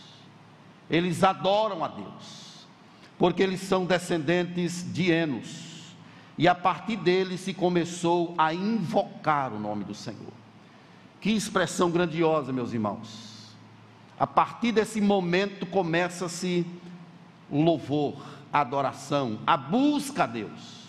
eles 0.89 1.23
adoram 1.23 1.81
a 1.81 1.87
Deus, 1.87 2.67
porque 3.17 3.41
eles 3.41 3.61
são 3.61 3.85
descendentes 3.85 4.85
de 4.91 5.09
Enos 5.09 5.95
e 6.37 6.49
a 6.49 6.53
partir 6.53 6.97
dele 6.97 7.37
se 7.37 7.53
começou 7.53 8.35
a 8.37 8.53
invocar 8.53 9.53
o 9.53 9.59
nome 9.59 9.85
do 9.85 9.95
Senhor. 9.95 10.33
Que 11.21 11.31
expressão 11.31 11.89
grandiosa, 11.89 12.51
meus 12.51 12.73
irmãos. 12.73 13.55
A 14.19 14.27
partir 14.27 14.73
desse 14.73 14.99
momento 14.99 15.65
começa-se 15.65 16.65
o 17.49 17.61
louvor, 17.61 18.21
a 18.51 18.59
adoração, 18.59 19.39
a 19.47 19.55
busca 19.55 20.25
a 20.25 20.27
Deus. 20.27 20.83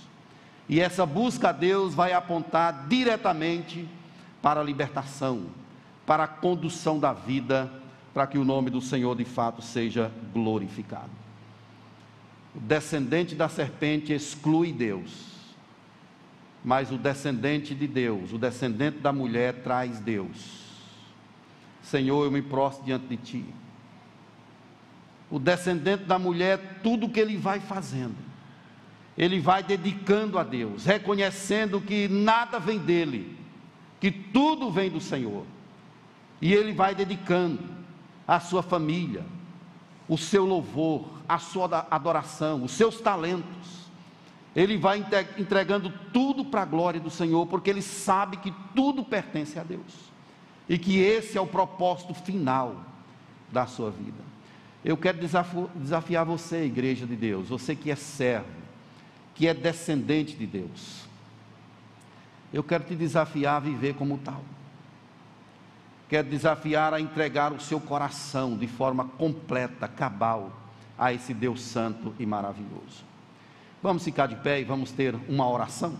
E 0.68 0.80
essa 0.80 1.06
busca 1.06 1.50
a 1.50 1.52
Deus 1.52 1.94
vai 1.94 2.12
apontar 2.12 2.88
diretamente 2.88 3.88
para 4.42 4.58
a 4.58 4.64
libertação, 4.64 5.46
para 6.08 6.24
a 6.24 6.28
condução 6.28 6.98
da 6.98 7.12
vida, 7.12 7.70
para 8.12 8.26
que 8.26 8.36
o 8.36 8.44
nome 8.44 8.68
do 8.68 8.80
Senhor 8.80 9.14
de 9.14 9.24
fato 9.24 9.62
seja 9.62 10.10
glorificado. 10.32 11.12
O 12.52 12.58
descendente 12.58 13.36
da 13.36 13.48
serpente 13.48 14.12
exclui 14.12 14.72
Deus 14.72 15.28
mas 16.64 16.90
o 16.90 16.98
descendente 16.98 17.74
de 17.74 17.86
Deus, 17.86 18.32
o 18.32 18.38
descendente 18.38 18.98
da 18.98 19.12
mulher, 19.12 19.62
traz 19.62 20.00
Deus. 20.00 20.66
Senhor, 21.82 22.24
eu 22.24 22.30
me 22.30 22.42
prostro 22.42 22.84
diante 22.84 23.06
de 23.06 23.16
Ti. 23.16 23.44
O 25.30 25.38
descendente 25.38 26.04
da 26.04 26.18
mulher, 26.18 26.80
tudo 26.82 27.08
que 27.08 27.20
ele 27.20 27.36
vai 27.36 27.60
fazendo, 27.60 28.16
ele 29.16 29.40
vai 29.40 29.62
dedicando 29.62 30.38
a 30.38 30.44
Deus, 30.44 30.84
reconhecendo 30.84 31.80
que 31.80 32.08
nada 32.08 32.58
vem 32.58 32.78
dele, 32.78 33.36
que 34.00 34.10
tudo 34.10 34.70
vem 34.70 34.90
do 34.90 35.00
Senhor. 35.00 35.44
E 36.40 36.52
ele 36.52 36.72
vai 36.72 36.94
dedicando 36.94 37.58
a 38.26 38.38
sua 38.40 38.62
família, 38.62 39.24
o 40.08 40.16
seu 40.16 40.44
louvor, 40.44 41.08
a 41.28 41.38
sua 41.38 41.86
adoração, 41.90 42.64
os 42.64 42.72
seus 42.72 43.00
talentos 43.00 43.78
ele 44.58 44.76
vai 44.76 45.04
entregando 45.36 45.92
tudo 46.12 46.44
para 46.44 46.62
a 46.62 46.64
glória 46.64 46.98
do 46.98 47.10
Senhor, 47.10 47.46
porque 47.46 47.70
ele 47.70 47.80
sabe 47.80 48.38
que 48.38 48.52
tudo 48.74 49.04
pertence 49.04 49.56
a 49.56 49.62
Deus 49.62 50.10
e 50.68 50.76
que 50.76 50.98
esse 50.98 51.38
é 51.38 51.40
o 51.40 51.46
propósito 51.46 52.12
final 52.12 52.84
da 53.52 53.66
sua 53.66 53.90
vida. 53.90 54.18
Eu 54.84 54.96
quero 54.96 55.18
desafiar 55.76 56.24
você, 56.24 56.64
igreja 56.64 57.06
de 57.06 57.14
Deus, 57.14 57.48
você 57.48 57.76
que 57.76 57.88
é 57.88 57.94
servo, 57.94 58.48
que 59.32 59.46
é 59.46 59.54
descendente 59.54 60.34
de 60.34 60.44
Deus. 60.44 61.06
Eu 62.52 62.64
quero 62.64 62.82
te 62.82 62.96
desafiar 62.96 63.58
a 63.58 63.60
viver 63.60 63.94
como 63.94 64.18
tal. 64.18 64.42
Quero 66.08 66.28
desafiar 66.28 66.94
a 66.94 67.00
entregar 67.00 67.52
o 67.52 67.60
seu 67.60 67.78
coração 67.78 68.56
de 68.56 68.66
forma 68.66 69.04
completa, 69.04 69.86
cabal, 69.86 70.50
a 70.98 71.12
esse 71.12 71.34
Deus 71.34 71.60
santo 71.60 72.14
e 72.18 72.24
maravilhoso. 72.24 73.04
Vamos 73.82 74.02
ficar 74.02 74.26
de 74.26 74.36
pé 74.36 74.60
e 74.60 74.64
vamos 74.64 74.90
ter 74.90 75.14
uma 75.28 75.48
oração? 75.48 75.94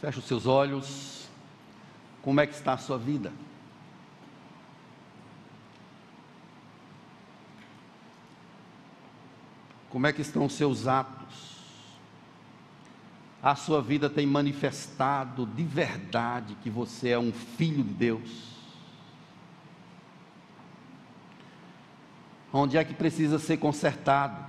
Feche 0.00 0.18
os 0.18 0.24
seus 0.26 0.46
olhos. 0.46 1.28
Como 2.22 2.40
é 2.40 2.46
que 2.46 2.54
está 2.54 2.74
a 2.74 2.78
sua 2.78 2.98
vida? 2.98 3.32
Como 9.90 10.06
é 10.06 10.12
que 10.12 10.20
estão 10.20 10.44
os 10.44 10.52
seus 10.52 10.86
atos? 10.86 11.56
A 13.42 13.54
sua 13.54 13.80
vida 13.80 14.10
tem 14.10 14.26
manifestado 14.26 15.46
de 15.46 15.62
verdade 15.62 16.56
que 16.62 16.68
você 16.68 17.10
é 17.10 17.18
um 17.18 17.32
filho 17.32 17.82
de 17.82 17.94
Deus? 17.94 18.58
Onde 22.52 22.76
é 22.76 22.84
que 22.84 22.94
precisa 22.94 23.38
ser 23.38 23.56
consertado? 23.56 24.44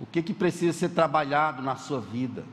O 0.00 0.06
que 0.06 0.22
que 0.22 0.34
precisa 0.34 0.72
ser 0.72 0.90
trabalhado 0.90 1.62
na 1.62 1.76
sua 1.76 2.00
vida? 2.00 2.44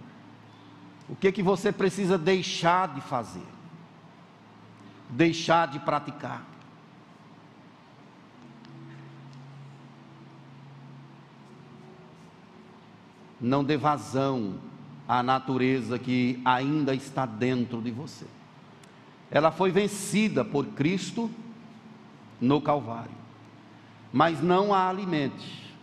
O 1.10 1.16
que 1.16 1.32
que 1.32 1.44
você 1.44 1.72
precisa 1.72 2.18
deixar 2.18 2.94
de 2.94 3.02
fazer? 3.02 3.46
Deixar 5.10 5.68
de 5.68 5.80
praticar? 5.80 6.46
Não 13.40 13.64
dê 13.64 13.76
vazão 13.76 14.60
à 15.08 15.22
natureza 15.24 15.98
que 15.98 16.40
ainda 16.46 16.94
está 16.94 17.26
dentro 17.26 17.82
de 17.82 17.92
você. 17.92 18.26
Ela 19.30 19.52
foi 19.52 19.72
vencida 19.72 20.46
por 20.46 20.66
Cristo 20.68 21.30
no 22.40 22.62
Calvário. 22.62 23.12
Mas 24.14 24.42
não 24.42 24.74
a 24.74 24.88
alimente. 24.88 25.76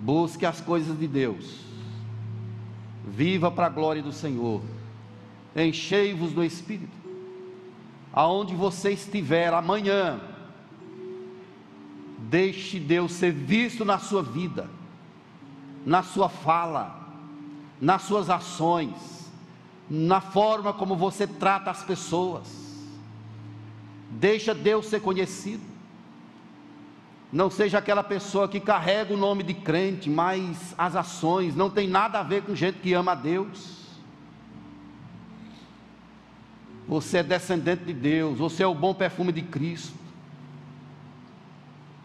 Busque 0.00 0.44
as 0.44 0.60
coisas 0.60 0.96
de 0.98 1.08
Deus 1.08 1.67
Viva 3.06 3.50
para 3.50 3.66
a 3.66 3.70
glória 3.70 4.02
do 4.02 4.12
Senhor. 4.12 4.62
Enchei-vos 5.54 6.32
do 6.32 6.44
Espírito. 6.44 6.96
Aonde 8.12 8.54
você 8.54 8.90
estiver 8.92 9.52
amanhã, 9.52 10.20
deixe 12.18 12.80
Deus 12.80 13.12
ser 13.12 13.32
visto 13.32 13.84
na 13.84 13.98
sua 13.98 14.22
vida, 14.22 14.68
na 15.84 16.02
sua 16.02 16.28
fala, 16.28 17.08
nas 17.80 18.02
suas 18.02 18.28
ações, 18.28 19.30
na 19.88 20.20
forma 20.20 20.72
como 20.72 20.96
você 20.96 21.26
trata 21.26 21.70
as 21.70 21.82
pessoas. 21.82 22.48
Deixa 24.10 24.54
Deus 24.54 24.86
ser 24.86 25.00
conhecido. 25.00 25.77
Não 27.30 27.50
seja 27.50 27.78
aquela 27.78 28.02
pessoa 28.02 28.48
que 28.48 28.58
carrega 28.58 29.12
o 29.12 29.16
nome 29.16 29.42
de 29.42 29.52
crente, 29.52 30.08
mas 30.08 30.74
as 30.78 30.96
ações 30.96 31.54
não 31.54 31.68
tem 31.68 31.86
nada 31.86 32.20
a 32.20 32.22
ver 32.22 32.42
com 32.42 32.54
gente 32.54 32.78
que 32.78 32.94
ama 32.94 33.12
a 33.12 33.14
Deus. 33.14 33.76
Você 36.86 37.18
é 37.18 37.22
descendente 37.22 37.84
de 37.84 37.92
Deus, 37.92 38.38
você 38.38 38.62
é 38.62 38.66
o 38.66 38.74
bom 38.74 38.94
perfume 38.94 39.30
de 39.30 39.42
Cristo. 39.42 39.94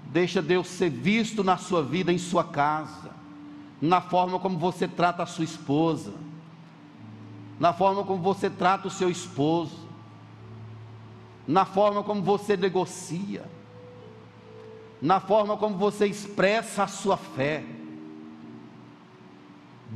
Deixa 0.08 0.42
Deus 0.42 0.68
ser 0.68 0.90
visto 0.90 1.42
na 1.42 1.56
sua 1.56 1.82
vida, 1.82 2.12
em 2.12 2.18
sua 2.18 2.44
casa, 2.44 3.12
na 3.82 4.02
forma 4.02 4.38
como 4.40 4.60
você 4.60 4.90
trata 4.90 5.24
a 5.24 5.26
sua 5.26 5.46
esposa, 5.46 6.14
na 7.58 7.72
forma 7.72 8.04
como 8.04 8.22
você 8.22 8.50
trata 8.50 8.90
o 8.90 8.92
seu 8.92 9.10
esposo, 9.10 9.88
na 11.48 11.64
forma 11.64 12.04
como 12.04 12.22
você 12.22 12.58
negocia 12.58 13.53
na 15.04 15.20
forma 15.20 15.58
como 15.58 15.78
você 15.78 16.08
expressa 16.08 16.84
a 16.84 16.88
sua 16.88 17.18
fé. 17.18 17.62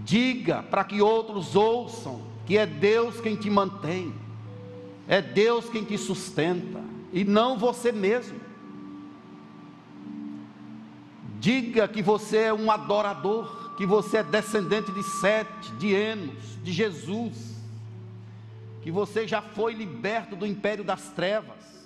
Diga 0.04 0.62
para 0.62 0.84
que 0.84 1.02
outros 1.02 1.56
ouçam 1.56 2.22
que 2.46 2.58
é 2.58 2.66
Deus 2.66 3.22
quem 3.22 3.38
te 3.38 3.50
mantém, 3.50 4.14
é 5.08 5.22
Deus 5.22 5.70
quem 5.70 5.86
te 5.86 5.98
sustenta, 5.98 6.84
e 7.14 7.24
não 7.24 7.58
você 7.58 7.94
mesmo. 7.94 8.38
Diga 11.40 11.88
que 11.88 12.02
você 12.02 12.40
é 12.40 12.54
um 12.54 12.70
adorador, 12.70 13.76
que 13.78 13.86
você 13.86 14.18
é 14.18 14.24
descendente 14.24 14.92
de 14.92 15.04
Sete, 15.04 15.72
de 15.80 15.94
Enos, 15.94 16.62
de 16.62 16.74
Jesus, 16.74 17.56
que 18.82 18.92
você 18.92 19.26
já 19.26 19.42
foi 19.42 19.74
liberto 19.74 20.36
do 20.36 20.46
império 20.46 20.84
das 20.84 21.10
trevas 21.12 21.77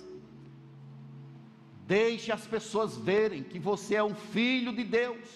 Deixe 1.92 2.32
as 2.32 2.46
pessoas 2.46 2.96
verem 2.96 3.42
que 3.42 3.58
você 3.58 3.96
é 3.96 4.02
um 4.02 4.14
filho 4.14 4.72
de 4.72 4.82
Deus. 4.82 5.28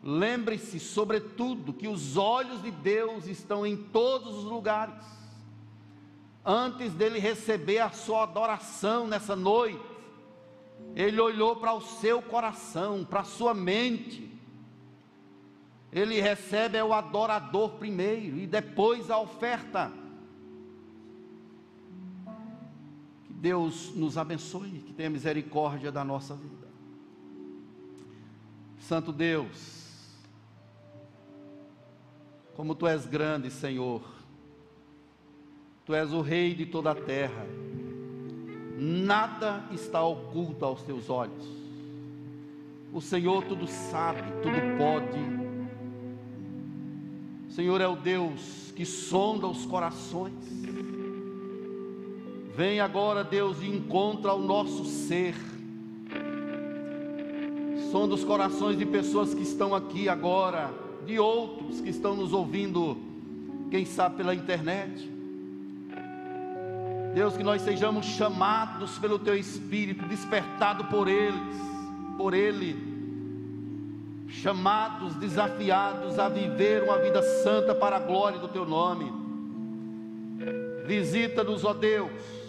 Lembre-se, 0.00 0.78
sobretudo, 0.78 1.72
que 1.72 1.88
os 1.88 2.16
olhos 2.16 2.62
de 2.62 2.70
Deus 2.70 3.26
estão 3.26 3.66
em 3.66 3.76
todos 3.76 4.36
os 4.36 4.44
lugares. 4.44 5.04
Antes 6.46 6.92
dele 6.92 7.18
receber 7.18 7.80
a 7.80 7.90
sua 7.90 8.22
adoração 8.22 9.08
nessa 9.08 9.34
noite, 9.34 9.82
ele 10.94 11.20
olhou 11.20 11.56
para 11.56 11.72
o 11.72 11.80
seu 11.80 12.22
coração, 12.22 13.04
para 13.04 13.22
a 13.22 13.24
sua 13.24 13.52
mente. 13.52 14.30
Ele 15.90 16.20
recebe 16.20 16.80
o 16.80 16.92
adorador 16.92 17.70
primeiro 17.70 18.38
e 18.38 18.46
depois 18.46 19.10
a 19.10 19.18
oferta. 19.18 20.01
Deus 23.42 23.92
nos 23.96 24.16
abençoe, 24.16 24.70
que 24.86 24.92
tenha 24.92 25.10
misericórdia 25.10 25.90
da 25.90 26.04
nossa 26.04 26.36
vida. 26.36 26.68
Santo 28.78 29.12
Deus, 29.12 30.16
como 32.54 32.72
tu 32.72 32.86
és 32.86 33.04
grande, 33.04 33.50
Senhor, 33.50 34.00
tu 35.84 35.92
és 35.92 36.12
o 36.12 36.20
Rei 36.20 36.54
de 36.54 36.66
toda 36.66 36.92
a 36.92 36.94
terra, 36.94 37.44
nada 38.78 39.64
está 39.72 40.00
oculto 40.04 40.64
aos 40.64 40.84
teus 40.84 41.10
olhos. 41.10 41.44
O 42.92 43.00
Senhor 43.00 43.42
tudo 43.42 43.66
sabe, 43.66 44.22
tudo 44.40 44.78
pode. 44.78 45.18
O 47.48 47.50
Senhor 47.50 47.80
é 47.80 47.88
o 47.88 47.96
Deus 47.96 48.72
que 48.76 48.86
sonda 48.86 49.48
os 49.48 49.66
corações. 49.66 50.32
Vem 52.54 52.80
agora, 52.80 53.24
Deus, 53.24 53.62
e 53.62 53.66
encontra 53.66 54.34
o 54.34 54.42
nosso 54.42 54.84
ser. 54.84 55.34
Som 57.90 58.06
dos 58.06 58.22
corações 58.22 58.76
de 58.76 58.84
pessoas 58.84 59.32
que 59.32 59.42
estão 59.42 59.74
aqui 59.74 60.06
agora, 60.06 60.70
de 61.06 61.18
outros 61.18 61.80
que 61.80 61.88
estão 61.88 62.14
nos 62.14 62.34
ouvindo, 62.34 62.98
quem 63.70 63.86
sabe 63.86 64.16
pela 64.16 64.34
internet. 64.34 65.10
Deus, 67.14 67.36
que 67.38 67.42
nós 67.42 67.62
sejamos 67.62 68.04
chamados 68.04 68.98
pelo 68.98 69.18
Teu 69.18 69.34
Espírito, 69.34 70.04
despertados 70.06 70.86
por 70.88 71.08
eles, 71.08 71.56
por 72.18 72.34
Ele, 72.34 72.76
chamados, 74.28 75.14
desafiados 75.16 76.18
a 76.18 76.28
viver 76.28 76.82
uma 76.82 76.98
vida 76.98 77.22
santa 77.42 77.74
para 77.74 77.96
a 77.96 78.00
glória 78.00 78.38
do 78.38 78.48
Teu 78.48 78.66
nome. 78.66 79.10
Visita-nos, 80.86 81.64
ó 81.64 81.72
Deus 81.72 82.41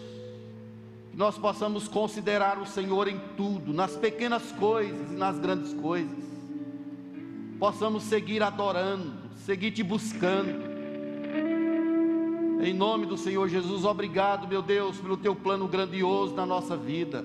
nós 1.14 1.38
possamos 1.38 1.88
considerar 1.88 2.58
o 2.58 2.66
Senhor 2.66 3.08
em 3.08 3.20
tudo, 3.38 3.72
nas 3.72 3.96
pequenas 3.96 4.52
coisas 4.54 5.12
e 5.12 5.16
nas 5.16 5.38
grandes 5.38 5.74
coisas, 5.74 6.18
possamos 7.60 8.04
seguir 8.04 8.42
adorando, 8.42 9.14
seguir 9.46 9.72
te 9.72 9.84
buscando. 9.84 10.74
Em 12.64 12.74
nome 12.74 13.06
do 13.06 13.18
Senhor 13.18 13.48
Jesus, 13.48 13.86
obrigado, 13.86 14.48
meu 14.48 14.62
Deus, 14.62 14.98
pelo 14.98 15.18
teu 15.18 15.36
plano 15.36 15.68
grandioso 15.68 16.34
na 16.34 16.46
nossa 16.46 16.76
vida. 16.76 17.24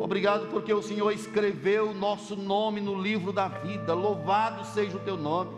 Obrigado 0.00 0.48
porque 0.50 0.72
o 0.72 0.80
Senhor 0.80 1.10
escreveu 1.10 1.90
o 1.90 1.94
nosso 1.94 2.36
nome 2.36 2.80
no 2.80 2.94
livro 2.94 3.32
da 3.32 3.48
vida. 3.48 3.92
Louvado 3.92 4.64
seja 4.64 4.96
o 4.96 5.00
teu 5.00 5.16
nome. 5.16 5.57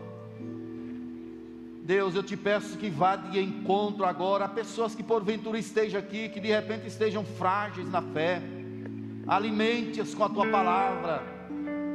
Deus, 1.90 2.14
eu 2.14 2.22
te 2.22 2.36
peço 2.36 2.78
que 2.78 2.88
vá 2.88 3.16
de 3.16 3.40
encontro 3.40 4.04
agora 4.04 4.44
a 4.44 4.48
pessoas 4.48 4.94
que 4.94 5.02
porventura 5.02 5.58
estejam 5.58 5.98
aqui, 5.98 6.28
que 6.28 6.38
de 6.38 6.46
repente 6.46 6.86
estejam 6.86 7.24
frágeis 7.24 7.90
na 7.90 8.00
fé. 8.00 8.40
Alimente-as 9.26 10.14
com 10.14 10.22
a 10.22 10.28
tua 10.28 10.46
palavra. 10.46 11.20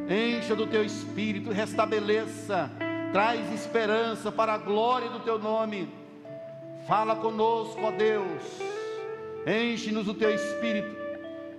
Encha 0.09 0.53
do 0.53 0.67
teu 0.67 0.83
espírito, 0.83 1.49
restabeleça, 1.49 2.69
traz 3.13 3.49
esperança 3.53 4.29
para 4.33 4.55
a 4.55 4.57
glória 4.57 5.07
do 5.07 5.21
teu 5.21 5.39
nome. 5.39 5.87
Fala 6.85 7.15
conosco, 7.15 7.79
ó 7.81 7.91
Deus. 7.91 8.43
Enche-nos 9.47 10.07
do 10.07 10.13
teu 10.13 10.35
espírito. 10.35 10.93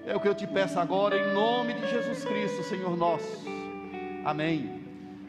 É 0.04 0.14
o 0.14 0.20
que 0.20 0.28
eu 0.28 0.34
te 0.34 0.46
peço 0.46 0.78
agora, 0.78 1.16
em 1.16 1.32
nome 1.32 1.72
de 1.72 1.88
Jesus 1.88 2.22
Cristo, 2.22 2.62
Senhor 2.64 2.98
nosso. 2.98 3.46
Amém. 4.26 4.75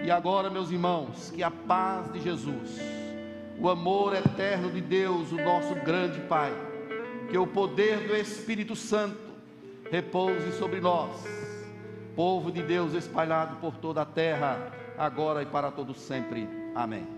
E 0.03 0.11
agora, 0.11 0.49
meus 0.49 0.69
irmãos, 0.71 1.31
que 1.31 1.43
a 1.43 1.51
paz 1.51 2.11
de 2.13 2.19
Jesus, 2.19 2.79
o 3.59 3.69
amor 3.69 4.15
eterno 4.15 4.71
de 4.71 4.81
Deus, 4.81 5.31
o 5.31 5.35
nosso 5.35 5.73
grande 5.75 6.19
Pai, 6.21 6.53
que 7.29 7.37
o 7.37 7.47
poder 7.47 8.07
do 8.07 8.15
Espírito 8.15 8.75
Santo 8.75 9.17
repouse 9.91 10.51
sobre 10.53 10.79
nós, 10.79 11.25
povo 12.15 12.51
de 12.51 12.61
Deus 12.61 12.93
espalhado 12.93 13.57
por 13.57 13.75
toda 13.77 14.01
a 14.01 14.05
terra, 14.05 14.71
agora 14.97 15.41
e 15.41 15.45
para 15.45 15.71
todo 15.71 15.93
sempre. 15.93 16.47
Amém. 16.75 17.16